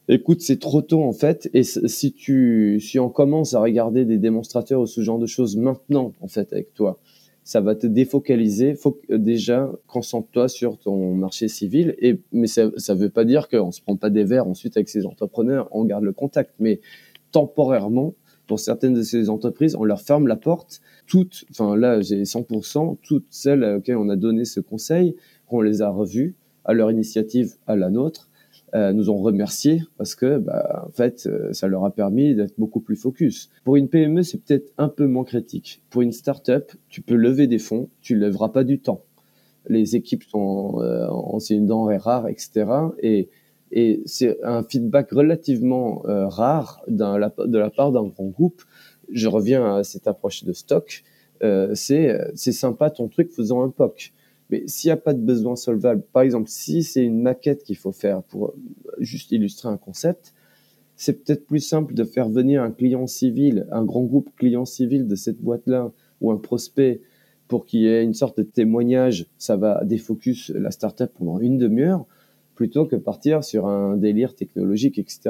écoute, 0.09 0.41
c'est 0.41 0.59
trop 0.59 0.81
tôt 0.81 1.03
en 1.03 1.11
fait, 1.11 1.49
et 1.53 1.63
si 1.63 2.13
tu, 2.13 2.79
si 2.79 2.99
on 2.99 3.09
commence 3.09 3.53
à 3.53 3.59
regarder 3.59 4.05
des 4.05 4.17
démonstrateurs 4.17 4.81
ou 4.81 4.85
ce 4.85 5.01
genre 5.01 5.19
de 5.19 5.25
choses 5.25 5.57
maintenant, 5.57 6.13
en 6.21 6.27
fait, 6.27 6.53
avec 6.53 6.73
toi, 6.73 6.99
ça 7.47 7.61
va 7.61 7.75
te 7.75 7.87
défocaliser. 7.87 8.75
Faut 8.75 8.99
euh, 9.09 9.17
déjà 9.17 9.71
concentre-toi 9.87 10.49
sur 10.49 10.77
ton 10.77 11.15
marché 11.15 11.47
civil. 11.47 11.95
Et 11.99 12.19
mais 12.33 12.47
ça 12.47 12.65
ne 12.65 12.93
veut 12.93 13.09
pas 13.09 13.23
dire 13.23 13.47
qu'on 13.47 13.71
se 13.71 13.81
prend 13.81 13.95
pas 13.95 14.09
des 14.09 14.25
verres 14.25 14.49
ensuite 14.49 14.75
avec 14.75 14.89
ces 14.89 15.05
entrepreneurs, 15.05 15.69
on 15.71 15.85
garde 15.85 16.03
le 16.03 16.11
contact. 16.11 16.51
Mais 16.59 16.81
temporairement, 17.31 18.15
pour 18.47 18.59
certaines 18.59 18.93
de 18.93 19.01
ces 19.01 19.29
entreprises, 19.29 19.77
on 19.77 19.85
leur 19.85 20.01
ferme 20.01 20.27
la 20.27 20.35
porte. 20.35 20.81
Toutes, 21.05 21.45
enfin 21.49 21.77
là, 21.77 22.01
j'ai 22.01 22.23
100%, 22.23 22.97
toutes 23.01 23.27
celles 23.29 23.63
auxquelles 23.63 23.95
on 23.95 24.09
a 24.09 24.17
donné 24.17 24.43
ce 24.43 24.59
conseil, 24.59 25.15
qu'on 25.47 25.61
les 25.61 25.81
a 25.81 25.89
revues 25.89 26.35
à 26.65 26.73
leur 26.73 26.91
initiative, 26.91 27.53
à 27.65 27.77
la 27.77 27.89
nôtre, 27.89 28.26
euh, 28.75 28.91
nous 28.91 29.09
ont 29.09 29.17
remercié 29.17 29.83
parce 29.97 30.13
que, 30.13 30.39
bah, 30.39 30.83
en 30.85 30.91
fait, 30.91 31.25
euh, 31.25 31.53
ça 31.53 31.67
leur 31.67 31.85
a 31.85 31.91
permis 31.91 32.35
d'être 32.35 32.55
beaucoup 32.57 32.81
plus 32.81 32.97
focus. 32.97 33.49
Pour 33.63 33.77
une 33.77 33.87
PME, 33.87 34.23
c'est 34.23 34.39
peut-être 34.43 34.73
un 34.77 34.89
peu 34.89 35.07
moins 35.07 35.23
critique. 35.23 35.81
Pour 35.89 36.01
une 36.01 36.11
start-up, 36.11 36.73
tu 36.89 37.01
peux 37.01 37.15
lever 37.15 37.47
des 37.47 37.59
fonds, 37.59 37.87
tu 38.01 38.15
ne 38.15 38.19
lèveras 38.19 38.49
pas 38.49 38.65
du 38.65 38.79
temps. 38.79 39.03
Les 39.69 39.95
équipes 39.95 40.23
sont, 40.23 40.81
euh, 40.81 41.07
c'est 41.39 41.55
une 41.55 41.65
denrée 41.65 41.95
rare, 41.95 42.27
etc. 42.27 42.65
Et, 43.01 43.29
et 43.71 44.01
c'est 44.05 44.37
un 44.43 44.63
feedback 44.63 45.11
relativement 45.11 46.05
euh, 46.05 46.27
rare 46.27 46.81
la, 46.87 47.33
de 47.37 47.57
la 47.57 47.69
part 47.69 47.93
d'un 47.93 48.07
grand 48.07 48.27
groupe. 48.27 48.63
Je 49.09 49.29
reviens 49.29 49.77
à 49.77 49.83
cette 49.85 50.07
approche 50.07 50.43
de 50.43 50.51
stock. 50.51 51.03
c'est, 51.73 52.19
c'est 52.35 52.51
sympa 52.51 52.89
ton 52.89 53.07
truc, 53.07 53.31
faisant 53.31 53.63
un 53.63 53.69
POC 53.69 54.11
mais 54.49 54.63
s'il 54.67 54.87
n'y 54.89 54.93
a 54.93 54.97
pas 54.97 55.13
de 55.13 55.19
besoin 55.19 55.55
solvable, 55.55 56.03
par 56.13 56.23
exemple, 56.23 56.49
si 56.49 56.83
c'est 56.83 57.03
une 57.03 57.21
maquette 57.21 57.63
qu'il 57.63 57.77
faut 57.77 57.91
faire 57.91 58.23
pour 58.23 58.53
juste 58.99 59.31
illustrer 59.31 59.69
un 59.69 59.77
concept, 59.77 60.33
c'est 60.95 61.23
peut-être 61.23 61.45
plus 61.45 61.59
simple 61.59 61.93
de 61.93 62.03
faire 62.03 62.29
venir 62.29 62.63
un 62.63 62.71
client 62.71 63.07
civil, 63.07 63.67
un 63.71 63.85
grand 63.85 64.03
groupe 64.03 64.29
client 64.35 64.65
civil 64.65 65.07
de 65.07 65.15
cette 65.15 65.39
boîte-là, 65.39 65.91
ou 66.21 66.31
un 66.31 66.37
prospect 66.37 67.01
pour 67.47 67.65
qu'il 67.65 67.81
y 67.81 67.87
ait 67.87 68.03
une 68.03 68.15
sorte 68.15 68.39
de 68.39 68.43
témoignage. 68.43 69.27
Ça 69.37 69.55
va 69.55 69.83
défocus 69.85 70.49
la 70.49 70.71
startup 70.71 71.11
pendant 71.13 71.39
une 71.39 71.57
demi-heure, 71.57 72.05
plutôt 72.55 72.85
que 72.85 72.95
partir 72.95 73.43
sur 73.43 73.67
un 73.67 73.95
délire 73.95 74.35
technologique, 74.35 74.97
etc. 74.97 75.29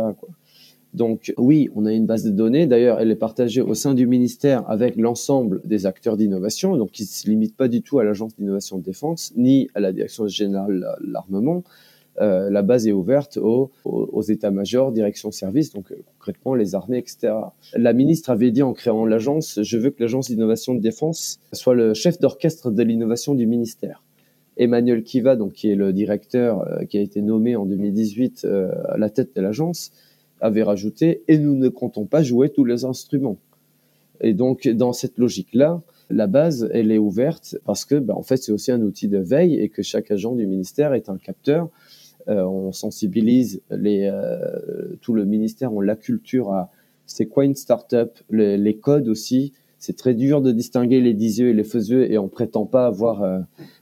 Donc 0.98 1.32
oui, 1.38 1.70
on 1.76 1.86
a 1.86 1.94
une 1.94 2.08
base 2.08 2.24
de 2.24 2.32
données. 2.32 2.66
D'ailleurs, 2.66 3.00
elle 3.00 3.12
est 3.12 3.16
partagée 3.16 3.62
au 3.62 3.76
sein 3.76 3.94
du 3.94 4.08
ministère 4.08 4.68
avec 4.68 4.96
l'ensemble 4.96 5.62
des 5.64 5.86
acteurs 5.86 6.18
d'innovation, 6.18 6.76
donc 6.76 6.90
qui 6.90 7.04
ne 7.04 7.08
se 7.08 7.30
limite 7.30 7.56
pas 7.56 7.68
du 7.68 7.84
tout 7.84 8.00
à 8.00 8.04
l'agence 8.04 8.36
d'innovation 8.36 8.80
de 8.80 8.84
défense 8.84 9.32
ni 9.38 9.70
à 9.76 9.80
la 9.80 9.94
direction 9.94 10.28
générale 10.28 10.80
de 10.80 11.12
l'armement. 11.12 11.64
Euh, 12.20 12.50
la 12.50 12.64
base 12.64 12.88
est 12.88 12.92
ouverte 12.92 13.38
aux, 13.38 14.24
états-majors, 14.24 14.92
direction 14.92 15.30
service, 15.32 15.72
donc 15.72 15.92
euh, 15.92 15.98
concrètement 16.18 16.56
les 16.56 16.74
armées, 16.74 16.98
etc. 16.98 17.32
La 17.76 17.94
ministre 17.94 18.32
avait 18.32 18.50
dit 18.50 18.64
en 18.64 18.74
créant 18.74 19.06
l'agence, 19.06 19.60
je 19.62 19.78
veux 19.78 19.92
que 19.92 20.02
l'agence 20.02 20.32
d'innovation 20.32 20.74
de 20.74 20.80
défense 20.80 21.40
soit 21.54 21.76
le 21.76 21.94
chef 21.94 22.20
d'orchestre 22.20 22.72
de 22.72 22.82
l'innovation 22.82 23.36
du 23.36 23.46
ministère. 23.46 24.04
Emmanuel 24.60 25.04
Kiva, 25.04 25.36
donc 25.36 25.54
qui 25.54 25.70
est 25.70 25.76
le 25.76 25.94
directeur 25.94 26.62
euh, 26.62 26.86
qui 26.86 26.98
a 26.98 27.02
été 27.02 27.22
nommé 27.22 27.56
en 27.56 27.68
2018 27.68 28.48
à 28.90 28.98
la 28.98 29.12
tête 29.12 29.36
de 29.36 29.42
l'agence, 29.42 29.92
avait 30.42 30.64
rajouté 30.64 31.24
et 31.28 31.38
nous 31.38 31.56
ne 31.56 31.70
comptons 31.70 32.06
pas 32.06 32.24
jouer 32.24 32.50
tous 32.50 32.66
les 32.66 32.86
instruments. 32.86 33.38
Et 34.22 34.34
donc 34.34 34.68
dans 34.68 34.94
cette 34.94 35.18
logique-là, 35.18 35.82
la 36.10 36.28
base 36.28 36.70
elle 36.74 36.92
est 36.92 36.98
ouverte 36.98 37.58
parce 37.66 37.86
que 37.86 37.96
ben, 37.96 38.14
en 38.14 38.24
fait 38.24 38.38
c'est 38.38 38.52
aussi 38.52 38.72
un 38.72 38.82
outil 38.82 39.08
de 39.08 39.20
veille 39.20 39.56
et 39.56 39.70
que 39.70 39.82
chaque 39.82 40.12
agent 40.12 40.36
du 40.36 40.48
ministère 40.48 40.94
est 40.94 41.10
un 41.10 41.18
capteur. 41.18 41.70
Euh, 42.28 42.44
on 42.44 42.72
sensibilise 42.72 43.62
les, 43.70 44.10
euh, 44.12 44.96
tout 45.02 45.14
le 45.14 45.26
ministère, 45.26 45.74
on 45.74 45.82
la 45.82 45.96
culture 45.96 46.52
à 46.52 46.72
c'est 47.06 47.28
quoi 47.28 47.46
une 47.46 47.56
start-up, 47.56 48.18
les, 48.30 48.58
les 48.58 48.78
codes 48.78 49.08
aussi. 49.08 49.54
C'est 49.80 49.96
très 49.96 50.14
dur 50.14 50.42
de 50.42 50.52
distinguer 50.52 51.00
les 51.00 51.14
disieux 51.14 51.50
et 51.50 51.54
les 51.54 51.64
faiseux 51.64 52.12
et 52.12 52.18
on 52.18 52.28
prétend 52.28 52.66
pas 52.66 52.86
avoir 52.86 53.24
euh, 53.24 53.40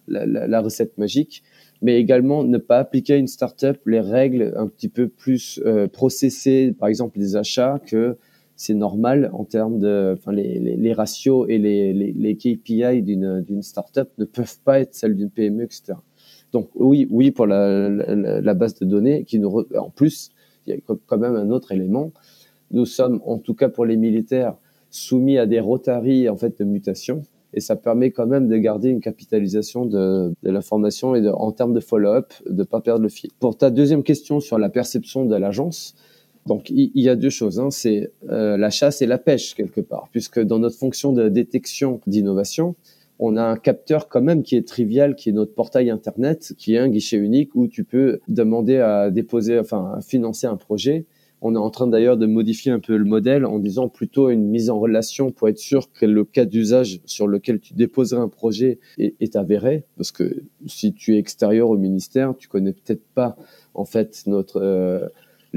la, 0.08 0.26
la, 0.26 0.48
la 0.48 0.62
recette 0.62 0.98
magique 0.98 1.42
mais 1.82 2.00
également 2.00 2.44
ne 2.44 2.58
pas 2.58 2.80
appliquer 2.80 3.14
à 3.14 3.18
une 3.18 3.28
startup 3.28 3.78
les 3.86 4.00
règles 4.00 4.54
un 4.58 4.68
petit 4.68 4.90
peu 4.90 5.08
plus 5.08 5.60
euh, 5.66 5.88
processées, 5.88 6.74
par 6.78 6.90
exemple 6.90 7.20
les 7.20 7.36
achats, 7.36 7.80
que 7.86 8.18
c'est 8.56 8.74
normal 8.74 9.30
en 9.34 9.44
termes 9.44 9.80
de, 9.80 10.16
enfin 10.18 10.32
les, 10.32 10.60
les, 10.60 10.78
les 10.78 10.94
ratios 10.94 11.46
et 11.50 11.58
les, 11.58 11.94
les, 11.94 12.14
les 12.14 12.36
KPI 12.38 13.02
d'une 13.02 13.42
d'une 13.42 13.62
startup 13.62 14.08
ne 14.18 14.26
peuvent 14.26 14.60
pas 14.64 14.80
être 14.80 14.96
celles 14.96 15.16
d'une 15.16 15.30
PME, 15.30 15.64
etc. 15.64 15.94
Donc 16.54 16.70
oui, 16.76 17.08
oui 17.12 17.32
pour 17.32 17.48
la, 17.48 17.90
la, 17.90 18.42
la, 18.42 18.54
base 18.54 18.76
de 18.76 18.86
données 18.86 19.26
qui 19.26 19.40
nous, 19.40 19.66
en 19.78 19.90
plus, 19.90 20.32
il 20.66 20.74
y 20.74 20.78
a 20.78 20.80
quand 21.06 21.18
même 21.18 21.36
un 21.36 21.50
autre 21.50 21.74
élément. 21.74 22.14
Nous 22.72 22.86
sommes, 22.86 23.22
en 23.26 23.40
tout 23.40 23.54
cas 23.54 23.68
pour 23.68 23.86
les 23.86 23.98
militaires, 23.98 24.56
soumis 24.90 25.38
à 25.38 25.46
des 25.46 25.60
rotaries 25.60 26.30
en 26.30 26.38
fait 26.38 26.58
de 26.58 26.64
mutation 26.64 27.24
et 27.56 27.62
ça 27.62 27.76
permet 27.76 28.12
quand 28.12 28.28
même 28.28 28.48
de 28.48 28.58
garder 28.58 28.90
une 28.90 29.00
capitalisation 29.00 29.86
de, 29.86 30.34
de 30.44 30.52
l'information 30.52 31.16
et 31.16 31.28
en 31.28 31.52
termes 31.52 31.74
de 31.74 31.80
follow-up, 31.80 32.34
de 32.48 32.64
pas 32.64 32.82
perdre 32.82 33.02
le 33.02 33.10
fil. 33.10 33.32
Pour 33.40 33.58
ta 33.58 33.72
deuxième 33.72 34.04
question 34.04 34.40
sur 34.42 34.60
la 34.60 34.70
perception 34.70 35.26
de 35.26 35.36
l'agence, 35.36 35.96
donc 36.46 36.70
il, 36.70 36.92
y 36.94 37.10
a 37.10 37.16
deux 37.16 37.32
choses, 37.32 37.60
hein, 37.60 37.72
c'est 37.72 38.12
euh, 38.30 38.56
la 38.56 38.70
chasse 38.70 39.02
et 39.02 39.08
la 39.08 39.18
pêche 39.18 39.56
quelque 39.56 39.82
part, 39.82 40.10
puisque 40.12 40.40
dans 40.40 40.60
notre 40.60 40.78
fonction 40.78 41.12
de 41.12 41.28
détection 41.28 42.02
d'innovation, 42.06 42.76
on 43.18 43.38
a 43.38 43.44
un 43.44 43.56
capteur 43.56 44.10
quand 44.10 44.22
même 44.22 44.44
qui 44.44 44.56
est 44.56 44.68
trivial, 44.68 45.16
qui 45.16 45.30
est 45.30 45.32
notre 45.32 45.56
portail 45.56 45.90
internet, 45.90 46.54
qui 46.58 46.76
est 46.76 46.78
un 46.78 46.90
guichet 46.90 47.18
unique 47.18 47.56
où 47.56 47.68
tu 47.68 47.84
peux 47.84 48.20
demander 48.28 48.78
à 48.78 49.10
déposer, 49.10 49.58
enfin 49.58 49.94
à 49.98 50.02
financer 50.02 50.46
un 50.46 50.58
projet 50.58 51.06
on 51.42 51.56
est 51.56 51.60
en 51.60 51.70
train 51.70 51.88
d'ailleurs 51.88 52.18
de 52.18 52.26
modifier 52.26 52.72
un 52.72 52.80
peu 52.80 52.98
le 52.98 53.06
modèle 53.06 53.46
en 53.46 53.60
disant 53.60 53.90
plutôt 53.90 54.30
une 54.30 54.48
mise 54.48 54.70
en 54.70 54.80
relation 54.80 55.32
pour 55.32 55.50
être 55.50 55.58
sûr 55.58 55.92
que 55.92 56.06
le 56.06 56.24
cas 56.24 56.46
d'usage 56.46 57.02
sur 57.06 57.28
lequel 57.28 57.60
tu 57.60 57.74
déposerais 57.74 58.22
un 58.22 58.30
projet 58.30 58.80
est, 58.98 59.36
avéré. 59.36 59.86
Parce 59.98 60.12
que 60.12 60.44
si 60.66 60.94
tu 60.94 61.16
es 61.16 61.20
extérieur 61.20 61.70
au 61.70 61.78
ministère, 61.78 62.34
tu 62.38 62.48
connais 62.48 62.74
peut-être 62.74 63.06
pas 63.14 63.38
en 63.74 63.86
fait 63.86 64.24
notre 64.28 64.62
euh, 64.62 65.08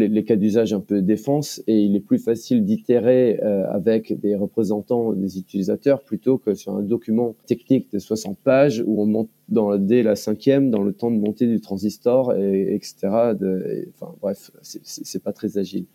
les, 0.07 0.25
cas 0.25 0.37
d'usage 0.37 0.73
un 0.73 0.81
peu 0.81 1.03
défense 1.03 1.63
et 1.67 1.79
il 1.79 1.97
est 1.97 2.01
plus 2.01 2.19
facile 2.19 2.65
d'itérer 2.65 3.41
euh, 3.43 3.69
avec 3.71 4.19
des 4.21 4.37
représentants 4.37 5.13
des 5.13 5.39
utilisateurs 5.39 6.03
plutôt 6.03 6.39
que 6.39 6.55
sur 6.55 6.77
un 6.77 6.83
document 6.83 7.35
technique 7.47 7.91
de 7.93 7.99
60 7.99 8.39
pages 8.39 8.83
où 8.87 9.03
on 9.03 9.07
monte 9.07 9.29
dans, 9.49 9.77
dès 9.77 10.03
la 10.03 10.15
cinquième 10.15 10.71
dans 10.71 10.83
le 10.83 10.93
temps 10.93 11.11
de 11.11 11.19
montée 11.19 11.47
du 11.47 11.61
transistor, 11.61 12.35
et, 12.35 12.75
etc. 12.75 13.35
De, 13.39 13.89
enfin 13.95 14.15
bref, 14.21 14.51
c'est 14.63 15.23
pas 15.23 15.33
très 15.33 15.59
agile. 15.59 15.87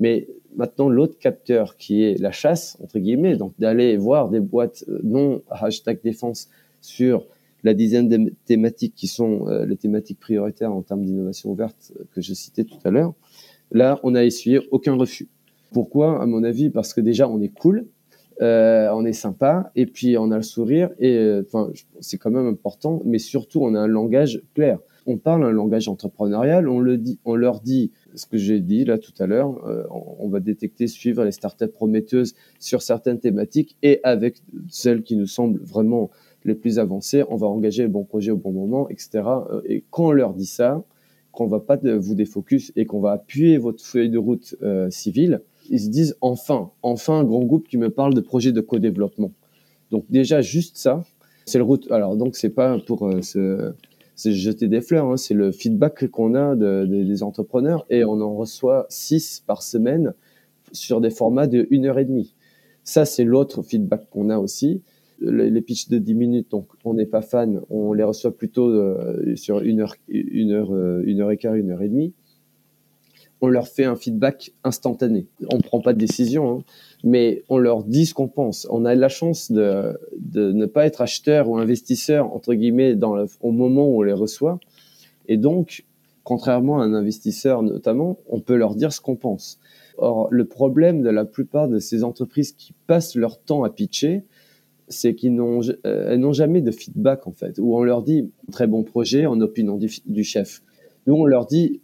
Mais 0.00 0.28
maintenant, 0.56 0.88
l'autre 0.88 1.18
capteur 1.18 1.76
qui 1.76 2.02
est 2.02 2.18
la 2.20 2.32
chasse, 2.32 2.78
entre 2.82 2.98
guillemets, 2.98 3.36
donc 3.36 3.52
d'aller 3.58 3.96
voir 3.96 4.30
des 4.30 4.40
boîtes 4.40 4.84
euh, 4.88 5.00
non 5.02 5.42
hashtag 5.50 6.00
défense 6.02 6.48
sur 6.80 7.26
la 7.62 7.74
dizaine 7.74 8.08
de 8.08 8.32
thématiques 8.46 8.94
qui 8.94 9.06
sont 9.06 9.48
euh, 9.48 9.66
les 9.66 9.76
thématiques 9.76 10.18
prioritaires 10.18 10.72
en 10.72 10.82
termes 10.82 11.04
d'innovation 11.04 11.50
ouverte 11.50 11.92
que 12.12 12.20
je 12.20 12.32
citais 12.32 12.64
tout 12.64 12.78
à 12.84 12.90
l'heure, 12.90 13.12
Là, 13.72 14.00
on 14.02 14.12
n'a 14.12 14.24
essuyé 14.24 14.60
aucun 14.70 14.94
refus. 14.94 15.28
Pourquoi? 15.72 16.20
À 16.20 16.26
mon 16.26 16.42
avis, 16.42 16.70
parce 16.70 16.94
que 16.94 17.00
déjà, 17.00 17.28
on 17.28 17.40
est 17.40 17.54
cool, 17.54 17.86
euh, 18.42 18.88
on 18.94 19.04
est 19.04 19.12
sympa, 19.12 19.70
et 19.76 19.86
puis 19.86 20.16
on 20.16 20.30
a 20.30 20.36
le 20.36 20.42
sourire, 20.42 20.90
et 20.98 21.14
euh, 21.16 21.42
enfin, 21.46 21.70
c'est 22.00 22.16
quand 22.16 22.30
même 22.30 22.46
important, 22.46 23.02
mais 23.04 23.18
surtout, 23.18 23.60
on 23.62 23.74
a 23.74 23.80
un 23.80 23.86
langage 23.86 24.42
clair. 24.54 24.78
On 25.06 25.18
parle 25.18 25.44
un 25.44 25.50
langage 25.50 25.88
entrepreneurial, 25.88 26.68
on, 26.68 26.80
le 26.80 26.96
dit, 26.96 27.18
on 27.24 27.34
leur 27.34 27.60
dit 27.60 27.92
ce 28.14 28.26
que 28.26 28.38
j'ai 28.38 28.60
dit 28.60 28.84
là 28.84 28.98
tout 28.98 29.12
à 29.18 29.26
l'heure, 29.26 29.62
euh, 29.66 29.84
on, 29.90 30.28
va 30.28 30.40
détecter, 30.40 30.86
suivre 30.86 31.24
les 31.24 31.32
startups 31.32 31.68
prometteuses 31.68 32.34
sur 32.58 32.82
certaines 32.82 33.20
thématiques, 33.20 33.76
et 33.82 34.00
avec 34.04 34.42
celles 34.68 35.02
qui 35.02 35.16
nous 35.16 35.26
semblent 35.26 35.60
vraiment 35.60 36.10
les 36.44 36.54
plus 36.54 36.78
avancées, 36.78 37.24
on 37.28 37.36
va 37.36 37.46
engager 37.46 37.82
le 37.82 37.90
bon 37.90 38.04
projet 38.04 38.30
au 38.30 38.36
bon 38.36 38.52
moment, 38.52 38.88
etc. 38.88 39.22
Et 39.66 39.84
quand 39.90 40.08
on 40.08 40.12
leur 40.12 40.32
dit 40.32 40.46
ça, 40.46 40.82
qu'on 41.32 41.46
va 41.46 41.60
pas 41.60 41.76
vous 41.76 42.14
défocus 42.14 42.72
et 42.76 42.86
qu'on 42.86 43.00
va 43.00 43.12
appuyer 43.12 43.58
votre 43.58 43.84
feuille 43.84 44.10
de 44.10 44.18
route 44.18 44.56
euh, 44.62 44.90
civile, 44.90 45.42
ils 45.68 45.80
se 45.80 45.88
disent 45.88 46.16
enfin, 46.20 46.70
enfin 46.82 47.20
un 47.20 47.24
grand 47.24 47.44
groupe 47.44 47.68
qui 47.68 47.78
me 47.78 47.90
parle 47.90 48.14
de 48.14 48.20
projet 48.20 48.52
de 48.52 48.60
co-développement. 48.60 49.32
Donc 49.90 50.04
déjà 50.10 50.40
juste 50.40 50.76
ça, 50.76 51.04
c'est 51.46 51.58
le 51.58 51.64
route. 51.64 51.90
Alors 51.90 52.16
donc 52.16 52.36
c'est 52.36 52.50
pas 52.50 52.78
pour 52.78 53.06
euh, 53.06 53.22
se, 53.22 53.72
jeter 54.16 54.68
des 54.68 54.80
fleurs, 54.80 55.06
hein, 55.06 55.16
c'est 55.16 55.34
le 55.34 55.52
feedback 55.52 56.08
qu'on 56.08 56.34
a 56.34 56.56
des 56.56 57.22
entrepreneurs 57.22 57.86
et 57.90 58.04
on 58.04 58.20
en 58.20 58.34
reçoit 58.34 58.86
six 58.88 59.42
par 59.46 59.62
semaine 59.62 60.14
sur 60.72 61.00
des 61.00 61.10
formats 61.10 61.46
de 61.46 61.66
une 61.70 61.86
heure 61.86 61.98
et 61.98 62.04
demie. 62.04 62.34
Ça 62.84 63.04
c'est 63.04 63.24
l'autre 63.24 63.62
feedback 63.62 64.08
qu'on 64.10 64.30
a 64.30 64.38
aussi 64.38 64.82
les 65.20 65.60
pitchs 65.60 65.88
de 65.88 65.98
10 65.98 66.14
minutes, 66.14 66.50
donc 66.50 66.68
on 66.84 66.94
n'est 66.94 67.06
pas 67.06 67.22
fan, 67.22 67.60
on 67.68 67.92
les 67.92 68.04
reçoit 68.04 68.36
plutôt 68.36 68.68
euh, 68.68 69.34
sur 69.36 69.60
une 69.60 69.80
heure, 69.80 69.94
une 70.08 70.52
heure, 70.52 70.72
euh, 70.72 71.02
une 71.04 71.20
heure 71.20 71.30
et 71.30 71.36
quart, 71.36 71.54
une 71.54 71.70
heure 71.70 71.82
et 71.82 71.88
demie. 71.88 72.12
On 73.42 73.48
leur 73.48 73.68
fait 73.68 73.84
un 73.84 73.96
feedback 73.96 74.52
instantané. 74.64 75.26
On 75.50 75.56
ne 75.56 75.62
prend 75.62 75.80
pas 75.80 75.94
de 75.94 75.98
décision, 75.98 76.50
hein, 76.50 76.64
mais 77.04 77.42
on 77.48 77.56
leur 77.56 77.84
dit 77.84 78.04
ce 78.04 78.12
qu'on 78.12 78.28
pense. 78.28 78.66
On 78.70 78.84
a 78.84 78.94
la 78.94 79.08
chance 79.08 79.50
de, 79.50 79.98
ne 80.34 80.66
pas 80.66 80.84
être 80.84 81.00
acheteur 81.00 81.48
ou 81.48 81.56
investisseur 81.56 82.32
entre 82.34 82.54
guillemets 82.54 82.96
au 83.40 83.50
moment 83.50 83.88
où 83.88 84.00
on 84.00 84.02
les 84.02 84.12
reçoit, 84.12 84.58
et 85.26 85.36
donc 85.36 85.84
contrairement 86.24 86.80
à 86.80 86.84
un 86.84 86.94
investisseur 86.94 87.62
notamment, 87.62 88.18
on 88.28 88.40
peut 88.40 88.56
leur 88.56 88.74
dire 88.74 88.92
ce 88.92 89.00
qu'on 89.00 89.16
pense. 89.16 89.58
Or, 89.96 90.28
le 90.30 90.44
problème 90.46 91.02
de 91.02 91.10
la 91.10 91.24
plupart 91.24 91.68
de 91.68 91.78
ces 91.78 92.04
entreprises 92.04 92.52
qui 92.52 92.72
passent 92.86 93.16
leur 93.16 93.38
temps 93.38 93.64
à 93.64 93.70
pitcher, 93.70 94.24
c'est 94.90 95.14
qu'ils 95.14 95.34
n'ont 95.34 95.60
euh, 95.86 96.16
n'ont 96.16 96.32
jamais 96.32 96.60
de 96.60 96.70
feedback 96.70 97.26
en 97.26 97.32
fait, 97.32 97.58
où 97.58 97.76
on 97.76 97.82
leur 97.82 98.02
dit 98.02 98.30
très 98.52 98.66
bon 98.66 98.82
projet 98.82 99.24
en 99.24 99.40
opinion 99.40 99.78
du, 99.78 100.24
chef. 100.24 100.62
Nous 101.06 101.14
on 101.14 101.24
leur 101.24 101.46
dit 101.46 101.80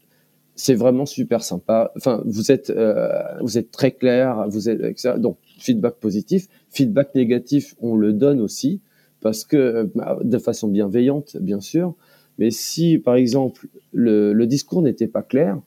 c'est 0.56 0.74
vraiment 0.74 1.06
super 1.06 1.42
sympa. 1.42 1.92
Enfin 1.96 2.22
vous 2.26 2.50
êtes 2.50 2.70
euh, 2.70 3.22
vous 3.40 3.56
êtes 3.56 3.70
très 3.70 3.92
clair, 3.92 4.46
vous 4.48 4.68
êtes 4.68 4.80
etc. 4.82 5.14
donc 5.18 5.38
feedback 5.58 5.94
positif, 5.94 6.48
feedback 6.70 7.14
négatif 7.14 7.76
on 7.80 7.96
le 7.96 8.12
donne 8.12 8.40
aussi 8.40 8.80
parce 9.20 9.44
que 9.44 9.90
bah, 9.94 10.18
de 10.22 10.38
façon 10.38 10.68
bienveillante 10.68 11.36
bien 11.40 11.60
sûr. 11.60 11.94
Mais 12.38 12.50
si 12.50 12.98
par 12.98 13.14
exemple 13.14 13.68
le, 13.92 14.32
le 14.32 14.46
discours 14.46 14.82
n'était 14.82 15.06
pas 15.06 15.22
clair, 15.22 15.58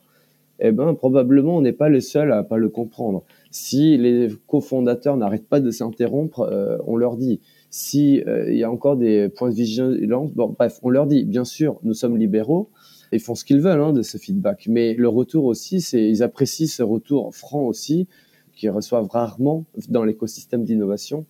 eh 0.60 0.72
ben 0.72 0.94
probablement 0.94 1.58
on 1.58 1.62
n'est 1.62 1.72
pas 1.72 1.90
le 1.90 2.02
seul 2.02 2.34
à 2.34 2.44
pas 2.44 2.58
le 2.58 2.70
comprendre. 2.70 3.24
Si 3.52 3.98
les 3.98 4.30
cofondateurs 4.48 5.18
n'arrêtent 5.18 5.48
pas 5.48 5.60
de 5.60 5.72
s'interrompre, 5.72 6.42
euh, 6.42 6.78
on 6.86 6.96
leur 6.96 7.18
dit. 7.18 7.40
Si 7.72 8.22
euh, 8.28 8.52
il 8.52 8.58
y 8.58 8.64
a 8.64 8.72
encore 8.72 8.96
des 8.96 9.30
points 9.30 9.50
de 9.50 9.56
vigilance, 9.56 10.32
bon 10.34 10.56
bref, 10.58 10.80
on 10.84 10.90
leur 10.90 11.08
dit. 11.08 11.26
Bien 11.26 11.46
sûr, 11.46 11.80
nous 11.84 11.94
sommes 11.94 12.18
libéraux. 12.18 12.70
Ils 13.12 13.20
font 13.20 13.34
ce 13.34 13.44
qu'ils 13.44 13.62
veulent 13.62 13.82
hein, 13.82 13.94
de 13.94 14.04
ce 14.04 14.18
feedback, 14.20 14.68
mais 14.70 14.94
le 14.94 15.08
retour 15.08 15.46
aussi, 15.46 15.82
c'est 15.82 16.08
ils 16.08 16.22
apprécient 16.22 16.68
ce 16.68 16.84
retour 16.84 17.36
franc 17.36 17.64
aussi, 17.64 18.08
qu'ils 18.54 18.70
reçoivent 18.70 19.08
rarement 19.08 19.66
dans 19.90 20.04
l'écosystème 20.04 20.64
d'innovation 20.64 21.26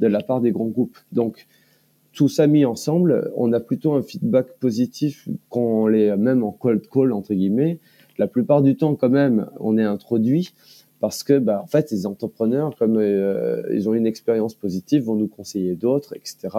de 0.00 0.08
la 0.08 0.20
part 0.20 0.42
des 0.42 0.52
grands 0.52 0.66
groupes. 0.66 0.98
Donc 1.12 1.46
tout 2.12 2.28
ça 2.28 2.46
mis 2.46 2.66
ensemble, 2.66 3.32
on 3.36 3.50
a 3.54 3.60
plutôt 3.60 3.94
un 3.94 4.02
feedback 4.02 4.58
positif 4.60 5.26
quand 5.48 5.60
on 5.60 5.86
les 5.86 6.14
même 6.16 6.44
en 6.44 6.52
cold 6.52 6.86
call 6.92 7.12
entre 7.12 7.32
guillemets. 7.32 7.78
La 8.18 8.26
plupart 8.26 8.60
du 8.60 8.76
temps, 8.76 8.94
quand 8.94 9.08
même, 9.08 9.48
on 9.58 9.78
est 9.78 9.84
introduit 9.84 10.52
parce 11.02 11.24
que 11.24 11.36
bah, 11.40 11.60
en 11.60 11.66
fait 11.66 11.90
les 11.90 12.06
entrepreneurs 12.06 12.76
comme 12.76 12.96
euh, 12.96 13.64
ils 13.74 13.88
ont 13.88 13.94
une 13.94 14.06
expérience 14.06 14.54
positive 14.54 15.02
vont 15.02 15.16
nous 15.16 15.26
conseiller 15.26 15.74
d'autres 15.74 16.14
etc 16.14 16.56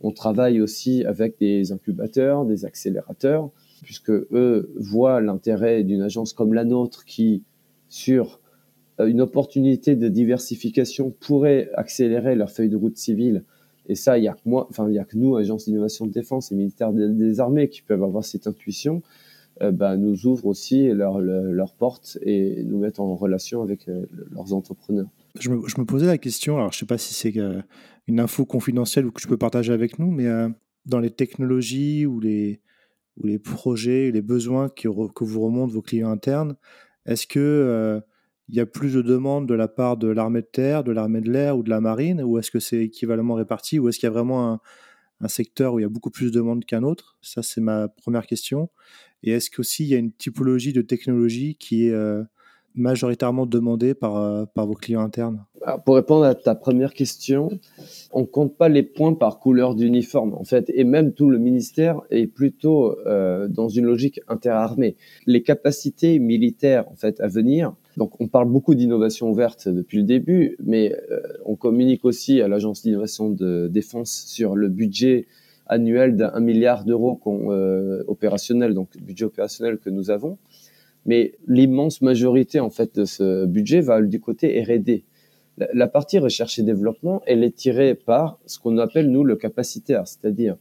on 0.00 0.12
travaille 0.12 0.60
aussi 0.60 1.04
avec 1.04 1.40
des 1.40 1.72
incubateurs 1.72 2.44
des 2.44 2.64
accélérateurs 2.64 3.50
puisque 3.82 4.10
eux 4.12 4.72
voient 4.76 5.20
l'intérêt 5.20 5.82
d'une 5.82 6.02
agence 6.02 6.32
comme 6.32 6.54
la 6.54 6.64
nôtre 6.64 7.04
qui 7.04 7.42
sur 7.88 8.38
euh, 9.00 9.06
une 9.06 9.20
opportunité 9.20 9.96
de 9.96 10.08
diversification 10.08 11.10
pourrait 11.10 11.68
accélérer 11.74 12.36
leur 12.36 12.52
feuille 12.52 12.68
de 12.68 12.76
route 12.76 12.96
civile. 12.96 13.42
Et 13.88 13.96
ça 13.96 14.18
il 14.18 14.24
y 14.24 14.28
a 14.28 14.34
que 14.34 14.42
moi 14.44 14.68
enfin 14.70 14.88
il 14.88 14.94
y 14.94 15.00
a 15.00 15.04
que 15.04 15.16
nous 15.16 15.36
agence 15.36 15.64
d'innovation 15.64 16.06
de 16.06 16.12
défense 16.12 16.52
et 16.52 16.54
ministère 16.54 16.92
des 16.92 17.40
armées 17.40 17.68
qui 17.68 17.82
peuvent 17.82 18.04
avoir 18.04 18.24
cette 18.24 18.46
intuition 18.46 19.02
bah, 19.60 19.96
nous 19.96 20.26
ouvrent 20.26 20.46
aussi 20.46 20.88
leurs 20.88 21.20
leur 21.20 21.74
portes 21.74 22.18
et 22.22 22.62
nous 22.64 22.78
mettent 22.78 23.00
en 23.00 23.14
relation 23.14 23.62
avec 23.62 23.88
euh, 23.88 24.06
leurs 24.30 24.54
entrepreneurs. 24.54 25.08
Je 25.38 25.50
me, 25.50 25.68
je 25.68 25.78
me, 25.78 25.84
posais 25.84 26.06
la 26.06 26.18
question, 26.18 26.56
alors 26.56 26.72
je 26.72 26.76
ne 26.76 26.80
sais 26.80 26.86
pas 26.86 26.98
si 26.98 27.14
c'est 27.14 27.36
euh, 27.38 27.60
une 28.06 28.20
info 28.20 28.44
confidentielle 28.44 29.06
ou 29.06 29.12
que 29.12 29.20
tu 29.20 29.28
peux 29.28 29.36
partager 29.36 29.72
avec 29.72 29.98
nous, 29.98 30.10
mais 30.10 30.26
dans 30.86 30.98
les 30.98 31.10
technologies 31.10 32.06
ou 32.06 32.20
les, 32.20 32.60
ou 33.18 33.26
les 33.26 33.38
projets, 33.38 34.10
les 34.10 34.22
besoins 34.22 34.68
qui, 34.68 34.88
que 35.14 35.24
vous 35.24 35.40
remontent 35.42 35.72
vos 35.72 35.82
clients 35.82 36.10
internes, 36.10 36.56
est-ce 37.06 37.26
que 37.26 38.02
il 38.48 38.56
y 38.56 38.60
a 38.60 38.66
plus 38.66 38.94
de 38.94 39.02
demandes 39.02 39.46
de 39.46 39.54
la 39.54 39.68
part 39.68 39.96
de 39.96 40.08
l'armée 40.08 40.40
de 40.40 40.48
terre, 40.50 40.82
de 40.82 40.90
l'armée 40.90 41.20
de 41.20 41.30
l'air 41.30 41.56
ou 41.56 41.62
de 41.62 41.70
la 41.70 41.80
marine, 41.80 42.20
ou 42.20 42.36
est-ce 42.38 42.50
que 42.50 42.58
c'est 42.58 42.78
équivalemment 42.78 43.34
réparti, 43.34 43.78
ou 43.78 43.88
est-ce 43.88 44.00
qu'il 44.00 44.08
y 44.08 44.10
a 44.10 44.12
vraiment 44.12 44.52
un, 44.52 44.60
un 45.20 45.28
secteur 45.28 45.74
où 45.74 45.78
il 45.78 45.82
y 45.82 45.86
a 45.86 45.88
beaucoup 45.88 46.10
plus 46.10 46.26
de 46.26 46.38
demandes 46.38 46.64
qu'un 46.64 46.82
autre? 46.82 47.16
Ça, 47.22 47.42
c'est 47.42 47.60
ma 47.60 47.88
première 47.88 48.26
question. 48.26 48.70
Et 49.22 49.32
est-ce 49.32 49.50
qu'aussi 49.50 49.84
il 49.84 49.88
y 49.88 49.94
a 49.94 49.98
une 49.98 50.12
typologie 50.12 50.72
de 50.72 50.82
technologie 50.82 51.56
qui 51.56 51.86
est 51.86 51.92
euh, 51.92 52.22
majoritairement 52.74 53.46
demandée 53.46 53.94
par, 53.94 54.16
euh, 54.16 54.44
par 54.46 54.66
vos 54.66 54.74
clients 54.74 55.02
internes? 55.02 55.44
Pour 55.84 55.96
répondre 55.96 56.24
à 56.24 56.34
ta 56.34 56.54
première 56.54 56.94
question, 56.94 57.50
on 58.12 58.24
compte 58.24 58.56
pas 58.56 58.70
les 58.70 58.82
points 58.82 59.12
par 59.12 59.38
couleur 59.38 59.74
d'uniforme 59.74 60.32
en 60.34 60.44
fait, 60.44 60.70
et 60.74 60.84
même 60.84 61.12
tout 61.12 61.28
le 61.28 61.38
ministère 61.38 62.00
est 62.10 62.26
plutôt 62.26 62.98
euh, 63.06 63.46
dans 63.46 63.68
une 63.68 63.84
logique 63.84 64.20
interarmée. 64.26 64.96
Les 65.26 65.42
capacités 65.42 66.18
militaires 66.18 66.88
en 66.88 66.96
fait 66.96 67.20
à 67.20 67.28
venir. 67.28 67.74
Donc 67.96 68.20
on 68.20 68.28
parle 68.28 68.48
beaucoup 68.48 68.74
d'innovation 68.74 69.30
ouverte 69.30 69.68
depuis 69.68 69.98
le 69.98 70.04
début, 70.04 70.56
mais 70.64 70.94
on 71.44 71.56
communique 71.56 72.04
aussi 72.04 72.40
à 72.40 72.48
l'agence 72.48 72.82
d'innovation 72.82 73.30
de 73.30 73.68
défense 73.68 74.24
sur 74.26 74.54
le 74.54 74.68
budget 74.68 75.26
annuel 75.70 76.16
d'un 76.16 76.40
milliard 76.40 76.84
d'euros 76.84 77.18
euh, 77.26 78.02
opérationnel, 78.08 78.74
donc 78.74 78.88
budget 78.98 79.24
opérationnel 79.24 79.78
que 79.78 79.88
nous 79.88 80.10
avons. 80.10 80.36
Mais 81.06 81.34
l'immense 81.46 82.02
majorité 82.02 82.60
en 82.60 82.70
fait 82.70 82.96
de 82.96 83.04
ce 83.04 83.46
budget 83.46 83.80
va 83.80 84.02
du 84.02 84.20
côté 84.20 84.62
R&D. 84.62 85.04
La, 85.56 85.86
partie 85.86 86.18
recherche 86.18 86.58
et 86.58 86.62
développement, 86.62 87.22
elle 87.26 87.44
est 87.44 87.54
tirée 87.54 87.94
par 87.94 88.38
ce 88.46 88.58
qu'on 88.58 88.78
appelle, 88.78 89.10
nous, 89.10 89.24
le 89.24 89.36
capacitaire, 89.36 90.08
c'est-à-dire 90.08 90.56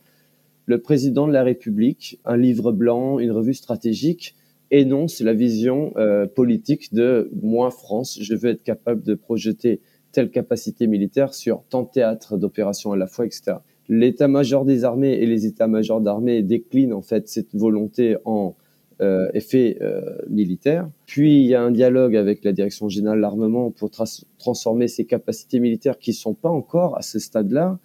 le 0.66 0.80
président 0.80 1.28
de 1.28 1.34
la 1.34 1.44
République, 1.44 2.20
un 2.26 2.38
livre 2.38 2.72
blanc, 2.72 3.18
une 3.18 3.32
revue 3.32 3.54
stratégique, 3.54 4.36
énonce 4.72 5.22
la 5.22 5.34
vision 5.34 5.94
euh, 5.98 6.28
politique 6.28 6.94
de 6.94 7.30
moi, 7.42 7.72
France, 7.72 8.20
je 8.22 8.36
veux 8.36 8.50
être 8.50 8.64
capable 8.64 9.04
de 9.04 9.16
projeter 9.16 9.82
telle 10.12 10.32
capacité 10.32 10.88
militaire 10.88 11.34
sur 11.34 11.64
tant 11.70 11.84
de 11.84 11.90
théâtres 11.90 12.38
d'opération 12.38 12.92
à 12.92 12.98
la 12.98 13.08
fois, 13.08 13.26
etc. 13.26 13.58
L'état-major 13.88 14.66
des 14.66 14.84
armées 14.84 15.14
et 15.14 15.26
les 15.26 15.46
états-majors 15.46 16.02
d'armée 16.02 16.42
déclinent 16.44 16.94
en 16.94 17.02
fait 17.02 17.28
cette 17.28 17.56
volonté 17.56 18.18
en 18.26 18.56
euh, 19.02 19.30
effet 19.34 19.78
euh, 19.82 20.02
militaire. 20.30 20.90
Puis 21.06 21.42
il 21.42 21.48
y 21.48 21.56
a 21.56 21.62
un 21.62 21.72
dialogue 21.72 22.16
avec 22.16 22.44
la 22.44 22.52
direction 22.52 22.90
générale 22.90 23.18
de 23.18 23.22
l'armement 23.22 23.72
pour 23.72 23.90
transformer 24.38 24.88
ces 24.88 25.06
capacités 25.06 25.60
militaires 25.60 25.98
qui 25.98 26.14
sont 26.14 26.34
pas 26.34 26.50
encore 26.50 26.98
à 26.98 27.02
ce 27.02 27.18
stade-là. 27.18 27.80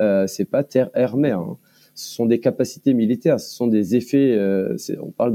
Euh, 0.00 0.26
c'est 0.26 0.44
pas 0.44 0.64
terre 0.64 0.90
air 0.94 1.16
mer. 1.16 1.38
Hein. 1.38 1.56
Ce 1.94 2.14
sont 2.14 2.26
des 2.26 2.40
capacités 2.40 2.94
militaires. 2.94 3.40
Ce 3.40 3.54
sont 3.54 3.66
des 3.68 3.96
effets. 3.96 4.32
Euh, 4.32 4.76
on 5.00 5.10
parle 5.10 5.34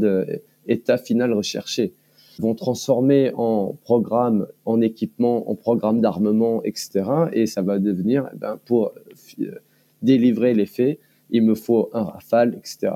d'état 0.68 0.98
final 0.98 1.34
recherché 1.34 1.94
vont 2.40 2.56
transformer 2.56 3.32
en 3.36 3.78
programme, 3.84 4.48
en 4.66 4.82
équipement, 4.82 5.50
en 5.50 5.56
programme 5.56 6.02
d'armement, 6.02 6.64
etc. 6.64 7.04
Et 7.34 7.46
ça 7.46 7.62
va 7.62 7.78
devenir, 7.78 8.30
eh 8.34 8.38
ben, 8.38 8.60
pour 8.66 8.94
euh, 9.40 9.52
délivrer 10.02 10.54
les 10.54 10.66
faits, 10.66 11.00
il 11.30 11.44
me 11.44 11.56
faut 11.56 11.90
un 11.94 12.04
rafale, 12.04 12.56
etc. 12.58 12.94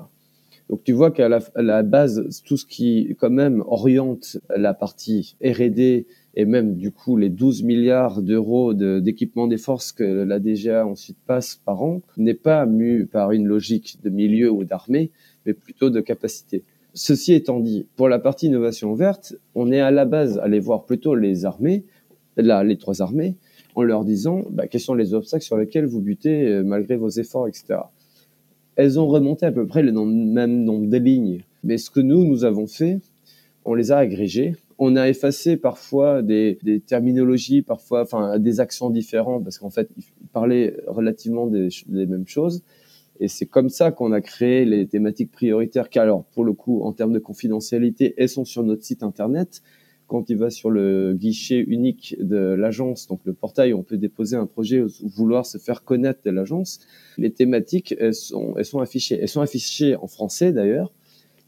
Donc 0.70 0.84
tu 0.84 0.94
vois 0.94 1.12
qu'à 1.12 1.30
la, 1.30 1.84
base, 1.84 2.42
tout 2.44 2.58
ce 2.58 2.66
qui 2.66 3.16
quand 3.20 3.30
même 3.30 3.64
oriente 3.68 4.38
la 4.56 4.74
partie 4.74 5.36
R&D 5.44 6.08
et 6.34 6.46
même 6.46 6.76
du 6.76 6.92
coup 6.92 7.18
les 7.18 7.30
12 7.30 7.64
milliards 7.64 8.24
d'euros 8.24 8.74
d'équipement 8.74 9.46
des 9.46 9.58
forces 9.58 9.92
que 9.92 10.04
la 10.04 10.40
DGA 10.40 10.88
ensuite 10.88 11.18
passe 11.28 11.56
par 11.64 11.84
an 11.84 12.02
n'est 12.18 12.34
pas 12.34 12.66
mu 12.66 13.06
par 13.06 13.32
une 13.32 13.46
logique 13.46 14.00
de 14.04 14.10
milieu 14.10 14.50
ou 14.50 14.64
d'armée, 14.64 15.12
mais 15.46 15.54
plutôt 15.54 15.92
de 15.92 16.02
capacité. 16.02 16.64
Ceci 16.98 17.34
étant 17.34 17.60
dit, 17.60 17.88
pour 17.98 18.08
la 18.08 18.20
partie 18.20 18.48
innovation 18.48 18.94
verte, 18.94 19.36
on 19.54 19.70
est 19.70 19.82
à 19.82 19.92
la 19.92 20.06
base 20.06 20.40
allé 20.40 20.62
voir 20.62 20.86
plutôt 20.86 21.14
les 21.14 21.44
armées, 21.44 21.84
là, 22.38 22.64
les 22.64 22.78
trois 22.78 23.02
armées, 23.02 23.36
en 23.76 23.84
leur 23.84 24.06
disant 24.06 24.44
bah, 24.50 24.68
quels 24.68 24.80
sont 24.80 24.94
les 24.94 25.14
obstacles 25.14 25.44
sur 25.44 25.58
lesquels 25.58 25.86
vous 25.86 26.00
butez 26.00 26.48
euh, 26.48 26.64
malgré 26.64 26.96
vos 26.96 27.10
efforts, 27.10 27.50
etc. 27.50 27.80
Elles 28.78 28.98
ont 28.98 29.08
remonté 29.08 29.46
à 29.46 29.52
peu 29.52 29.68
près 29.68 29.84
le 29.84 29.92
même 29.92 30.64
nombre 30.64 30.88
de 30.88 30.98
lignes. 30.98 31.42
Mais 31.66 31.78
ce 31.78 31.90
que 31.90 32.00
nous, 32.00 32.24
nous 32.24 32.46
avons 32.46 32.66
fait, 32.66 33.00
on 33.66 33.74
les 33.74 33.92
a 33.92 33.98
agrégés. 33.98 34.56
On 34.80 34.96
a 34.96 35.10
effacé 35.10 35.58
parfois 35.58 36.22
des, 36.22 36.58
terminologies, 36.88 37.62
parfois 37.62 38.04
enfin, 38.04 38.40
des 38.40 38.62
accents 38.62 38.90
différents, 38.90 39.42
parce 39.42 39.58
qu'en 39.58 39.70
fait, 39.70 39.90
ils 39.98 40.28
parlaient 40.32 40.78
relativement 40.88 41.48
des 41.48 42.06
mêmes 42.06 42.28
choses. 42.28 42.64
Et 43.20 43.28
c'est 43.28 43.46
comme 43.46 43.70
ça 43.70 43.92
qu'on 43.92 44.12
a 44.12 44.22
créé 44.22 44.66
les 44.66 44.88
thématiques 44.88 45.32
prioritaires, 45.32 45.90
qui 45.90 46.00
alors, 46.00 46.26
pour 46.26 46.44
le 46.44 46.54
coup, 46.54 46.82
en 46.84 46.92
termes 46.92 47.14
de 47.14 47.20
confidentialité, 47.20 48.14
elles 48.18 48.30
sont 48.30 48.46
sur 48.46 48.64
notre 48.64 48.84
site 48.84 49.04
internet. 49.04 49.62
Quand 50.08 50.30
il 50.30 50.38
va 50.38 50.52
sur 50.52 50.70
le 50.70 51.14
guichet 51.16 51.60
unique 51.60 52.16
de 52.20 52.38
l'agence, 52.38 53.08
donc 53.08 53.22
le 53.24 53.34
portail 53.34 53.74
où 53.74 53.80
on 53.80 53.84
peut 53.84 53.98
déposer 53.98 54.36
un 54.36 54.46
projet 54.46 54.82
ou 54.82 54.90
vouloir 55.04 55.46
se 55.46 55.58
faire 55.58 55.84
connaître 55.84 56.20
de 56.24 56.30
l'agence, 56.30 56.80
les 57.18 57.32
thématiques, 57.32 57.96
elles 58.00 58.14
sont, 58.14 58.54
elles 58.58 58.66
sont 58.66 58.80
affichées. 58.80 59.18
Elles 59.20 59.30
sont 59.30 59.42
affichées 59.42 59.96
en 59.96 60.08
français 60.08 60.52
d'ailleurs. 60.52 60.94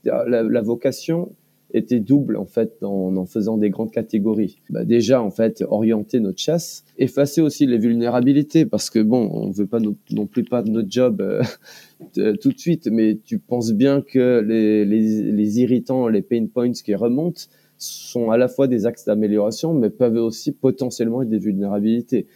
La, 0.03 0.41
la 0.41 0.61
vocation, 0.61 1.35
était 1.73 1.99
double 1.99 2.37
en 2.37 2.45
fait 2.45 2.81
en, 2.81 3.15
en 3.15 3.25
faisant 3.25 3.57
des 3.57 3.69
grandes 3.69 3.91
catégories. 3.91 4.61
Bah, 4.69 4.85
déjà 4.85 5.21
en 5.21 5.31
fait 5.31 5.63
orienter 5.67 6.19
notre 6.19 6.39
chasse, 6.39 6.85
effacer 6.97 7.41
aussi 7.41 7.65
les 7.65 7.77
vulnérabilités 7.77 8.65
parce 8.65 8.89
que 8.89 8.99
bon 8.99 9.29
on 9.33 9.51
veut 9.51 9.67
pas 9.67 9.79
non, 9.79 10.25
plus 10.25 10.43
pas 10.43 10.63
notre 10.63 10.89
job 10.89 11.21
euh, 11.21 12.33
tout 12.41 12.51
de 12.51 12.59
suite, 12.59 12.87
mais 12.91 13.19
tu 13.23 13.39
penses 13.39 13.73
bien 13.73 14.01
que 14.01 14.43
les, 14.45 14.85
les, 14.85 15.31
les 15.31 15.59
irritants, 15.59 16.07
les 16.07 16.21
pain 16.21 16.45
points 16.45 16.71
qui 16.71 16.95
remontent 16.95 17.41
sont 17.77 18.31
à 18.31 18.37
la 18.37 18.47
fois 18.47 18.67
des 18.67 18.85
axes 18.85 19.05
d'amélioration, 19.05 19.73
mais 19.73 19.89
peuvent 19.89 20.15
aussi 20.15 20.51
potentiellement 20.51 21.21
être 21.21 21.29
des 21.29 21.39
vulnérabilités. 21.39 22.27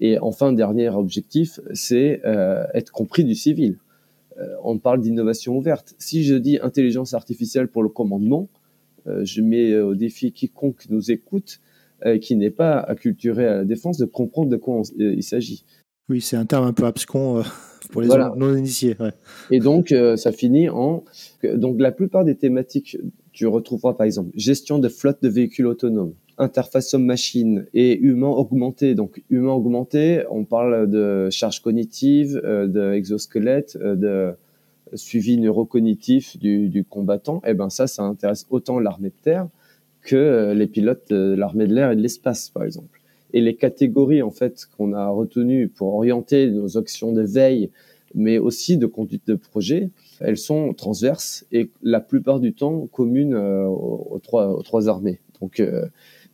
Et 0.00 0.18
enfin, 0.18 0.52
dernier 0.52 0.88
objectif, 0.88 1.60
c'est 1.72 2.20
euh, 2.24 2.64
être 2.74 2.90
compris 2.90 3.24
du 3.24 3.34
civil. 3.34 3.78
Euh, 4.38 4.46
on 4.64 4.78
parle 4.78 5.00
d'innovation 5.00 5.56
ouverte. 5.56 5.94
Si 5.98 6.24
je 6.24 6.34
dis 6.34 6.58
intelligence 6.60 7.14
artificielle 7.14 7.68
pour 7.68 7.82
le 7.82 7.88
commandement, 7.88 8.48
je 9.06 9.40
mets 9.40 9.70
euh, 9.70 9.86
au 9.86 9.94
défi 9.94 10.32
quiconque 10.32 10.88
nous 10.90 11.10
écoute, 11.10 11.60
euh, 12.04 12.18
qui 12.18 12.36
n'est 12.36 12.50
pas 12.50 12.78
acculturé 12.78 13.46
à 13.46 13.56
la 13.56 13.64
défense, 13.64 13.98
de 13.98 14.04
comprendre 14.04 14.50
de 14.50 14.56
quoi 14.56 14.82
il 14.98 15.22
s'agit. 15.22 15.64
Oui, 16.08 16.20
c'est 16.20 16.36
un 16.36 16.44
terme 16.44 16.66
un 16.66 16.72
peu 16.72 16.84
abscon 16.84 17.42
pour 17.90 18.02
les 18.02 18.08
non-initiés. 18.36 18.96
Et 19.50 19.58
donc, 19.58 19.94
ça 20.16 20.32
finit 20.32 20.68
en... 20.68 21.04
Donc, 21.42 21.80
la 21.80 21.92
plupart 21.92 22.24
des 22.24 22.34
thématiques, 22.34 22.98
tu 23.32 23.46
retrouveras 23.46 23.94
par 23.94 24.04
exemple 24.04 24.30
gestion 24.34 24.78
de 24.78 24.88
flotte 24.88 25.22
de 25.22 25.28
véhicules 25.28 25.66
autonomes, 25.66 26.12
interface 26.36 26.92
homme-machine 26.92 27.66
et 27.72 27.98
humain 27.98 28.28
augmenté. 28.28 28.94
Donc, 28.94 29.22
humain 29.30 29.52
augmenté, 29.52 30.24
on 30.30 30.44
parle 30.44 30.90
de 30.90 31.30
charge 31.30 31.62
cognitive, 31.62 32.38
d'exosquelette, 32.68 33.78
de 33.78 34.34
suivi 34.94 35.38
neurocognitif 35.38 36.38
du, 36.38 36.68
du 36.68 36.84
combattant, 36.84 37.42
eh 37.46 37.54
ben 37.54 37.70
ça, 37.70 37.86
ça 37.86 38.02
intéresse 38.02 38.46
autant 38.50 38.78
l'armée 38.78 39.10
de 39.10 39.22
terre 39.22 39.48
que 40.02 40.16
euh, 40.16 40.54
les 40.54 40.66
pilotes 40.66 41.08
de 41.10 41.34
l'armée 41.34 41.66
de 41.66 41.74
l'air 41.74 41.90
et 41.90 41.96
de 41.96 42.00
l'espace, 42.02 42.50
par 42.50 42.64
exemple. 42.64 43.00
Et 43.32 43.40
les 43.40 43.56
catégories 43.56 44.22
en 44.22 44.30
fait 44.30 44.66
qu'on 44.76 44.92
a 44.92 45.08
retenues 45.08 45.68
pour 45.68 45.94
orienter 45.94 46.50
nos 46.50 46.78
actions 46.78 47.12
de 47.12 47.22
veille, 47.22 47.70
mais 48.14 48.38
aussi 48.38 48.78
de 48.78 48.86
conduite 48.86 49.26
de 49.26 49.34
projet, 49.34 49.90
elles 50.20 50.36
sont 50.36 50.72
transverses 50.72 51.44
et 51.50 51.70
la 51.82 52.00
plupart 52.00 52.38
du 52.38 52.52
temps 52.52 52.86
communes 52.92 53.34
euh, 53.34 53.66
aux, 53.66 54.20
trois, 54.22 54.48
aux 54.48 54.62
trois 54.62 54.88
armées. 54.88 55.18
Donc 55.40 55.58
euh, 55.58 55.86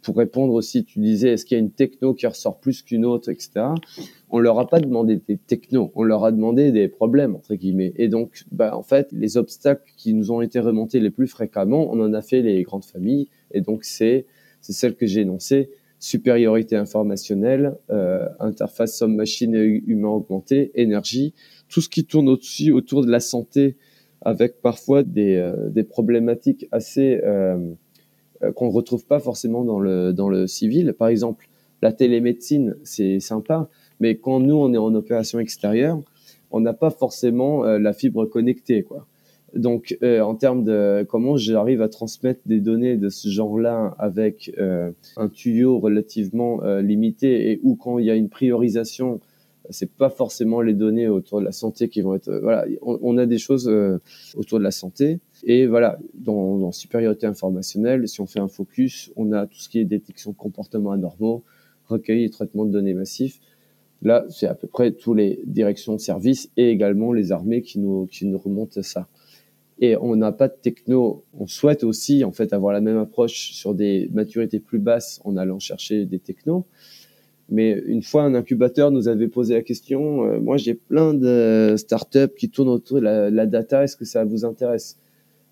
pour 0.03 0.17
répondre 0.17 0.55
aussi, 0.55 0.85
tu 0.85 0.99
disais, 0.99 1.31
est-ce 1.31 1.45
qu'il 1.45 1.57
y 1.57 1.61
a 1.61 1.63
une 1.63 1.73
techno 1.73 2.15
qui 2.15 2.27
ressort 2.27 2.59
plus 2.59 2.83
qu'une 2.83 3.05
autre, 3.05 3.31
etc. 3.31 3.67
On 4.31 4.39
leur 4.39 4.59
a 4.59 4.67
pas 4.67 4.81
demandé 4.81 5.21
des 5.29 5.37
technos, 5.37 5.93
on 5.95 6.03
leur 6.03 6.25
a 6.25 6.33
demandé 6.33 6.73
des 6.73 6.89
problèmes 6.89 7.35
entre 7.35 7.55
guillemets. 7.55 7.93
Et 7.97 8.09
donc, 8.09 8.45
bah 8.53 8.77
en 8.77 8.83
fait, 8.83 9.09
les 9.13 9.37
obstacles 9.37 9.91
qui 9.97 10.15
nous 10.15 10.33
ont 10.33 10.41
été 10.41 10.61
remontés 10.61 11.01
les 11.01 11.11
plus 11.11 11.27
fréquemment, 11.27 11.93
on 11.93 12.01
en 12.01 12.15
a 12.15 12.23
fait 12.23 12.43
les 12.43 12.63
grandes 12.63 12.85
familles. 12.85 13.29
Et 13.53 13.61
donc 13.61 13.85
c'est 13.85 14.27
c'est 14.61 14.73
celle 14.73 14.95
que 14.95 15.07
j'ai 15.07 15.23
énoncée 15.23 15.71
supériorité 16.01 16.77
informationnelle, 16.77 17.77
euh, 17.91 18.27
interface 18.41 19.01
homme-machine 19.03 19.55
et 19.55 19.83
humain 19.87 20.09
augmenté, 20.09 20.73
énergie, 20.75 21.35
tout 21.69 21.83
ce 21.83 21.91
qui 21.91 22.07
tourne 22.07 22.29
au-dessus 22.29 22.73
autour 22.73 23.05
de 23.05 23.11
la 23.11 23.21
santé, 23.21 23.77
avec 24.23 24.61
parfois 24.63 25.03
des, 25.03 25.37
euh, 25.37 25.69
des 25.69 25.85
problématiques 25.85 26.67
assez 26.73 27.21
euh, 27.23 27.59
qu'on 28.55 28.67
ne 28.67 28.73
retrouve 28.73 29.05
pas 29.05 29.21
forcément 29.21 29.65
dans 29.65 29.81
le, 29.81 30.13
dans 30.13 30.29
le 30.29 30.47
civil. 30.47 30.95
Par 30.99 31.09
exemple, 31.09 31.49
la 31.83 31.93
télémédecine, 31.93 32.77
c'est 32.83 33.21
sympa, 33.21 33.69
mais 34.01 34.17
quand 34.17 34.41
nous, 34.41 34.55
on 34.55 34.73
est 34.73 34.79
en 34.79 34.95
opération 34.95 35.39
extérieure, 35.39 36.01
on 36.51 36.61
n'a 36.61 36.73
pas 36.73 36.91
forcément 36.91 37.65
euh, 37.65 37.79
la 37.79 37.93
fibre 37.93 38.27
connectée. 38.27 38.83
Quoi. 38.83 39.07
Donc, 39.55 39.97
euh, 40.03 40.21
en 40.21 40.35
termes 40.35 40.65
de 40.65 41.07
comment 41.09 41.37
j'arrive 41.37 41.83
à 41.83 41.89
transmettre 41.89 42.41
des 42.47 42.61
données 42.61 42.97
de 42.97 43.09
ce 43.09 43.29
genre-là 43.29 43.95
avec 43.99 44.53
un 44.59 45.29
tuyau 45.29 45.79
relativement 45.79 46.61
limité 46.81 47.51
et 47.51 47.61
où 47.63 47.77
quand 47.77 47.99
il 47.99 48.07
y 48.07 48.11
a 48.11 48.15
une 48.15 48.29
priorisation 48.29 49.21
c'est 49.71 49.91
pas 49.91 50.11
forcément 50.11 50.61
les 50.61 50.75
données 50.75 51.09
autour 51.09 51.41
de 51.41 51.45
la 51.45 51.53
santé 51.53 51.89
qui 51.89 52.01
vont 52.01 52.15
être. 52.15 52.29
Euh, 52.29 52.41
voilà, 52.41 52.67
on, 52.83 53.17
a 53.19 53.27
des 53.27 53.39
choses 53.39 53.69
euh, 53.69 53.99
autour 54.37 54.59
de 54.59 54.65
la 54.65 54.71
santé. 54.71 55.21
Et 55.45 55.67
voilà, 55.67 55.99
dans, 56.15 56.59
dans, 56.59 56.73
supériorité 56.73 57.27
informationnelle, 57.27 58.09
si 58.09 58.21
on 58.21 58.27
fait 58.27 58.41
un 58.41 58.49
focus, 58.49 59.13
on 59.17 59.33
a 59.33 59.47
tout 59.47 59.59
ce 59.59 59.69
qui 59.69 59.79
est 59.79 59.85
détection 59.85 60.33
de 60.33 60.37
comportements 60.37 60.93
anormaux, 60.93 61.45
recueil 61.87 62.25
et 62.25 62.31
traitement 62.31 62.65
de 62.65 62.73
données 62.73 62.95
massifs. 62.95 63.41
Là, 64.03 64.25
c'est 64.31 64.47
à 64.47 64.55
peu 64.55 64.67
près 64.67 64.93
tous 64.93 65.15
les 65.15 65.41
directions 65.47 65.95
de 65.95 66.01
services 66.01 66.51
et 66.57 66.71
également 66.71 67.13
les 67.13 67.33
armées 67.33 67.63
qui 67.63 67.79
nous, 67.79 68.07
qui 68.07 68.27
nous 68.27 68.39
remontent 68.39 68.83
ça. 68.83 69.09
Et 69.83 69.97
on 69.97 70.15
n'a 70.15 70.33
pas 70.33 70.49
de 70.49 70.55
techno. 70.61 71.25
On 71.39 71.47
souhaite 71.47 71.85
aussi, 71.85 72.23
en 72.25 72.33
fait, 72.33 72.53
avoir 72.53 72.73
la 72.73 72.81
même 72.81 72.99
approche 72.99 73.53
sur 73.53 73.75
des 73.75 74.11
maturités 74.13 74.61
plus 74.61 74.79
basses 74.79 75.21
en 75.25 75.37
allant 75.37 75.59
chercher 75.59 76.05
des 76.05 76.19
technos. 76.19 76.67
Mais 77.51 77.83
une 77.87 78.03
fois, 78.03 78.23
un 78.23 78.35
incubateur 78.35 78.93
nous 78.93 79.09
avait 79.09 79.27
posé 79.27 79.55
la 79.55 79.63
question, 79.63 80.25
euh, 80.25 80.41
moi 80.41 80.57
j'ai 80.57 80.75
plein 80.75 81.15
de 81.15 81.75
startups 81.77 82.33
qui 82.39 82.49
tournent 82.49 82.69
autour 82.69 83.01
de 83.01 83.03
la, 83.03 83.47
data, 83.47 83.83
est-ce 83.83 83.97
que 83.97 84.05
ça 84.05 84.25
vous 84.25 84.45
intéresse? 84.45 84.99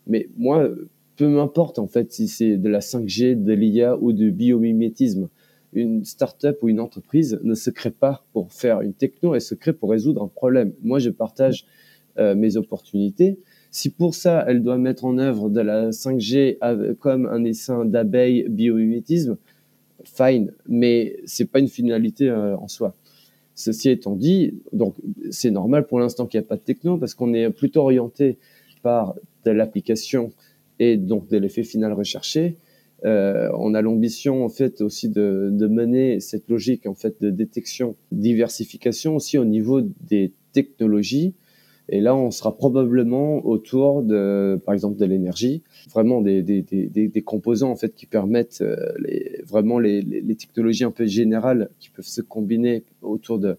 Mais 0.06 0.28
moi, 0.36 0.68
peu 1.16 1.26
m'importe 1.26 1.80
en 1.80 1.88
fait 1.88 2.12
si 2.12 2.28
c'est 2.28 2.56
de 2.56 2.68
la 2.68 2.78
5G, 2.78 3.42
de 3.42 3.52
l'IA 3.52 3.98
ou 4.00 4.12
du 4.12 4.30
biomimétisme. 4.30 5.28
Une 5.72 6.04
startup 6.04 6.56
ou 6.62 6.68
une 6.68 6.80
entreprise 6.80 7.40
ne 7.42 7.54
se 7.54 7.68
crée 7.68 7.90
pas 7.90 8.24
pour 8.32 8.52
faire 8.52 8.80
une 8.80 8.94
techno, 8.94 9.34
elle 9.34 9.40
se 9.40 9.56
crée 9.56 9.72
pour 9.72 9.90
résoudre 9.90 10.22
un 10.22 10.28
problème. 10.28 10.72
Moi, 10.82 11.00
je 11.00 11.10
partage 11.10 11.66
euh, 12.18 12.34
mes 12.34 12.56
opportunités. 12.56 13.38
Si 13.70 13.90
pour 13.90 14.14
ça, 14.14 14.44
elle 14.48 14.62
doit 14.62 14.78
mettre 14.78 15.04
en 15.04 15.18
œuvre 15.18 15.50
de 15.50 15.60
la 15.60 15.90
5G 15.90 16.96
comme 16.98 17.26
un 17.26 17.44
essaim 17.44 17.84
d'abeilles 17.84 18.46
biomimétisme, 18.48 19.36
fine, 20.04 20.52
mais 20.68 21.16
c'est 21.24 21.50
pas 21.50 21.58
une 21.58 21.68
finalité 21.68 22.30
en 22.30 22.68
soi. 22.68 22.94
Ceci 23.54 23.90
étant 23.90 24.14
dit, 24.14 24.54
donc 24.72 24.94
c'est 25.30 25.50
normal 25.50 25.86
pour 25.86 25.98
l'instant 25.98 26.26
qu'il 26.26 26.38
n'y 26.38 26.46
a 26.46 26.48
pas 26.48 26.56
de 26.56 26.60
techno 26.60 26.96
parce 26.96 27.14
qu'on 27.14 27.34
est 27.34 27.50
plutôt 27.50 27.80
orienté 27.80 28.38
par 28.82 29.16
de 29.44 29.50
l'application 29.50 30.32
et 30.78 30.96
donc 30.96 31.28
de 31.28 31.36
l'effet 31.38 31.64
final 31.64 31.92
recherché. 31.92 32.56
Euh, 33.04 33.48
on 33.56 33.74
a 33.74 33.82
l'ambition 33.82 34.44
en 34.44 34.48
fait 34.48 34.80
aussi 34.80 35.08
de, 35.08 35.50
de, 35.52 35.66
mener 35.68 36.18
cette 36.18 36.48
logique 36.48 36.86
en 36.86 36.94
fait 36.94 37.20
de 37.20 37.30
détection, 37.30 37.94
diversification 38.10 39.14
aussi 39.14 39.38
au 39.38 39.44
niveau 39.44 39.80
des 39.80 40.32
technologies. 40.52 41.34
Et 41.88 42.00
là, 42.00 42.14
on 42.14 42.30
sera 42.30 42.54
probablement 42.54 43.44
autour 43.46 44.02
de, 44.02 44.60
par 44.64 44.74
exemple, 44.74 44.98
de 44.98 45.06
l'énergie, 45.06 45.62
vraiment 45.90 46.20
des, 46.20 46.42
des, 46.42 46.62
des, 46.62 47.08
des, 47.08 47.22
composants 47.22 47.70
en 47.70 47.76
fait 47.76 47.94
qui 47.94 48.04
permettent 48.04 48.60
euh, 48.60 48.76
les, 48.98 49.40
vraiment 49.46 49.78
les, 49.78 50.02
les, 50.02 50.34
technologies 50.34 50.84
un 50.84 50.90
peu 50.90 51.06
générales 51.06 51.70
qui 51.78 51.88
peuvent 51.88 52.04
se 52.04 52.20
combiner 52.20 52.84
autour 53.00 53.38
de, 53.38 53.56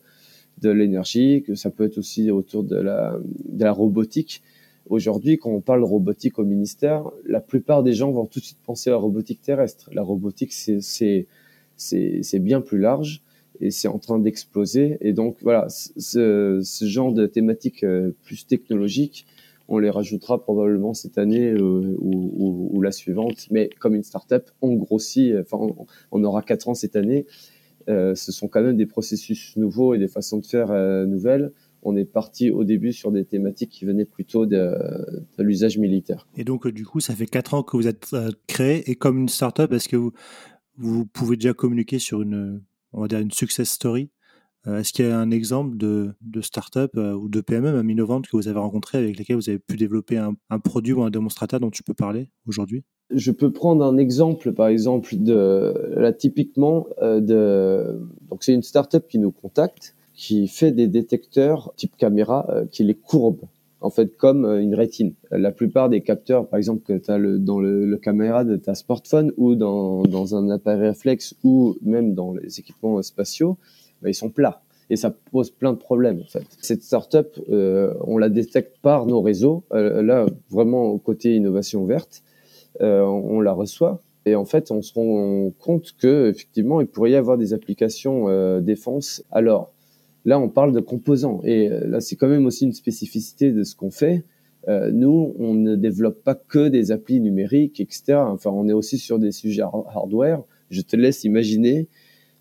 de 0.62 0.70
l'énergie, 0.70 1.42
que 1.42 1.56
ça 1.56 1.72
peut 1.72 1.86
être 1.86 1.98
aussi 1.98 2.30
autour 2.30 2.64
de 2.64 2.76
la, 2.76 3.18
de 3.46 3.64
la 3.64 3.72
robotique. 3.72 4.44
Aujourd'hui, 4.90 5.38
quand 5.38 5.52
on 5.52 5.62
parle 5.62 5.84
robotique 5.84 6.38
au 6.38 6.46
ministère, 6.46 7.10
la 7.26 7.42
plupart 7.42 7.82
des 7.82 7.94
gens 7.94 8.12
vont 8.12 8.26
tout 8.26 8.40
de 8.40 8.46
suite 8.46 8.60
penser 8.64 8.92
à 8.92 8.94
la 8.94 9.00
robotique 9.00 9.42
terrestre. 9.42 9.90
La 9.94 10.04
robotique, 10.04 10.54
c'est 10.54 11.26
bien 12.40 12.62
plus 12.62 12.80
large 12.80 13.24
et 13.60 13.72
c'est 13.72 13.88
en 13.88 14.00
train 14.00 14.20
d'exploser. 14.20 14.98
Et 15.02 15.14
donc, 15.14 15.38
voilà, 15.42 15.68
ce, 15.70 16.62
genre 16.82 17.14
de 17.14 17.26
thématiques 17.26 17.84
euh, 17.84 18.12
plus 18.24 18.48
technologiques, 18.48 19.26
on 19.68 19.78
les 19.78 19.90
rajoutera 19.90 20.42
probablement 20.42 20.94
cette 20.94 21.18
année 21.18 21.52
euh, 21.52 21.96
ou, 22.00 22.82
la 22.82 22.92
suivante. 22.92 23.48
Mais 23.52 23.70
comme 23.80 23.96
une 23.96 24.04
startup, 24.04 24.50
on 24.62 24.74
grossit, 24.76 25.34
enfin, 25.40 25.74
on, 26.12 26.24
aura 26.24 26.42
quatre 26.42 26.70
ans 26.70 26.74
cette 26.74 26.96
année. 26.96 27.28
Euh, 27.88 28.16
ce 28.16 28.32
sont 28.32 28.48
quand 28.48 28.62
même 28.62 28.78
des 28.78 28.86
processus 28.86 29.56
nouveaux 29.58 29.94
et 29.94 29.98
des 29.98 30.08
façons 30.08 30.38
de 30.38 30.46
faire 30.46 30.72
euh, 30.72 31.06
nouvelles 31.06 31.52
on 31.84 31.96
est 31.96 32.06
parti 32.06 32.52
au 32.52 32.64
début 32.64 32.94
sur 32.94 33.12
des 33.12 33.26
thématiques 33.26 33.70
qui 33.70 33.86
venaient 33.86 34.06
plutôt 34.06 34.46
de, 34.46 34.76
l'usage 35.38 35.78
militaire. 35.78 36.28
Et 36.36 36.44
donc, 36.44 36.66
euh, 36.66 36.72
du 36.72 36.86
coup, 36.86 37.00
ça 37.00 37.16
fait 37.16 37.26
quatre 37.26 37.54
ans 37.54 37.64
que 37.64 37.78
vous 37.78 37.88
êtes 37.88 38.08
euh, 38.14 38.32
créé. 38.48 38.90
Et 38.90 38.96
comme 38.96 39.20
une 39.20 39.30
startup, 39.30 39.72
est-ce 39.72 39.88
que 39.88 39.96
vous, 39.96 40.12
vous 40.78 41.06
pouvez 41.06 41.36
déjà 41.36 41.54
communiquer 41.54 42.00
sur 42.00 42.22
une, 42.22 42.62
on 42.94 43.02
va 43.02 43.08
dire, 43.08 43.20
une 43.20 43.32
success 43.32 43.70
story. 43.70 44.10
Euh, 44.68 44.80
Est-ce 44.80 44.92
qu'il 44.92 45.06
y 45.06 45.10
a 45.10 45.18
un 45.18 45.32
exemple 45.32 45.78
de, 45.78 46.14
de 46.22 46.42
startup 46.42 46.92
ou 46.96 47.30
de 47.30 47.42
PME, 47.42 47.72
même 47.72 47.90
innovante, 47.90 48.28
que 48.28 48.36
vous 48.36 48.48
avez 48.48 48.60
rencontré 48.60 48.98
avec 48.98 49.18
lesquelles 49.18 49.38
vous 49.38 49.50
avez 49.50 49.60
pu 49.60 49.78
développer 49.78 50.18
un, 50.18 50.60
produit 50.60 50.94
ou 50.94 51.04
un 51.04 51.10
démonstrateur 51.10 51.60
dont 51.60 51.72
tu 51.72 51.84
peux 51.84 51.94
parler 51.94 52.30
aujourd'hui? 52.46 52.84
Je 53.12 53.32
peux 53.32 53.52
prendre 53.52 53.84
un 53.84 53.98
exemple, 53.98 54.54
par 54.54 54.68
exemple, 54.68 55.16
de 55.16 55.74
là 55.96 56.14
typiquement 56.14 56.88
de 57.02 58.00
donc 58.30 58.44
c'est 58.44 58.54
une 58.54 58.62
startup 58.62 59.08
qui 59.08 59.18
nous 59.18 59.32
contacte 59.32 59.96
qui 60.20 60.50
fait 60.50 60.74
des 60.74 60.90
détecteurs 60.90 61.72
type 61.78 61.96
caméra 61.96 62.46
euh, 62.50 62.66
qui 62.66 62.84
les 62.84 62.94
courbe 62.94 63.40
en 63.82 63.90
fait 63.90 64.18
comme 64.18 64.46
euh, 64.46 64.62
une 64.62 64.76
rétine. 64.76 65.14
La 65.32 65.52
plupart 65.52 65.90
des 65.90 66.02
capteurs, 66.02 66.48
par 66.48 66.58
exemple, 66.58 66.84
que 66.84 66.98
tu 66.98 67.12
as 67.12 67.20
dans 67.20 67.60
le, 67.60 67.98
caméra 67.98 68.44
de 68.44 68.56
ta 68.56 68.76
smartphone 68.76 69.32
ou 69.38 69.56
dans, 69.56 70.36
un 70.36 70.50
appareil 70.50 70.90
réflexe 70.90 71.36
ou 71.44 71.76
même 71.82 72.14
dans 72.14 72.34
les 72.34 72.60
équipements 72.60 73.02
spatiaux, 73.02 73.58
bah, 74.02 74.10
ils 74.10 74.16
sont 74.16 74.30
plats. 74.30 74.62
Et 74.92 74.96
ça 74.96 75.14
pose 75.32 75.52
plein 75.52 75.74
de 75.74 75.78
problèmes 75.78 76.20
en 76.20 76.28
fait. 76.28 76.46
Cette 76.62 76.82
startup, 76.82 77.28
euh, 77.50 77.94
on 78.02 78.18
la 78.18 78.30
détecte 78.30 78.78
par 78.82 79.06
nos 79.06 79.22
réseaux. 79.22 79.64
Euh, 79.72 80.02
là, 80.02 80.26
vraiment 80.50 80.98
côté 80.98 81.36
innovation 81.36 81.86
verte, 81.86 82.24
euh, 82.82 83.02
on 83.02 83.42
la 83.42 83.54
reçoit. 83.54 84.02
Et 84.26 84.36
en 84.36 84.46
fait, 84.46 84.72
on 84.72 84.82
se 84.82 84.94
rend 84.94 85.52
compte 85.60 85.94
que 85.98 86.30
effectivement, 86.30 86.82
il 86.82 86.88
pourrait 86.88 87.12
y 87.12 87.16
avoir 87.16 87.38
des 87.38 87.54
applications 87.54 88.30
euh, 88.30 88.62
défense. 88.62 89.24
Alors, 89.32 89.72
Là, 90.26 90.40
on 90.40 90.50
parle 90.50 90.74
de 90.74 90.80
composants. 90.80 91.42
Et 91.44 91.70
euh, 91.70 91.88
là, 91.88 92.02
c'est 92.02 92.16
quand 92.16 92.28
même 92.28 92.46
aussi 92.46 92.66
une 92.66 92.74
spécificité 92.74 93.52
de 93.52 93.64
ce 93.64 93.76
qu'on 93.76 93.92
fait. 93.92 94.26
Euh, 94.68 94.92
nous, 94.92 95.34
on 95.40 95.54
ne 95.54 95.76
développe 95.76 96.24
pas 96.24 96.36
que 96.36 96.68
des 96.68 96.92
applis 96.92 97.22
numériques, 97.22 97.80
etc. 97.80 98.16
Enfin, 98.16 98.50
on 98.52 98.68
est 98.68 98.74
aussi 98.74 98.98
sur 98.98 99.20
des 99.20 99.32
sujets 99.32 99.64
hardware. 99.64 100.44
Je 100.70 100.82
te 100.82 100.96
laisse 100.96 101.24
imaginer 101.24 101.88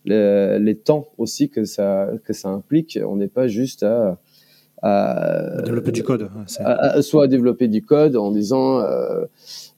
les 0.04 0.76
temps 0.82 1.08
aussi 1.18 1.50
que 1.50 1.64
ça, 1.64 2.10
que 2.24 2.32
ça 2.32 2.48
implique. 2.48 2.98
On 3.06 3.16
n'est 3.16 3.28
pas 3.28 3.46
juste 3.46 3.82
à, 3.82 4.18
à 4.82 5.62
développer 5.64 5.92
du 5.92 6.02
code. 6.02 6.28
soit 7.00 7.24
à 7.24 7.26
développer 7.26 7.68
du 7.68 7.82
code 7.82 8.16
en 8.16 8.30
disant 8.30 8.80
euh, 8.80 9.24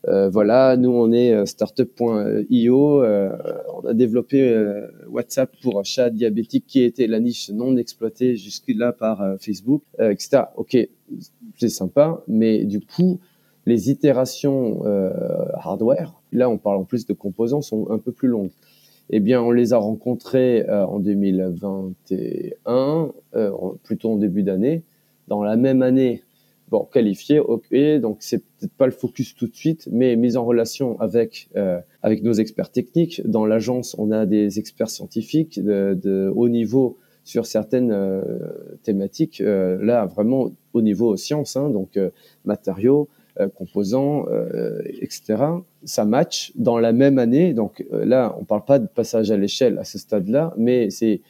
voilà, 0.07 0.76
nous 0.76 0.90
on 0.90 1.12
est 1.12 1.32
euh, 1.32 1.46
startup.io, 1.46 3.03
euh, 3.03 3.30
on 3.74 3.86
a 3.86 3.94
développé 3.94 4.74
WhatsApp 5.09 5.55
pour 5.62 5.84
chat 5.84 6.11
diabétique 6.11 6.64
qui 6.66 6.82
était 6.82 7.07
la 7.07 7.20
niche 7.20 7.51
non 7.51 7.76
exploitée 7.76 8.34
jusque-là 8.36 8.92
par 8.92 9.36
Facebook, 9.40 9.82
etc. 9.98 10.42
Ok, 10.57 10.76
c'est 11.59 11.68
sympa, 11.68 12.22
mais 12.28 12.64
du 12.64 12.80
coup, 12.80 13.18
les 13.66 13.90
itérations 13.90 14.82
hardware, 15.55 16.14
là 16.32 16.48
on 16.48 16.59
parle 16.59 16.78
en 16.78 16.84
plus 16.84 17.07
de 17.07 17.12
composants, 17.12 17.62
sont 17.62 17.90
un 17.90 17.98
peu 17.98 18.12
plus 18.12 18.28
longues. 18.28 18.53
Eh 19.12 19.18
bien, 19.18 19.42
on 19.42 19.51
les 19.51 19.72
a 19.72 19.76
rencontrés 19.76 20.64
en 20.70 21.01
2021, 21.01 23.12
plutôt 23.82 24.12
en 24.12 24.16
début 24.16 24.44
d'année. 24.44 24.82
Dans 25.26 25.42
la 25.42 25.57
même 25.57 25.82
année, 25.82 26.22
bon, 26.71 26.89
qualifié, 26.93 27.41
ok, 27.41 27.75
donc 28.01 28.18
c'est 28.21 28.39
peut-être 28.39 28.73
pas 28.75 28.87
le 28.87 28.93
focus 28.93 29.35
tout 29.35 29.47
de 29.47 29.55
suite, 29.55 29.89
mais 29.91 30.16
mise 30.16 30.37
en 30.37 30.45
relation 30.45 30.99
avec 31.01 31.49
euh, 31.57 31.81
avec 32.03 32.23
nos 32.23 32.33
experts 32.33 32.71
techniques. 32.71 33.23
Dans 33.25 33.45
l'agence, 33.45 33.95
on 33.99 34.11
a 34.11 34.27
des 34.27 34.59
experts 34.59 34.91
scientifiques 34.91 35.62
de, 35.62 35.99
de 36.01 36.33
haut 36.35 36.49
niveau 36.49 36.99
sur 37.25 37.47
certaines 37.47 37.93
euh, 37.93 38.23
thématiques. 38.83 39.41
Euh, 39.41 39.79
là, 39.83 40.07
vraiment 40.07 40.51
au 40.73 40.83
niveau 40.83 41.16
sciences, 41.16 41.57
hein, 41.57 41.71
donc 41.71 41.97
euh, 41.97 42.11
matériaux, 42.45 43.09
euh, 43.39 43.49
composants, 43.49 44.27
etc. 45.01 45.37
Ça 45.85 46.05
match 46.05 46.53
dans 46.57 46.79
la 46.79 46.93
même 46.93 47.18
année. 47.18 47.55
Donc 47.55 47.85
là, 47.91 48.35
on 48.41 48.45
parle 48.45 48.64
pas 48.64 48.79
de 48.79 48.87
passage 48.87 49.31
à 49.31 49.37
l'échelle 49.37 49.79
à 49.79 49.85
ce 49.85 49.99
stade-là, 49.99 50.55
mais 50.57 50.91
c'est 50.91 51.21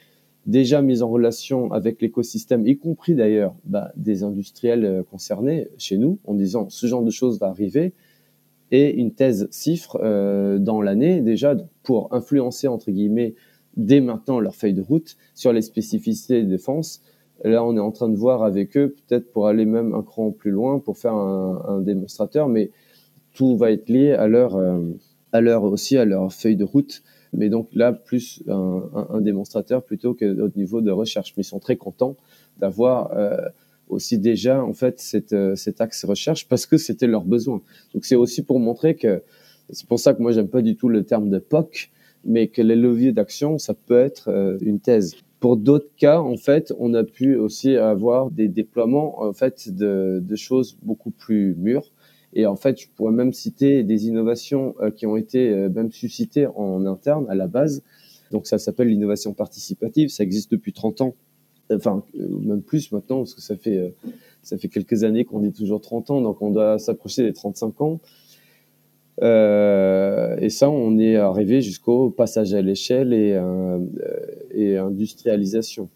déjà 0.47 0.83
mis 0.83 1.03
en 1.03 1.09
relation 1.09 1.73
avec 1.73 2.01
l'écosystème, 2.01 2.67
y 2.67 2.77
compris 2.77 3.15
d'ailleurs 3.15 3.55
bah, 3.65 3.93
des 3.97 4.23
industriels 4.23 4.85
euh, 4.85 5.03
concernés 5.03 5.69
chez 5.79 5.99
nous, 5.99 6.19
en 6.27 6.35
disant 6.35 6.69
ce 6.69 6.87
genre 6.87 7.03
de 7.03 7.11
choses 7.11 7.39
va 7.39 7.49
arriver, 7.49 7.93
et 8.73 8.95
une 8.95 9.13
thèse 9.13 9.49
cifre 9.51 9.99
euh, 10.03 10.59
dans 10.59 10.81
l'année 10.81 11.21
déjà 11.21 11.57
pour 11.83 12.15
influencer 12.15 12.69
entre 12.69 12.91
guillemets 12.91 13.35
dès 13.77 14.01
maintenant 14.01 14.39
leur 14.41 14.55
feuille 14.55 14.75
de 14.75 14.83
route 14.83 15.17
sur 15.35 15.53
les 15.53 15.63
spécificités 15.63 16.43
de 16.43 16.49
défense. 16.49 17.03
Là, 17.43 17.65
on 17.65 17.77
est 17.77 17.81
en 17.81 17.91
train 17.91 18.09
de 18.09 18.17
voir 18.17 18.43
avec 18.43 18.77
eux, 18.77 18.95
peut-être 19.09 19.33
pour 19.33 19.47
aller 19.47 19.65
même 19.65 19.95
un 19.95 20.03
cran 20.03 20.31
plus 20.31 20.51
loin, 20.51 20.79
pour 20.79 20.99
faire 20.99 21.15
un, 21.15 21.65
un 21.67 21.81
démonstrateur, 21.81 22.49
mais 22.49 22.71
tout 23.33 23.57
va 23.57 23.71
être 23.71 23.89
lié 23.89 24.13
à 24.13 24.29
leur, 24.29 24.57
euh, 24.57 24.79
à 25.33 25.41
leur 25.41 25.65
aussi 25.65 25.97
à 25.97 26.05
leur 26.05 26.33
feuille 26.33 26.57
de 26.57 26.65
route 26.65 27.03
mais 27.33 27.49
donc 27.49 27.69
là, 27.75 27.93
plus 27.93 28.43
un, 28.49 28.83
un, 29.11 29.21
démonstrateur 29.21 29.83
plutôt 29.83 30.15
qu'au 30.15 30.49
niveau 30.57 30.81
de 30.81 30.91
recherche. 30.91 31.33
Mais 31.37 31.43
ils 31.43 31.47
sont 31.47 31.61
très 31.61 31.77
contents 31.77 32.17
d'avoir 32.59 33.13
euh, 33.17 33.37
aussi 33.89 34.19
déjà 34.19 34.63
en 34.63 34.73
fait 34.73 35.01
cette, 35.01 35.33
euh, 35.33 35.55
cet 35.55 35.81
axe 35.81 36.05
recherche 36.05 36.49
parce 36.49 36.67
que 36.67 36.77
c'était 36.77 37.07
leur 37.07 37.25
besoin. 37.25 37.63
Donc 37.95 38.05
c'est 38.05 38.17
aussi 38.17 38.43
pour 38.43 38.61
montrer 38.61 38.97
que 38.97 39.23
c'est 39.71 39.87
pour 39.87 40.01
ça 40.01 40.15
que 40.15 40.23
moi 40.23 40.33
j'aime 40.33 40.49
pas 40.49 40.63
du 40.63 40.77
tout 40.77 40.89
le 40.89 41.05
terme 41.05 41.31
de 41.31 41.39
POC, 41.39 41.91
mais 42.25 42.49
que 42.49 42.63
les 42.63 42.77
leviers 42.77 43.13
d'action 43.13 43.59
ça 43.59 43.75
peut 43.75 43.99
être 43.99 44.29
euh, 44.29 44.59
une 44.61 44.81
thèse. 44.81 45.15
Pour 45.39 45.57
d'autres 45.57 45.89
cas, 45.97 46.21
en 46.21 46.37
fait, 46.37 46.75
on 46.79 46.93
a 46.93 47.03
pu 47.03 47.35
aussi 47.35 47.75
avoir 47.75 48.31
des 48.31 48.49
déploiements 48.49 49.23
en 49.23 49.33
fait 49.33 49.75
de, 49.75 50.23
de 50.23 50.37
choses 50.37 50.77
beaucoup 50.83 51.11
plus 51.11 51.55
mûres 51.57 51.91
et 52.35 52.47
en 52.47 52.57
fait, 52.57 52.81
je 52.81 52.89
pourrais 52.95 53.13
même 53.13 53.33
citer 53.33 53.83
des 53.83 54.07
innovations 54.07 54.75
euh, 54.81 54.91
qui 54.91 55.07
ont 55.07 55.17
été 55.17 55.51
euh, 55.51 55.69
même 55.69 55.91
suscitées 55.91 56.47
en 56.47 56.87
interne 56.87 57.27
à 57.29 57.35
la 57.35 57.49
base. 57.49 57.83
Donc 58.31 58.47
ça 58.47 58.59
s'appelle 58.59 58.89
l'innovation 58.89 59.33
participative. 59.33 60.09
Ça 60.11 60.23
existe 60.23 60.51
depuis 60.51 60.73
30 60.73 61.01
ans, 61.01 61.15
enfin 61.73 62.05
euh, 62.19 62.29
même 62.29 62.63
plus 62.63 62.93
maintenant 62.93 63.19
parce 63.19 63.35
que 63.35 63.41
ça 63.41 63.57
fait 63.57 63.95
ça 64.43 64.57
fait 64.57 64.69
quelques 64.69 65.05
années 65.05 65.25
qu'on 65.25 65.41
dit 65.41 65.53
toujours 65.53 65.81
30 65.81 66.11
ans, 66.11 66.21
donc 66.21 66.41
on 66.41 66.51
doit 66.51 66.79
s'approcher 66.79 67.25
des 67.25 67.33
35 67.33 67.81
ans. 67.81 68.01
Euh, 69.23 70.37
et 70.39 70.49
ça, 70.49 70.71
on 70.71 70.99
est 70.99 71.17
arrivé 71.17 71.61
jusqu'au 71.61 72.11
passage 72.11 72.55
à 72.55 72.63
l'échelle 72.63 73.13
et, 73.13 73.33
euh, 73.35 73.79
et 74.53 74.79
industrialisation. 74.79 75.89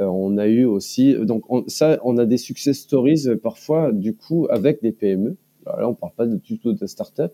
Euh, 0.00 0.06
on 0.06 0.38
a 0.38 0.46
eu 0.46 0.64
aussi, 0.64 1.14
donc 1.14 1.44
ça, 1.68 2.00
on 2.02 2.16
a 2.18 2.24
des 2.24 2.38
success 2.38 2.78
stories 2.78 3.28
parfois 3.42 3.92
du 3.92 4.14
coup 4.14 4.46
avec 4.50 4.82
des 4.82 4.90
PME 4.90 5.36
là 5.66 5.88
on 5.88 5.94
parle 5.94 6.12
pas 6.14 6.26
de, 6.26 6.36
du 6.36 6.58
tout 6.58 6.72
de 6.72 6.86
start-up, 6.86 7.32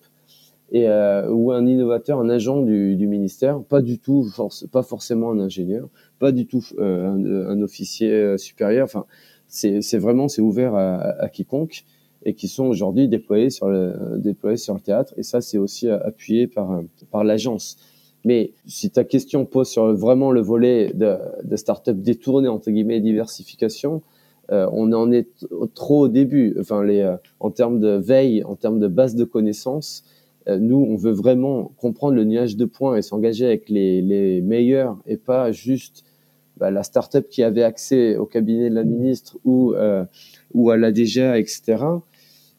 et 0.71 0.89
euh, 0.89 1.31
ou 1.31 1.53
un 1.53 1.67
innovateur, 1.67 2.21
un 2.21 2.29
agent 2.29 2.63
du, 2.63 2.97
du 2.97 3.07
ministère, 3.07 3.63
pas 3.63 3.81
du 3.81 3.99
tout, 3.99 4.25
force, 4.25 4.67
pas 4.67 4.83
forcément 4.83 5.31
un 5.31 5.41
ingénieur, 5.41 5.89
pas 6.19 6.31
du 6.31 6.47
tout 6.47 6.65
euh, 6.79 7.07
un, 7.09 7.25
un, 7.25 7.63
officier 7.63 8.13
euh, 8.13 8.37
supérieur. 8.37 8.85
Enfin, 8.85 9.07
c'est 9.47 9.99
vraiment 9.99 10.29
c'est 10.29 10.43
ouvert 10.43 10.75
à, 10.75 10.97
à, 10.99 11.29
quiconque 11.31 11.85
et 12.23 12.35
qui 12.35 12.49
sont 12.49 12.67
aujourd'hui 12.67 13.09
déployés 13.09 13.49
sur 13.49 13.69
le 13.69 14.19
déployés 14.19 14.59
sur 14.59 14.75
le 14.75 14.81
théâtre. 14.81 15.15
Et 15.17 15.23
ça, 15.23 15.41
c'est 15.41 15.57
aussi 15.57 15.89
appuyé 15.89 16.47
par 16.47 16.83
par 17.11 17.25
l'agence. 17.25 17.79
Mais 18.25 18.53
si 18.67 18.91
ta 18.91 19.05
question 19.05 19.47
pose 19.47 19.69
sur 19.69 19.95
vraiment 19.95 20.33
le 20.33 20.43
volet 20.43 20.93
de, 20.93 21.17
de 21.45 21.57
start-up 21.57 21.97
détourné, 21.97 22.49
entre 22.49 22.71
guillemets, 22.71 23.01
diversification, 23.01 24.03
on 24.51 24.93
en 24.93 25.13
est 25.13 25.29
trop 25.75 26.01
au 26.01 26.09
début. 26.09 26.57
Enfin, 26.59 26.83
les, 26.83 27.01
euh, 27.01 27.17
en 27.41 27.51
termes 27.51 27.81
de 27.81 27.91
veille, 27.91 28.43
en 28.45 28.57
termes 28.57 28.81
de 28.81 28.89
base 28.89 29.15
de 29.15 29.25
connaissances, 29.25 30.05
euh, 30.49 30.59
nous, 30.59 30.77
on 30.77 30.97
veut 30.97 31.13
vraiment 31.13 31.73
comprendre 31.77 32.15
le 32.15 32.25
nuage 32.25 32.57
de 32.57 32.65
points 32.65 32.97
et 32.97 33.03
s'engager 33.03 33.47
avec 33.47 33.69
les, 33.69 34.01
les, 34.01 34.41
meilleurs 34.41 34.99
et 35.07 35.17
pas 35.17 35.53
juste 35.53 36.05
bah, 36.57 36.71
la 36.71 36.83
start-up 36.83 37.29
qui 37.29 37.43
avait 37.43 37.63
accès 37.63 38.17
au 38.17 38.25
cabinet 38.27 38.71
de 38.71 38.75
la 38.75 38.85
ministre 38.85 39.37
ou, 39.45 39.75
ou 40.55 40.71
à 40.71 40.77
la 40.77 40.93
DGA, 40.93 41.39
etc 41.39 41.77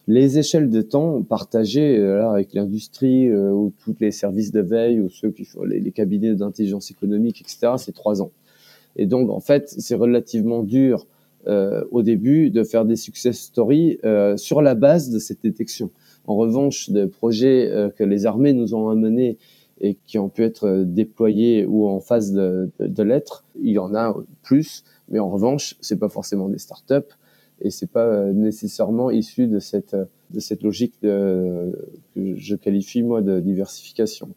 les 0.08 0.40
échelles 0.40 0.72
de 0.72 0.82
temps 0.82 1.22
partagées 1.22 2.00
là, 2.00 2.32
avec 2.32 2.56
l'industrie 2.56 3.32
ou 3.32 3.72
tous 3.84 3.96
les 4.00 4.10
services 4.10 4.52
de 4.52 4.60
veille 4.60 5.00
ou 5.02 5.10
ceux 5.10 5.30
qui 5.30 5.46
font 5.46 5.64
les, 5.64 5.80
les 5.80 5.92
cabinets 5.92 6.34
d'intelligence 6.34 6.90
économique, 6.90 7.42
etc., 7.42 7.74
c'est 7.78 7.92
trois 7.92 8.20
ans. 8.20 8.32
Et 8.96 9.06
donc, 9.06 9.30
en 9.30 9.40
fait, 9.40 9.70
c'est 9.70 9.96
relativement 9.96 10.64
dur 10.64 11.06
euh, 11.48 11.86
au 11.92 12.02
début 12.02 12.50
de 12.50 12.64
faire 12.64 12.84
des 12.84 12.98
success 12.98 13.40
stories 13.40 13.98
euh, 14.04 14.36
sur 14.36 14.62
la 14.62 14.76
base 14.76 15.10
de 15.10 15.20
cette 15.20 15.42
détection. 15.42 15.90
En 16.28 16.36
revanche, 16.36 16.90
des 16.90 17.08
projets 17.08 17.70
euh, 17.72 17.90
que 17.90 18.04
les 18.04 18.26
armées 18.26 18.52
nous 18.52 18.76
ont 18.76 18.90
amenés 18.90 19.38
et 19.80 19.96
qui 20.06 20.20
ont 20.20 20.28
pu 20.28 20.44
être 20.44 20.84
déployés 20.86 21.66
ou 21.66 21.88
en 21.88 22.02
phase 22.02 22.34
de, 22.34 22.70
de, 22.80 23.04
l'être, 23.04 23.46
il 23.62 23.72
y 23.72 23.80
en 23.80 23.96
a 23.96 24.14
plus. 24.44 24.84
Mais 25.08 25.20
en 25.20 25.30
revanche, 25.30 25.78
c'est 25.80 25.98
pas 25.98 26.10
forcément 26.10 26.50
des 26.50 26.58
startups 26.58 27.16
et 27.62 27.70
c'est 27.70 27.90
pas 27.90 28.26
nécessairement 28.34 29.10
issu 29.10 29.48
de 29.48 29.60
cette 29.60 29.96
de 30.32 30.40
cette 30.40 30.62
logique 30.62 30.96
de, 31.02 31.72
que 32.14 32.36
je 32.36 32.56
qualifie 32.56 33.02
moi 33.02 33.22
de 33.22 33.40
diversification. 33.40 34.30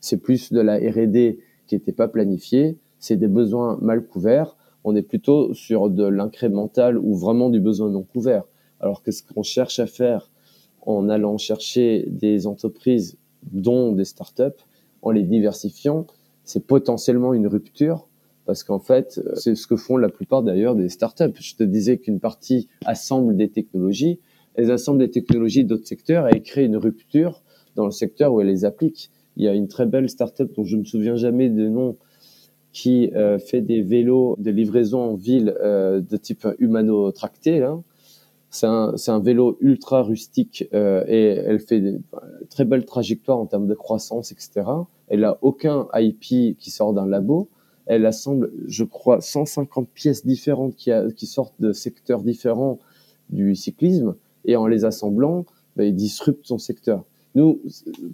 C'est 0.00 0.18
plus 0.18 0.52
de 0.52 0.60
la 0.60 0.76
R&D 0.76 1.38
qui 1.66 1.74
n'était 1.76 1.92
pas 1.92 2.08
planifiée, 2.08 2.76
c'est 2.98 3.16
des 3.16 3.28
besoins 3.28 3.78
mal 3.80 4.04
couverts 4.04 4.56
on 4.84 4.96
est 4.96 5.02
plutôt 5.02 5.54
sur 5.54 5.90
de 5.90 6.04
l'incrémental 6.04 6.98
ou 6.98 7.14
vraiment 7.14 7.50
du 7.50 7.60
besoin 7.60 7.90
non 7.90 8.02
couvert. 8.02 8.44
Alors 8.80 9.02
que 9.02 9.10
ce 9.12 9.22
qu'on 9.22 9.42
cherche 9.42 9.78
à 9.78 9.86
faire 9.86 10.30
en 10.80 11.08
allant 11.08 11.38
chercher 11.38 12.06
des 12.08 12.46
entreprises, 12.46 13.18
dont 13.52 13.92
des 13.92 14.04
startups, 14.04 14.62
en 15.02 15.10
les 15.10 15.22
diversifiant, 15.22 16.06
c'est 16.44 16.66
potentiellement 16.66 17.34
une 17.34 17.46
rupture 17.46 18.08
parce 18.44 18.64
qu'en 18.64 18.80
fait, 18.80 19.20
c'est 19.34 19.54
ce 19.54 19.66
que 19.66 19.76
font 19.76 19.96
la 19.96 20.08
plupart 20.08 20.42
d'ailleurs 20.42 20.74
des 20.74 20.88
startups. 20.88 21.32
Je 21.38 21.54
te 21.54 21.62
disais 21.62 21.98
qu'une 21.98 22.18
partie 22.18 22.68
assemble 22.84 23.36
des 23.36 23.48
technologies, 23.48 24.18
elles 24.54 24.70
assemblent 24.70 24.98
des 24.98 25.10
technologies 25.10 25.64
d'autres 25.64 25.86
secteurs 25.86 26.32
et 26.34 26.42
créent 26.42 26.66
une 26.66 26.76
rupture 26.76 27.42
dans 27.76 27.84
le 27.84 27.92
secteur 27.92 28.32
où 28.34 28.40
elles 28.40 28.48
les 28.48 28.64
appliquent. 28.64 29.10
Il 29.36 29.44
y 29.44 29.48
a 29.48 29.54
une 29.54 29.68
très 29.68 29.86
belle 29.86 30.10
startup 30.10 30.52
dont 30.54 30.64
je 30.64 30.76
me 30.76 30.84
souviens 30.84 31.14
jamais 31.14 31.48
de 31.48 31.68
nom, 31.68 31.96
qui 32.72 33.10
euh, 33.14 33.38
fait 33.38 33.60
des 33.60 33.82
vélos 33.82 34.36
de 34.38 34.50
livraison 34.50 35.00
en 35.00 35.14
ville 35.14 35.54
euh, 35.60 36.00
de 36.00 36.16
type 36.16 36.46
humano-tracté. 36.58 37.66
C'est 38.50 38.66
un, 38.66 38.94
un, 39.06 39.20
vélo 39.20 39.56
ultra 39.60 40.02
rustique 40.02 40.68
euh, 40.74 41.04
et 41.06 41.24
elle 41.24 41.60
fait 41.60 41.80
des 41.80 42.00
très 42.50 42.64
belles 42.64 42.84
trajectoires 42.84 43.38
en 43.38 43.46
termes 43.46 43.66
de 43.66 43.74
croissance, 43.74 44.32
etc. 44.32 44.62
Elle 45.08 45.24
a 45.24 45.38
aucun 45.42 45.86
IP 45.94 46.56
qui 46.58 46.70
sort 46.70 46.94
d'un 46.94 47.06
labo. 47.06 47.48
Elle 47.86 48.06
assemble, 48.06 48.52
je 48.66 48.84
crois, 48.84 49.20
150 49.20 49.88
pièces 49.88 50.24
différentes 50.24 50.74
qui, 50.76 50.90
qui 51.16 51.26
sortent 51.26 51.60
de 51.60 51.72
secteurs 51.72 52.22
différents 52.22 52.78
du 53.28 53.54
cyclisme 53.54 54.14
et 54.44 54.56
en 54.56 54.66
les 54.66 54.84
assemblant, 54.84 55.44
bah, 55.76 55.84
il 55.84 55.94
disrupte 55.94 56.46
son 56.46 56.58
secteur. 56.58 57.04
Nous, 57.34 57.60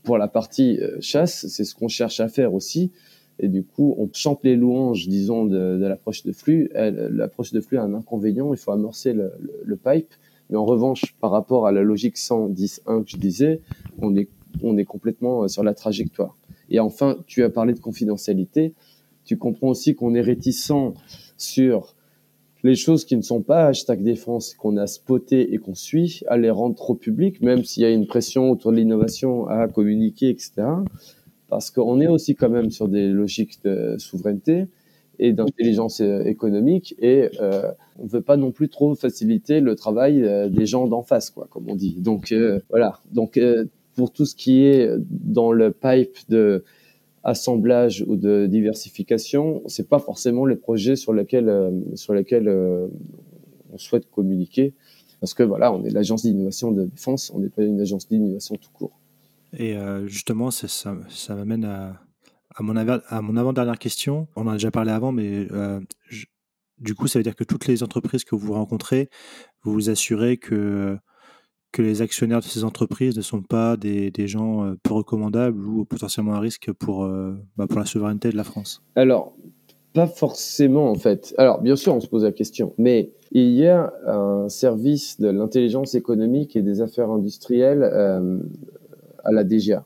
pour 0.04 0.16
la 0.16 0.28
partie 0.28 0.78
chasse, 1.00 1.46
c'est 1.48 1.64
ce 1.64 1.74
qu'on 1.74 1.88
cherche 1.88 2.20
à 2.20 2.28
faire 2.28 2.54
aussi, 2.54 2.92
et 3.40 3.48
du 3.48 3.62
coup, 3.62 3.94
on 3.98 4.08
chante 4.12 4.40
les 4.42 4.56
louanges, 4.56 5.06
disons, 5.08 5.44
de, 5.44 5.78
de 5.78 5.86
l'approche 5.86 6.24
de 6.24 6.32
flux. 6.32 6.70
L'approche 6.74 7.52
de 7.52 7.60
flux 7.60 7.78
a 7.78 7.82
un 7.82 7.94
inconvénient, 7.94 8.52
il 8.52 8.58
faut 8.58 8.72
amorcer 8.72 9.12
le, 9.12 9.32
le, 9.64 9.76
pipe. 9.76 10.12
Mais 10.50 10.56
en 10.56 10.64
revanche, 10.64 11.14
par 11.20 11.30
rapport 11.30 11.66
à 11.66 11.72
la 11.72 11.82
logique 11.82 12.16
110.1 12.16 13.04
que 13.04 13.10
je 13.10 13.16
disais, 13.16 13.60
on 14.00 14.16
est, 14.16 14.28
on 14.62 14.76
est 14.76 14.84
complètement 14.84 15.44
euh, 15.44 15.48
sur 15.48 15.62
la 15.62 15.74
trajectoire. 15.74 16.36
Et 16.68 16.80
enfin, 16.80 17.16
tu 17.26 17.44
as 17.44 17.50
parlé 17.50 17.74
de 17.74 17.80
confidentialité. 17.80 18.74
Tu 19.24 19.36
comprends 19.36 19.68
aussi 19.68 19.94
qu'on 19.94 20.14
est 20.14 20.20
réticent 20.20 20.72
sur 21.36 21.94
les 22.64 22.74
choses 22.74 23.04
qui 23.04 23.16
ne 23.16 23.22
sont 23.22 23.42
pas 23.42 23.66
hashtag 23.66 24.02
défense, 24.02 24.54
qu'on 24.54 24.76
a 24.78 24.88
spoté 24.88 25.54
et 25.54 25.58
qu'on 25.58 25.74
suit, 25.74 26.22
à 26.26 26.36
les 26.36 26.50
rendre 26.50 26.74
trop 26.74 26.94
publiques, 26.94 27.40
même 27.40 27.62
s'il 27.62 27.84
y 27.84 27.86
a 27.86 27.90
une 27.90 28.06
pression 28.06 28.50
autour 28.50 28.72
de 28.72 28.78
l'innovation 28.78 29.46
à 29.46 29.68
communiquer, 29.68 30.30
etc 30.30 30.66
parce 31.48 31.70
qu'on 31.70 32.00
est 32.00 32.08
aussi 32.08 32.34
quand 32.34 32.50
même 32.50 32.70
sur 32.70 32.88
des 32.88 33.08
logiques 33.08 33.62
de 33.64 33.96
souveraineté 33.98 34.66
et 35.18 35.32
d'intelligence 35.32 36.00
euh, 36.00 36.22
économique 36.24 36.94
et 37.00 37.30
euh, 37.40 37.72
on 37.98 38.04
ne 38.04 38.08
veut 38.08 38.22
pas 38.22 38.36
non 38.36 38.52
plus 38.52 38.68
trop 38.68 38.94
faciliter 38.94 39.60
le 39.60 39.74
travail 39.74 40.22
euh, 40.22 40.48
des 40.48 40.66
gens 40.66 40.86
d'en 40.86 41.02
face, 41.02 41.30
quoi, 41.30 41.48
comme 41.50 41.68
on 41.68 41.74
dit. 41.74 41.96
Donc 42.00 42.32
euh, 42.32 42.60
voilà. 42.70 43.00
Donc 43.12 43.38
pour 43.94 44.12
tout 44.12 44.26
ce 44.26 44.36
qui 44.36 44.64
est 44.64 44.88
dans 45.10 45.50
le 45.50 45.72
pipe 45.72 46.16
de 46.28 46.64
assemblage 47.24 48.04
ou 48.06 48.16
de 48.16 48.46
diversification, 48.46 49.62
c'est 49.66 49.88
pas 49.88 49.98
forcément 49.98 50.46
les 50.46 50.54
projets 50.56 50.94
sur 50.94 51.12
lesquels 51.12 51.52
sur 51.94 52.14
lesquels 52.14 52.48
on 53.72 53.78
souhaite 53.78 54.08
communiquer 54.10 54.72
parce 55.20 55.34
que 55.34 55.42
voilà, 55.42 55.72
on 55.72 55.84
est 55.84 55.90
l'agence 55.90 56.22
d'innovation 56.22 56.70
de 56.70 56.84
défense, 56.84 57.32
on 57.34 57.40
n'est 57.40 57.48
pas 57.48 57.62
une 57.62 57.80
agence 57.80 58.06
d'innovation 58.08 58.54
tout 58.54 58.70
court. 58.72 58.97
Et 59.56 59.76
euh, 59.76 60.06
justement, 60.06 60.50
ça, 60.50 60.94
m'amène 61.30 61.64
à, 61.64 62.00
mon 62.62 62.76
avant-dernière 62.76 63.78
question. 63.78 64.28
On 64.36 64.42
en 64.42 64.50
a 64.50 64.52
déjà 64.54 64.70
parlé 64.70 64.90
avant, 64.90 65.12
mais 65.12 65.46
euh, 65.52 65.80
du 66.78 66.94
coup, 66.94 67.06
ça 67.06 67.18
veut 67.18 67.22
dire 67.22 67.36
que 67.36 67.44
toutes 67.44 67.66
les 67.66 67.82
entreprises 67.82 68.24
que 68.24 68.34
vous 68.34 68.52
rencontrez, 68.52 69.08
vous 69.62 69.72
vous 69.72 69.90
assurez 69.90 70.36
que, 70.36 70.98
que 71.72 71.82
les 71.82 72.02
actionnaires 72.02 72.40
de 72.40 72.44
ces 72.44 72.64
entreprises 72.64 73.16
ne 73.16 73.22
sont 73.22 73.42
pas 73.42 73.76
des, 73.76 74.12
gens 74.26 74.64
euh, 74.64 74.74
peu 74.82 74.94
recommandables 74.94 75.64
ou 75.64 75.84
potentiellement 75.84 76.34
à 76.34 76.40
risque 76.40 76.72
pour, 76.72 77.08
bah, 77.56 77.66
pour 77.66 77.78
la 77.78 77.86
souveraineté 77.86 78.30
de 78.30 78.36
la 78.36 78.44
France? 78.44 78.82
Alors, 78.96 79.34
pas 79.94 80.06
forcément 80.06 80.90
en 80.90 80.94
fait. 80.94 81.34
Alors, 81.38 81.62
bien 81.62 81.74
sûr, 81.74 81.94
on 81.94 82.00
se 82.00 82.06
pose 82.06 82.24
la 82.24 82.32
question, 82.32 82.74
mais 82.76 83.12
il 83.32 83.52
y 83.52 83.66
a 83.66 83.92
un 84.06 84.48
service 84.48 85.18
de 85.18 85.28
l'intelligence 85.28 85.94
économique 85.94 86.54
et 86.56 86.62
des 86.62 86.82
affaires 86.82 87.10
industrielles 87.10 87.82
à 89.28 89.32
la 89.32 89.44
DGA. 89.44 89.84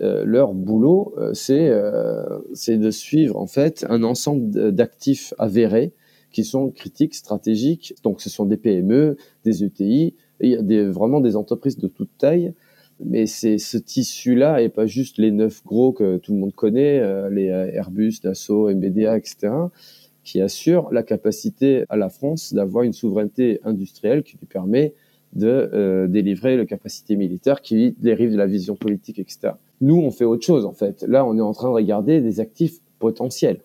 Euh, 0.00 0.24
leur 0.24 0.54
boulot, 0.54 1.14
euh, 1.18 1.34
c'est 1.34 1.68
euh, 1.68 2.38
c'est 2.54 2.78
de 2.78 2.90
suivre 2.90 3.36
en 3.36 3.46
fait 3.46 3.84
un 3.90 4.02
ensemble 4.02 4.72
d'actifs 4.72 5.34
avérés 5.38 5.92
qui 6.32 6.44
sont 6.44 6.70
critiques, 6.70 7.14
stratégiques. 7.14 7.94
Donc, 8.02 8.20
ce 8.20 8.30
sont 8.30 8.46
des 8.46 8.56
PME, 8.56 9.16
des 9.44 9.64
ETI, 9.64 10.14
a 10.42 10.62
des, 10.62 10.84
vraiment 10.84 11.20
des 11.20 11.36
entreprises 11.36 11.76
de 11.76 11.88
toute 11.88 12.10
taille. 12.18 12.54
Mais 13.04 13.26
c'est 13.26 13.58
ce 13.58 13.78
tissu-là 13.78 14.62
et 14.62 14.68
pas 14.68 14.86
juste 14.86 15.18
les 15.18 15.32
neuf 15.32 15.64
gros 15.64 15.92
que 15.92 16.18
tout 16.18 16.32
le 16.32 16.38
monde 16.38 16.54
connaît, 16.54 17.00
les 17.30 17.46
Airbus, 17.46 18.20
Dassault, 18.22 18.70
MBDA, 18.72 19.16
etc., 19.16 19.48
qui 20.22 20.40
assurent 20.40 20.92
la 20.92 21.02
capacité 21.02 21.84
à 21.88 21.96
la 21.96 22.10
France 22.10 22.52
d'avoir 22.52 22.84
une 22.84 22.92
souveraineté 22.92 23.58
industrielle 23.64 24.22
qui 24.22 24.36
lui 24.36 24.46
permet 24.46 24.94
de 25.32 25.70
euh, 25.72 26.06
délivrer 26.08 26.56
le 26.56 26.64
capacité 26.64 27.16
militaire 27.16 27.62
qui 27.62 27.94
dérive 27.98 28.32
de 28.32 28.36
la 28.36 28.46
vision 28.46 28.74
politique, 28.74 29.18
etc. 29.18 29.52
Nous, 29.80 29.96
on 29.96 30.10
fait 30.10 30.24
autre 30.24 30.44
chose 30.44 30.64
en 30.64 30.72
fait. 30.72 31.04
Là, 31.06 31.24
on 31.24 31.36
est 31.38 31.42
en 31.42 31.52
train 31.52 31.68
de 31.68 31.74
regarder 31.74 32.20
des 32.20 32.40
actifs 32.40 32.78
potentiels. 32.98 33.60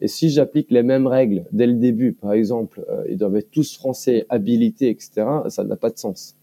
Et 0.00 0.08
si 0.08 0.30
j'applique 0.30 0.70
les 0.70 0.82
mêmes 0.82 1.06
règles 1.06 1.44
dès 1.52 1.66
le 1.66 1.74
début, 1.74 2.12
par 2.12 2.32
exemple, 2.32 2.84
euh, 2.90 3.04
ils 3.08 3.16
doivent 3.16 3.36
être 3.36 3.50
tous 3.50 3.76
français, 3.76 4.26
habilités, 4.30 4.88
etc., 4.88 5.26
ça 5.48 5.64
n'a 5.64 5.76
pas 5.76 5.90
de 5.90 5.98
sens. 5.98 6.34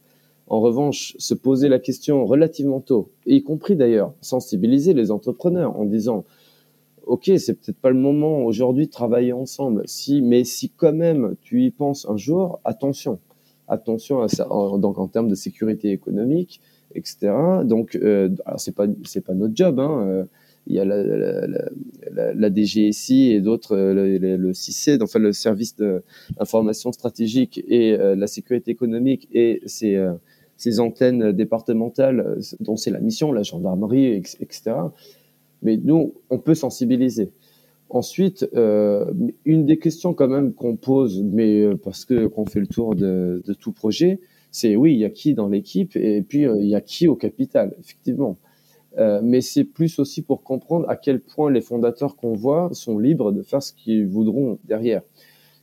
En 0.48 0.62
revanche, 0.62 1.16
se 1.20 1.34
poser 1.34 1.68
la 1.68 1.78
question 1.78 2.26
relativement 2.26 2.80
tôt, 2.80 3.12
y 3.26 3.44
compris 3.44 3.76
d'ailleurs 3.76 4.14
sensibiliser 4.22 4.94
les 4.94 5.12
entrepreneurs 5.12 5.78
en 5.78 5.86
disant 5.86 6.26
ok, 7.10 7.32
c'est 7.38 7.54
peut-être 7.54 7.80
pas 7.80 7.90
le 7.90 8.00
moment 8.00 8.44
aujourd'hui 8.46 8.86
de 8.86 8.92
travailler 8.92 9.34
ensemble, 9.34 9.82
si, 9.86 10.22
mais 10.22 10.44
si 10.44 10.70
quand 10.70 10.94
même 10.94 11.36
tu 11.42 11.64
y 11.64 11.72
penses 11.72 12.08
un 12.08 12.18
jour, 12.18 12.60
attention, 12.64 13.20
attention 13.70 14.22
à 14.22 14.28
ça, 14.28 14.52
en, 14.52 14.78
donc 14.78 14.98
en 14.98 15.08
termes 15.08 15.30
de 15.30 15.36
sécurité 15.36 15.92
économique, 15.92 16.62
etc. 16.96 17.32
Donc, 17.64 17.96
euh, 17.96 18.30
alors 18.46 18.60
c'est 18.60 18.76
pas 18.76 18.88
c'est 19.06 19.24
pas 19.24 19.34
notre 19.34 19.56
job. 19.56 19.80
Hein, 19.80 20.06
euh, 20.08 20.24
il 20.68 20.76
y 20.76 20.80
a 20.80 20.86
la, 20.86 21.02
la, 21.02 21.48
la, 22.12 22.34
la 22.34 22.50
DGSI 22.54 23.32
et 23.32 23.42
d'autres, 23.42 23.76
euh, 23.76 23.94
le, 24.20 24.38
le, 24.38 24.54
CIC, 24.54 25.02
enfin 25.02 25.18
le 25.18 25.32
service 25.34 25.76
d'information 25.76 26.92
stratégique 26.92 27.64
et 27.68 27.94
euh, 27.94 28.16
la 28.16 28.28
sécurité 28.28 28.70
économique 28.70 29.28
et 29.32 29.62
ces, 29.66 29.98
ces 30.58 30.80
antennes 30.80 31.32
départementales 31.32 32.38
dont 32.60 32.76
c'est 32.76 32.92
la 32.92 33.00
mission, 33.00 33.32
la 33.32 33.44
gendarmerie, 33.44 34.08
etc. 34.14 34.74
Mais 35.64 35.78
nous, 35.78 36.14
on 36.30 36.38
peut 36.38 36.56
sensibiliser. 36.56 37.32
Ensuite, 37.90 38.48
euh, 38.56 39.12
une 39.46 39.66
des 39.66 39.80
questions 39.80 40.14
quand 40.14 40.28
même 40.28 40.54
qu'on 40.54 40.76
pose, 40.76 41.24
mais 41.24 41.62
euh, 41.62 41.76
parce 41.76 42.06
que 42.06 42.28
qu'on 42.28 42.46
fait 42.46 42.60
le 42.60 42.68
tour 42.68 42.96
de, 42.96 43.42
de 43.44 43.54
tout 43.54 43.72
projet, 43.72 44.20
c'est 44.52 44.76
oui, 44.76 44.94
il 44.94 45.00
y 45.00 45.06
a 45.06 45.10
qui 45.10 45.34
dans 45.34 45.48
l'équipe 45.48 45.96
et 45.96 46.22
puis 46.22 46.46
euh, 46.46 46.58
il 46.60 46.68
y 46.68 46.76
a 46.76 46.82
qui 46.82 47.08
au 47.08 47.16
capital, 47.16 47.76
effectivement. 47.80 48.38
Euh, 48.98 49.22
mais 49.24 49.42
c'est 49.42 49.64
plus 49.64 50.00
aussi 50.00 50.22
pour 50.22 50.44
comprendre 50.44 50.90
à 50.90 50.96
quel 50.96 51.20
point 51.20 51.52
les 51.52 51.62
fondateurs 51.62 52.16
qu'on 52.16 52.34
voit 52.34 52.70
sont 52.74 52.98
libres 52.98 53.32
de 53.32 53.42
faire 53.44 53.62
ce 53.62 53.74
qu'ils 53.74 54.08
voudront 54.08 54.60
derrière. 54.66 55.02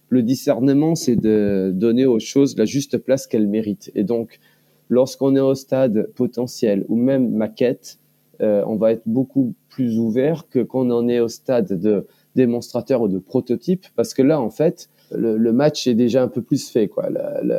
Le 0.09 0.23
discernement, 0.23 0.95
c'est 0.95 1.17
de 1.17 1.73
donner 1.75 2.07
aux 2.07 2.21
choses 2.21 2.57
la 2.57 2.65
juste 2.65 2.99
place 2.99 3.27
qu'elles 3.27 3.49
méritent. 3.49 3.91
Et 3.97 4.05
donc, 4.05 4.39
lorsqu'on 4.89 5.35
est 5.35 5.41
au 5.41 5.57
stade 5.57 6.09
potentiel 6.15 6.85
ou 6.89 6.97
même 6.97 7.31
maquette, 7.31 7.99
euh, 8.41 8.63
on 8.67 8.77
va 8.77 8.93
être 8.93 9.03
beaucoup 9.07 9.55
plus 9.69 9.99
ouvert 9.99 10.49
que 10.49 10.61
quand 10.61 10.91
on 10.91 11.09
est 11.09 11.21
au 11.21 11.29
stade 11.29 11.79
de 11.81 12.07
démonstrateur 12.35 13.03
ou 13.03 13.09
de 13.09 13.19
prototype, 13.19 13.87
parce 13.97 14.15
que 14.15 14.23
là, 14.23 14.41
en 14.41 14.51
fait, 14.51 14.89
le, 15.13 15.53
match 15.53 15.87
est 15.87 15.95
déjà 15.95 16.23
un 16.23 16.29
peu 16.29 16.43
plus 16.43 16.69
fait. 16.69 16.89
Quoi. 16.89 17.09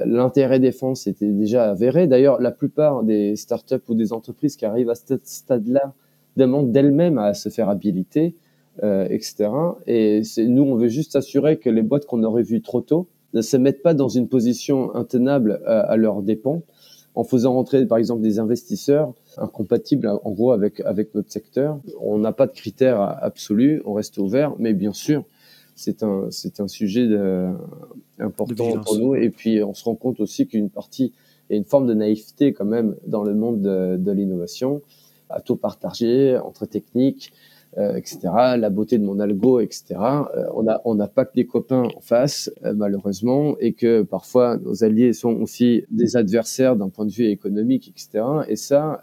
L'intérêt 0.06 0.60
défense 0.60 1.08
était 1.08 1.32
déjà 1.32 1.70
avéré. 1.70 2.08
D'ailleurs, 2.08 2.42
la 2.42 2.52
plupart 2.52 3.04
des 3.04 3.36
startups 3.36 3.76
ou 3.88 3.96
des 3.96 4.14
entreprises 4.14 4.56
qui 4.56 4.66
arrivent 4.66 4.90
à 4.90 4.96
ce 4.96 5.18
stade-là 5.24 5.94
demandent 6.36 6.72
d'elles-mêmes 6.72 7.18
à 7.18 7.34
se 7.34 7.50
faire 7.50 7.70
habiliter, 7.70 8.36
euh, 8.84 9.08
etc. 9.10 9.50
Et 9.88 10.22
nous, 10.38 10.64
on 10.64 10.76
veut 10.76 10.90
juste 10.90 11.14
s'assurer 11.14 11.58
que 11.58 11.70
les 11.70 11.82
boîtes 11.82 12.06
qu'on 12.06 12.24
aurait 12.24 12.44
vues 12.44 12.62
trop 12.62 12.82
tôt 12.82 13.08
ne 13.34 13.42
se 13.42 13.58
mettent 13.58 13.82
pas 13.82 13.94
dans 13.94 14.10
une 14.10 14.28
position 14.28 14.94
intenable 14.96 15.62
à, 15.66 15.80
à 15.80 15.98
leurs 15.98 16.22
dépens 16.22 16.62
en 17.18 17.24
faisant 17.24 17.54
rentrer, 17.54 17.84
par 17.88 17.98
exemple, 17.98 18.22
des 18.22 18.38
investisseurs 18.38 19.12
incompatibles, 19.38 20.08
en 20.08 20.32
gros, 20.32 20.52
avec, 20.52 20.82
avec 20.82 21.16
notre 21.16 21.32
secteur. 21.32 21.80
On 22.00 22.20
n'a 22.20 22.32
pas 22.32 22.46
de 22.46 22.52
critères 22.52 23.02
absolus, 23.02 23.82
on 23.86 23.94
reste 23.94 24.20
ouvert, 24.20 24.54
mais 24.60 24.74
bien 24.74 24.94
sûr, 24.94 25.24
c'est 25.76 26.04
un, 26.04 26.28
c'est 26.30 26.60
un 26.60 26.68
sujet 26.68 27.08
de, 27.08 27.48
important 28.20 28.80
pour 28.86 29.00
nous. 29.00 29.16
Et 29.16 29.32
puis, 29.32 29.64
on 29.64 29.74
se 29.74 29.84
rend 29.84 29.96
compte 29.96 30.20
aussi 30.20 30.46
qu'une 30.46 30.70
partie, 30.70 31.12
il 31.50 31.54
y 31.54 31.56
a 31.56 31.58
une 31.58 31.66
forme 31.66 31.88
de 31.88 31.96
naïveté 31.96 32.54
quand 32.54 32.66
même 32.66 32.96
dans 33.08 33.24
le 33.24 33.34
monde 33.34 33.62
de, 33.64 33.98
de 33.98 34.12
l'innovation, 34.12 34.84
à 35.32 35.42
tout 35.42 35.56
partager 35.56 36.38
entre 36.38 36.68
techniques, 36.68 37.34
etc. 37.96 38.20
La 38.58 38.70
beauté 38.70 38.98
de 38.98 39.04
mon 39.04 39.20
algo, 39.20 39.60
etc. 39.60 39.96
Euh, 40.36 40.46
on 40.54 40.68
a, 40.68 40.82
on 40.86 40.96
n'a 40.96 41.08
pas 41.08 41.26
que 41.26 41.36
des 41.36 41.46
copains 41.46 41.84
en 41.96 42.02
face, 42.02 42.52
euh, 42.64 42.74
malheureusement, 42.76 43.56
et 43.60 43.74
que 43.74 44.02
parfois 44.02 44.58
nos 44.58 44.84
alliés 44.84 45.14
sont 45.14 45.34
aussi 45.42 45.84
des 45.92 46.18
adversaires 46.18 46.76
d'un 46.76 46.90
point 46.90 47.06
de 47.06 47.12
vue 47.12 47.28
économique, 47.28 47.90
etc. 47.90 48.26
Et 48.48 48.56
ça, 48.56 49.02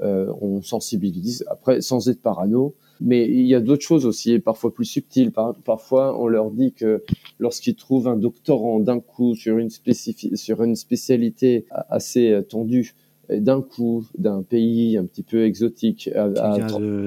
on 0.00 0.62
sensibilise. 0.62 1.44
Après, 1.48 1.80
sans 1.80 2.08
être 2.08 2.20
parano, 2.20 2.74
mais 3.04 3.28
il 3.28 3.46
y 3.46 3.54
a 3.54 3.60
d'autres 3.60 3.82
choses 3.82 4.06
aussi, 4.06 4.38
parfois 4.38 4.72
plus 4.72 4.84
subtiles. 4.84 5.32
parfois, 5.64 6.18
on 6.20 6.28
leur 6.28 6.50
dit 6.50 6.72
que 6.72 7.02
lorsqu'ils 7.40 7.74
trouvent 7.74 8.06
un 8.06 8.16
doctorant 8.16 8.78
d'un 8.78 9.00
coup 9.00 9.34
sur 9.34 9.58
une, 9.58 9.70
sur 9.70 10.62
une 10.62 10.76
spécialité 10.76 11.66
assez 11.90 12.30
euh, 12.30 12.42
tendue, 12.42 12.94
d'un 13.28 13.62
coup, 13.62 14.04
d'un 14.18 14.42
pays 14.42 14.96
un 14.96 15.04
petit 15.04 15.22
peu 15.22 15.44
exotique, 15.44 16.10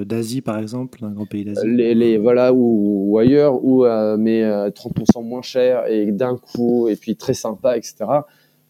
d'Asie 0.06 0.42
par 0.42 0.60
exemple, 0.60 1.04
un 1.04 1.12
grand 1.12 1.26
pays 1.26 1.46
d'Asie, 1.46 1.68
les, 1.68 1.94
les, 1.94 2.18
voilà 2.18 2.54
ou, 2.54 3.12
ou 3.12 3.18
ailleurs, 3.18 3.64
ou 3.64 3.86
euh, 3.86 4.18
mais 4.18 4.44
30% 4.44 5.20
euh, 5.20 5.22
moins 5.22 5.42
cher 5.42 5.86
et 5.88 6.12
d'un 6.12 6.38
coup 6.38 6.88
et 6.88 6.96
puis 6.96 7.16
très 7.16 7.34
sympa, 7.34 7.78
etc. 7.78 8.06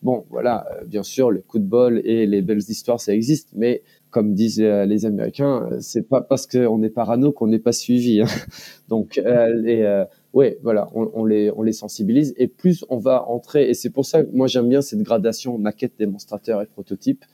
Bon, 0.02 0.26
voilà, 0.30 0.68
bien 0.86 1.02
sûr, 1.02 1.32
le 1.32 1.42
coup 1.42 1.58
de 1.58 1.66
bol 1.66 2.00
et 2.04 2.28
les 2.28 2.42
belles 2.44 2.60
histoires, 2.60 3.00
ça 3.00 3.14
existe, 3.14 3.50
mais 3.56 3.82
comme 4.16 4.34
disent 4.34 4.62
euh, 4.62 4.86
les 4.86 5.06
Américains, 5.06 5.68
euh, 5.70 5.78
c'est 5.82 6.08
pas 6.08 6.22
parce 6.22 6.48
qu'on 6.48 6.82
est 6.84 6.90
parano 6.90 7.34
qu'on 7.34 7.48
n'est 7.48 7.60
pas 7.60 7.74
suivi. 7.74 8.22
Hein. 8.22 8.28
Donc, 8.88 9.18
euh, 9.18 9.54
les, 9.62 10.06
ouais, 10.32 10.58
voilà, 10.64 10.88
on, 10.94 11.26
les, 11.26 11.52
on 11.52 11.64
les 11.64 11.74
sensibilise 11.74 12.34
et 12.38 12.48
plus 12.48 12.86
on 12.88 12.98
va 12.98 13.28
entrer. 13.28 13.70
Et 13.70 13.74
c'est 13.74 13.90
pour 13.90 14.06
ça 14.06 14.24
que 14.24 14.30
moi 14.32 14.48
j'aime 14.48 14.70
bien 14.70 14.82
cette 14.82 15.02
gradation 15.02 15.58
maquette, 15.58 15.94
démonstrateur 16.00 16.62
et 16.62 16.66
prototype. 16.66 17.26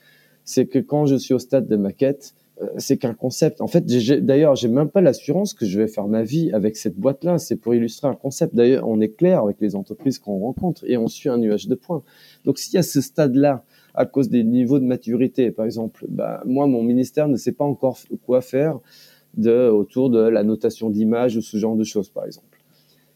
C'est 0.52 0.66
que 0.66 0.80
quand 0.80 1.06
je 1.06 1.16
suis 1.16 1.34
au 1.34 1.40
stade 1.40 1.68
de 1.68 1.78
maquette, 1.78 2.34
c'est 2.78 2.98
qu'un 2.98 3.14
concept. 3.14 3.62
En 3.62 3.68
fait, 3.68 3.86
d'ailleurs, 4.24 4.56
j'ai 4.56 4.68
même 4.68 4.90
pas 4.90 5.02
l'assurance 5.02 5.54
que 5.54 5.66
je 5.66 5.80
vais 5.80 5.88
faire 5.88 6.08
ma 6.08 6.24
vie 6.24 6.52
avec 6.52 6.76
cette 6.76 6.96
boîte-là. 6.96 7.38
C'est 7.38 7.56
pour 7.56 7.74
illustrer 7.74 8.08
un 8.08 8.16
concept. 8.16 8.54
D'ailleurs, 8.54 8.88
on 8.88 9.00
est 9.00 9.16
clair 9.16 9.42
avec 9.42 9.62
les 9.62 9.76
entreprises 9.76 10.20
qu'on 10.20 10.38
rencontre 10.40 10.84
et 10.86 10.98
on 10.98 11.08
suit 11.08 11.30
un 11.30 11.38
nuage 11.38 11.68
de 11.68 11.76
points. 11.76 12.04
Donc, 12.46 12.60
s'il 12.60 12.76
y 12.76 12.78
a 12.78 12.84
ce 12.84 13.02
stade-là 13.02 13.64
à 13.94 14.06
cause 14.06 14.30
des 14.30 14.44
niveaux 14.44 14.80
de 14.80 14.86
maturité. 14.86 15.52
Par 15.52 15.66
exemple, 15.66 16.06
bah, 16.10 16.42
moi, 16.46 16.68
mon 16.68 16.84
ministère 16.84 17.28
ne 17.28 17.36
sait 17.38 17.52
pas 17.52 17.66
encore 17.66 17.98
quoi 18.26 18.42
faire 18.42 18.80
de, 19.36 19.70
autour 19.70 20.10
de 20.10 20.20
la 20.20 20.44
notation 20.44 20.90
d'image 20.90 21.38
ou 21.38 21.42
ce 21.42 21.58
genre 21.58 21.76
de 21.76 21.84
choses, 21.84 22.10
par 22.10 22.26
exemple. 22.26 22.48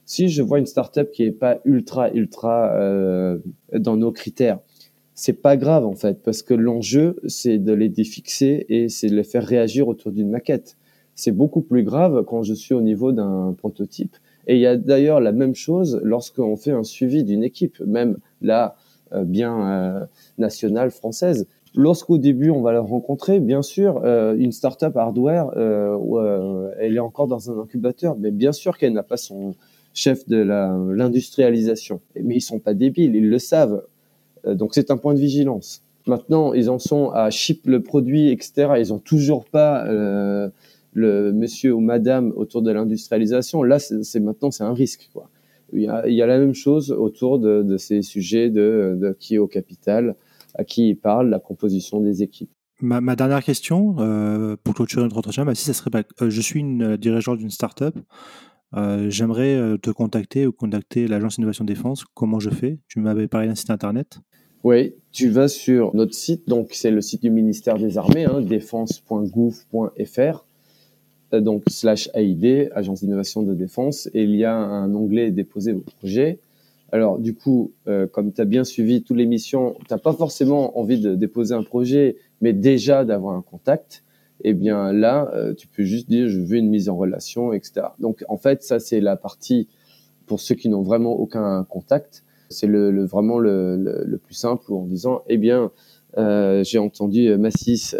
Si 0.06 0.30
je 0.30 0.44
vois 0.44 0.60
une 0.60 0.68
startup 0.68 1.12
qui 1.12 1.24
est 1.24 1.32
pas 1.32 1.60
ultra, 1.66 2.12
ultra 2.12 2.74
euh, 2.76 3.40
dans 3.74 3.98
nos 3.98 4.12
critères, 4.12 4.60
c'est 5.16 5.42
pas 5.42 5.56
grave 5.58 5.86
en 5.86 5.96
fait, 5.96 6.22
parce 6.24 6.42
que 6.44 6.54
l'enjeu, 6.54 7.16
c'est 7.28 7.58
de 7.58 7.74
les 7.74 7.90
défixer 7.90 8.66
et 8.70 8.90
c'est 8.90 9.08
de 9.08 9.16
les 9.16 9.24
faire 9.24 9.46
réagir 9.46 9.88
autour 9.88 10.12
d'une 10.12 10.30
maquette. 10.30 10.78
C'est 11.16 11.32
beaucoup 11.32 11.62
plus 11.62 11.84
grave 11.84 12.24
quand 12.28 12.44
je 12.44 12.54
suis 12.54 12.74
au 12.74 12.82
niveau 12.82 13.14
d'un 13.14 13.56
prototype. 13.58 14.18
Et 14.48 14.56
il 14.56 14.60
y 14.60 14.68
a 14.68 14.76
d'ailleurs 14.76 15.22
la 15.22 15.32
même 15.32 15.56
chose 15.56 16.02
lorsqu'on 16.04 16.58
fait 16.58 16.72
un 16.72 16.84
suivi 16.84 17.24
d'une 17.24 17.44
équipe. 17.44 17.80
Même 17.80 18.18
là, 18.42 18.76
euh, 19.14 19.24
bien 19.24 19.70
euh, 19.70 20.06
nationale 20.38 20.92
française. 20.92 21.48
Lorsqu'au 21.76 22.18
début 22.18 22.50
on 22.50 22.62
va 22.62 22.74
la 22.74 22.82
rencontrer, 22.82 23.40
bien 23.40 23.62
sûr, 23.62 24.02
euh, 24.04 24.36
une 24.38 24.52
startup 24.52 24.96
hardware, 24.96 25.52
elle 26.80 26.96
est 26.96 27.00
encore 27.00 27.28
dans 27.28 27.52
un 27.52 27.62
incubateur, 27.62 28.18
mais 28.18 28.32
bien 28.32 28.52
sûr 28.52 28.78
qu'elle 28.78 28.94
n'a 28.94 29.04
pas 29.04 29.18
son 29.18 29.56
chef 29.94 30.28
de 30.28 30.38
l'industrialisation. 30.38 32.02
Mais 32.22 32.36
ils 32.36 32.42
sont 32.42 32.60
pas 32.60 32.74
débiles, 32.74 33.16
ils 33.16 33.30
le 33.30 33.40
savent. 33.40 33.84
Donc 34.46 34.76
c'est 34.76 34.92
un 34.92 34.98
point 34.98 35.14
de 35.14 35.20
vigilance. 35.20 35.82
Maintenant, 36.08 36.54
ils 36.54 36.70
en 36.70 36.78
sont 36.78 37.10
à 37.10 37.30
ship 37.32 37.66
le 37.66 37.82
produit, 37.82 38.30
etc. 38.30 38.74
Ils 38.78 38.94
ont 38.94 39.00
toujours 39.00 39.46
pas 39.46 39.86
le 40.94 41.34
monsieur 41.34 41.74
ou 41.74 41.80
madame 41.80 42.32
autour 42.36 42.62
de 42.62 42.72
l'industrialisation. 42.72 43.64
Là, 43.64 43.80
c'est 43.80 44.20
maintenant 44.20 44.52
c'est 44.52 44.64
un 44.64 44.74
risque, 44.74 45.10
il 45.74 45.82
y, 45.82 46.22
a, 46.22 46.28
la 46.28 46.40
même 46.40 46.54
chose 46.54 46.92
autour 46.92 47.40
de, 47.40 47.78
ces 47.78 48.02
sujets 48.02 48.50
de, 48.50 49.16
qui 49.20 49.36
est 49.36 49.38
au 49.38 49.48
capital, 49.48 50.16
à 50.54 50.64
qui 50.64 50.90
il 50.90 50.96
parle, 50.96 51.30
la 51.30 51.40
composition 51.40 52.00
des 52.00 52.24
équipes. 52.24 52.52
Ma, 52.82 53.16
dernière 53.16 53.44
question, 53.44 53.96
euh, 54.00 54.58
pour 54.64 54.76
clôturer 54.76 55.04
notre 55.04 55.18
entretien, 55.18 55.46
bah, 55.46 55.56
si 55.56 55.64
ça 55.64 55.74
serait 55.74 55.90
euh, 56.22 56.30
je 56.30 56.42
suis 56.42 56.60
une 56.60 56.84
euh, 56.84 56.98
dirigeante 56.98 57.38
d'une 57.38 57.50
startup, 57.50 57.98
euh, 58.76 59.10
j'aimerais 59.10 59.78
te 59.82 59.90
contacter 59.92 60.46
ou 60.46 60.52
contacter 60.52 61.08
l'agence 61.08 61.38
Innovation 61.38 61.64
Défense. 61.64 62.04
Comment 62.14 62.40
je 62.40 62.50
fais? 62.50 62.80
Tu 62.90 63.00
m'avais 63.00 63.30
parlé 63.30 63.48
d'un 63.48 63.56
site 63.56 63.70
internet. 63.70 64.20
Oui, 64.66 64.96
tu 65.12 65.30
vas 65.30 65.48
sur 65.48 65.94
notre 65.94 66.16
site, 66.16 66.50
donc 66.50 66.70
c'est 66.72 66.90
le 66.90 67.00
site 67.00 67.22
du 67.22 67.30
ministère 67.30 67.78
des 67.78 68.00
Armées, 68.00 68.26
hein, 68.26 68.42
défense.gouv.fr. 68.42 70.46
Euh, 71.34 71.40
donc 71.40 71.62
slash 71.68 72.10
AID, 72.16 72.72
Agence 72.74 73.02
d'innovation 73.02 73.44
de 73.44 73.54
défense, 73.54 74.10
et 74.16 74.24
il 74.24 74.36
y 74.36 74.44
a 74.44 74.56
un 74.56 74.92
onglet 74.96 75.30
déposer 75.30 75.72
vos 75.72 75.82
projets. 75.82 76.40
Alors 76.92 77.20
du 77.20 77.36
coup, 77.36 77.74
euh, 77.88 78.08
comme 78.08 78.34
tu 78.34 78.42
as 78.42 78.46
bien 78.46 78.64
suivi 78.64 79.04
toutes 79.04 79.18
les 79.18 79.28
missions, 79.28 79.76
tu 79.88 79.94
n'as 79.94 80.00
pas 80.00 80.14
forcément 80.14 80.80
envie 80.80 81.00
de 81.00 81.14
déposer 81.14 81.54
un 81.54 81.62
projet, 81.62 82.16
mais 82.42 82.52
déjà 82.52 83.06
d'avoir 83.06 83.36
un 83.36 83.44
contact. 83.44 84.04
Eh 84.44 84.56
bien 84.56 84.92
là, 84.92 85.30
euh, 85.36 85.54
tu 85.54 85.68
peux 85.68 85.84
juste 85.84 86.10
dire 86.10 86.28
je 86.28 86.40
veux 86.40 86.58
une 86.58 86.70
mise 86.70 86.90
en 86.90 86.98
relation, 86.98 87.54
etc. 87.54 87.90
Donc 88.00 88.26
en 88.30 88.38
fait, 88.38 88.64
ça 88.64 88.80
c'est 88.80 89.00
la 89.00 89.16
partie 89.16 89.68
pour 90.26 90.40
ceux 90.40 90.56
qui 90.56 90.70
n'ont 90.70 90.82
vraiment 90.82 91.12
aucun 91.12 91.64
contact. 91.66 92.24
C'est 92.56 92.68
vraiment 92.68 93.40
le, 93.40 94.20
plus 94.24 94.34
simple 94.34 94.74
en 94.74 94.86
disant 94.86 95.24
eh 95.28 95.38
bien 95.38 95.72
j'ai 96.18 96.80
entendu 96.80 97.38
Massis 97.38 97.96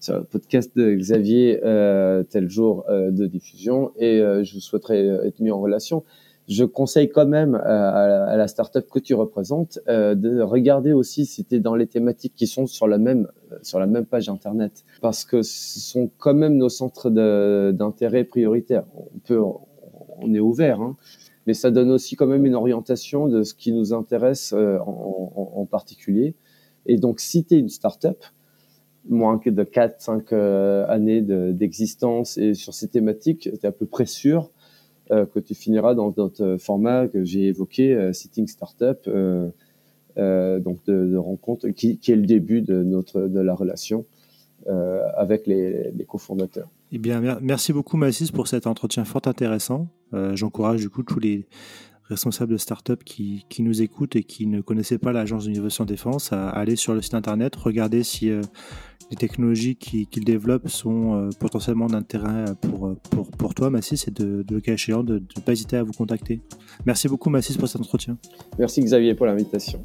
sur 0.00 0.16
le 0.16 0.24
podcast 0.24 0.72
de 0.76 0.94
Xavier 0.94 1.60
euh, 1.62 2.22
tel 2.24 2.48
jour 2.48 2.84
euh, 2.88 3.10
de 3.10 3.26
diffusion 3.26 3.92
et 3.98 4.20
euh, 4.20 4.42
je 4.42 4.58
souhaiterais 4.58 5.06
être 5.26 5.40
mis 5.40 5.50
en 5.50 5.60
relation. 5.60 6.04
Je 6.48 6.64
conseille 6.64 7.10
quand 7.10 7.26
même 7.26 7.54
à, 7.54 8.36
la 8.36 8.48
startup 8.48 8.88
que 8.90 8.98
tu 8.98 9.14
représentes 9.14 9.78
de 9.86 10.40
regarder 10.40 10.92
aussi 10.92 11.24
si 11.24 11.44
tu 11.44 11.54
es 11.54 11.60
dans 11.60 11.76
les 11.76 11.86
thématiques 11.86 12.34
qui 12.34 12.48
sont 12.48 12.66
sur 12.66 12.88
la 12.88 12.98
même 12.98 13.28
sur 13.62 13.78
la 13.78 13.86
même 13.86 14.04
page 14.04 14.28
internet 14.28 14.84
parce 15.00 15.24
que 15.24 15.42
ce 15.42 15.78
sont 15.78 16.10
quand 16.18 16.34
même 16.34 16.56
nos 16.56 16.68
centres 16.68 17.08
d'intérêt 17.08 18.24
prioritaires. 18.24 18.82
On 19.28 20.34
est 20.34 20.40
ouvert 20.40 20.80
hein, 20.80 20.96
mais 21.50 21.54
ça 21.54 21.72
donne 21.72 21.90
aussi 21.90 22.14
quand 22.14 22.28
même 22.28 22.46
une 22.46 22.54
orientation 22.54 23.26
de 23.26 23.42
ce 23.42 23.54
qui 23.54 23.72
nous 23.72 23.92
intéresse 23.92 24.52
en, 24.52 25.52
en, 25.56 25.66
particulier. 25.66 26.36
Et 26.86 26.96
donc, 26.96 27.18
si 27.18 27.44
tu 27.44 27.56
es 27.56 27.58
une 27.58 27.68
startup, 27.68 28.24
moins 29.08 29.38
que 29.38 29.50
de 29.50 29.64
4-5 29.64 30.22
euh, 30.32 30.86
années 30.88 31.22
d'existence 31.22 32.38
et 32.38 32.54
sur 32.54 32.72
ces 32.72 32.86
thématiques, 32.86 33.40
tu 33.40 33.48
es 33.50 33.66
à 33.66 33.72
peu 33.72 33.86
près 33.86 34.06
sûr 34.06 34.50
euh, 35.10 35.26
que 35.26 35.40
tu 35.40 35.54
finiras 35.54 35.94
dans 35.94 36.14
notre 36.16 36.56
format 36.58 37.08
que 37.08 37.24
j'ai 37.24 37.46
évoqué, 37.46 37.94
euh, 37.94 38.12
Sitting 38.12 38.46
Startup, 38.46 38.98
donc 40.16 40.84
de, 40.86 41.16
rencontre, 41.16 41.68
qui, 41.70 41.98
est 42.06 42.14
le 42.14 42.26
début 42.26 42.62
de, 42.62 42.82
notre, 42.84 43.22
de 43.22 43.40
la 43.40 43.54
relation 43.54 44.04
avec 45.16 45.46
les, 45.46 45.90
les 45.92 46.04
cofondateurs. 46.04 46.68
Eh 46.92 46.98
bien, 46.98 47.38
merci 47.40 47.72
beaucoup 47.72 47.96
Massis 47.96 48.30
pour 48.30 48.46
cet 48.46 48.66
entretien 48.66 49.04
fort 49.04 49.22
intéressant. 49.24 49.88
J'encourage 50.12 50.80
du 50.80 50.90
coup 50.90 51.02
tous 51.02 51.20
les 51.20 51.46
responsables 52.04 52.52
de 52.52 52.56
start-up 52.56 53.04
qui, 53.04 53.46
qui, 53.48 53.62
nous 53.62 53.82
écoutent 53.82 54.16
et 54.16 54.24
qui 54.24 54.46
ne 54.46 54.60
connaissaient 54.60 54.98
pas 54.98 55.12
l'agence 55.12 55.44
d'innovation 55.44 55.84
défense 55.84 56.32
à 56.32 56.48
aller 56.48 56.74
sur 56.74 56.92
le 56.92 57.02
site 57.02 57.14
internet, 57.14 57.54
regarder 57.54 58.02
si 58.02 58.28
les 58.30 59.16
technologies 59.16 59.76
qu'il 59.76 60.24
développe 60.24 60.68
sont 60.68 61.30
potentiellement 61.38 61.86
d'intérêt 61.86 62.46
pour, 62.60 62.96
pour, 63.10 63.30
pour 63.30 63.54
toi, 63.54 63.70
Massis, 63.70 64.08
et 64.08 64.10
de, 64.10 64.42
de 64.42 64.54
le 64.56 64.60
cas 64.60 64.72
échéant, 64.72 65.04
de 65.04 65.22
ne 65.36 65.42
pas 65.42 65.52
hésiter 65.52 65.76
à 65.76 65.84
vous 65.84 65.92
contacter. 65.92 66.40
Merci 66.84 67.06
beaucoup, 67.06 67.30
Massis, 67.30 67.56
pour 67.56 67.68
cet 67.68 67.80
entretien. 67.80 68.18
Merci, 68.58 68.82
Xavier, 68.82 69.14
pour 69.14 69.26
l'invitation. 69.26 69.84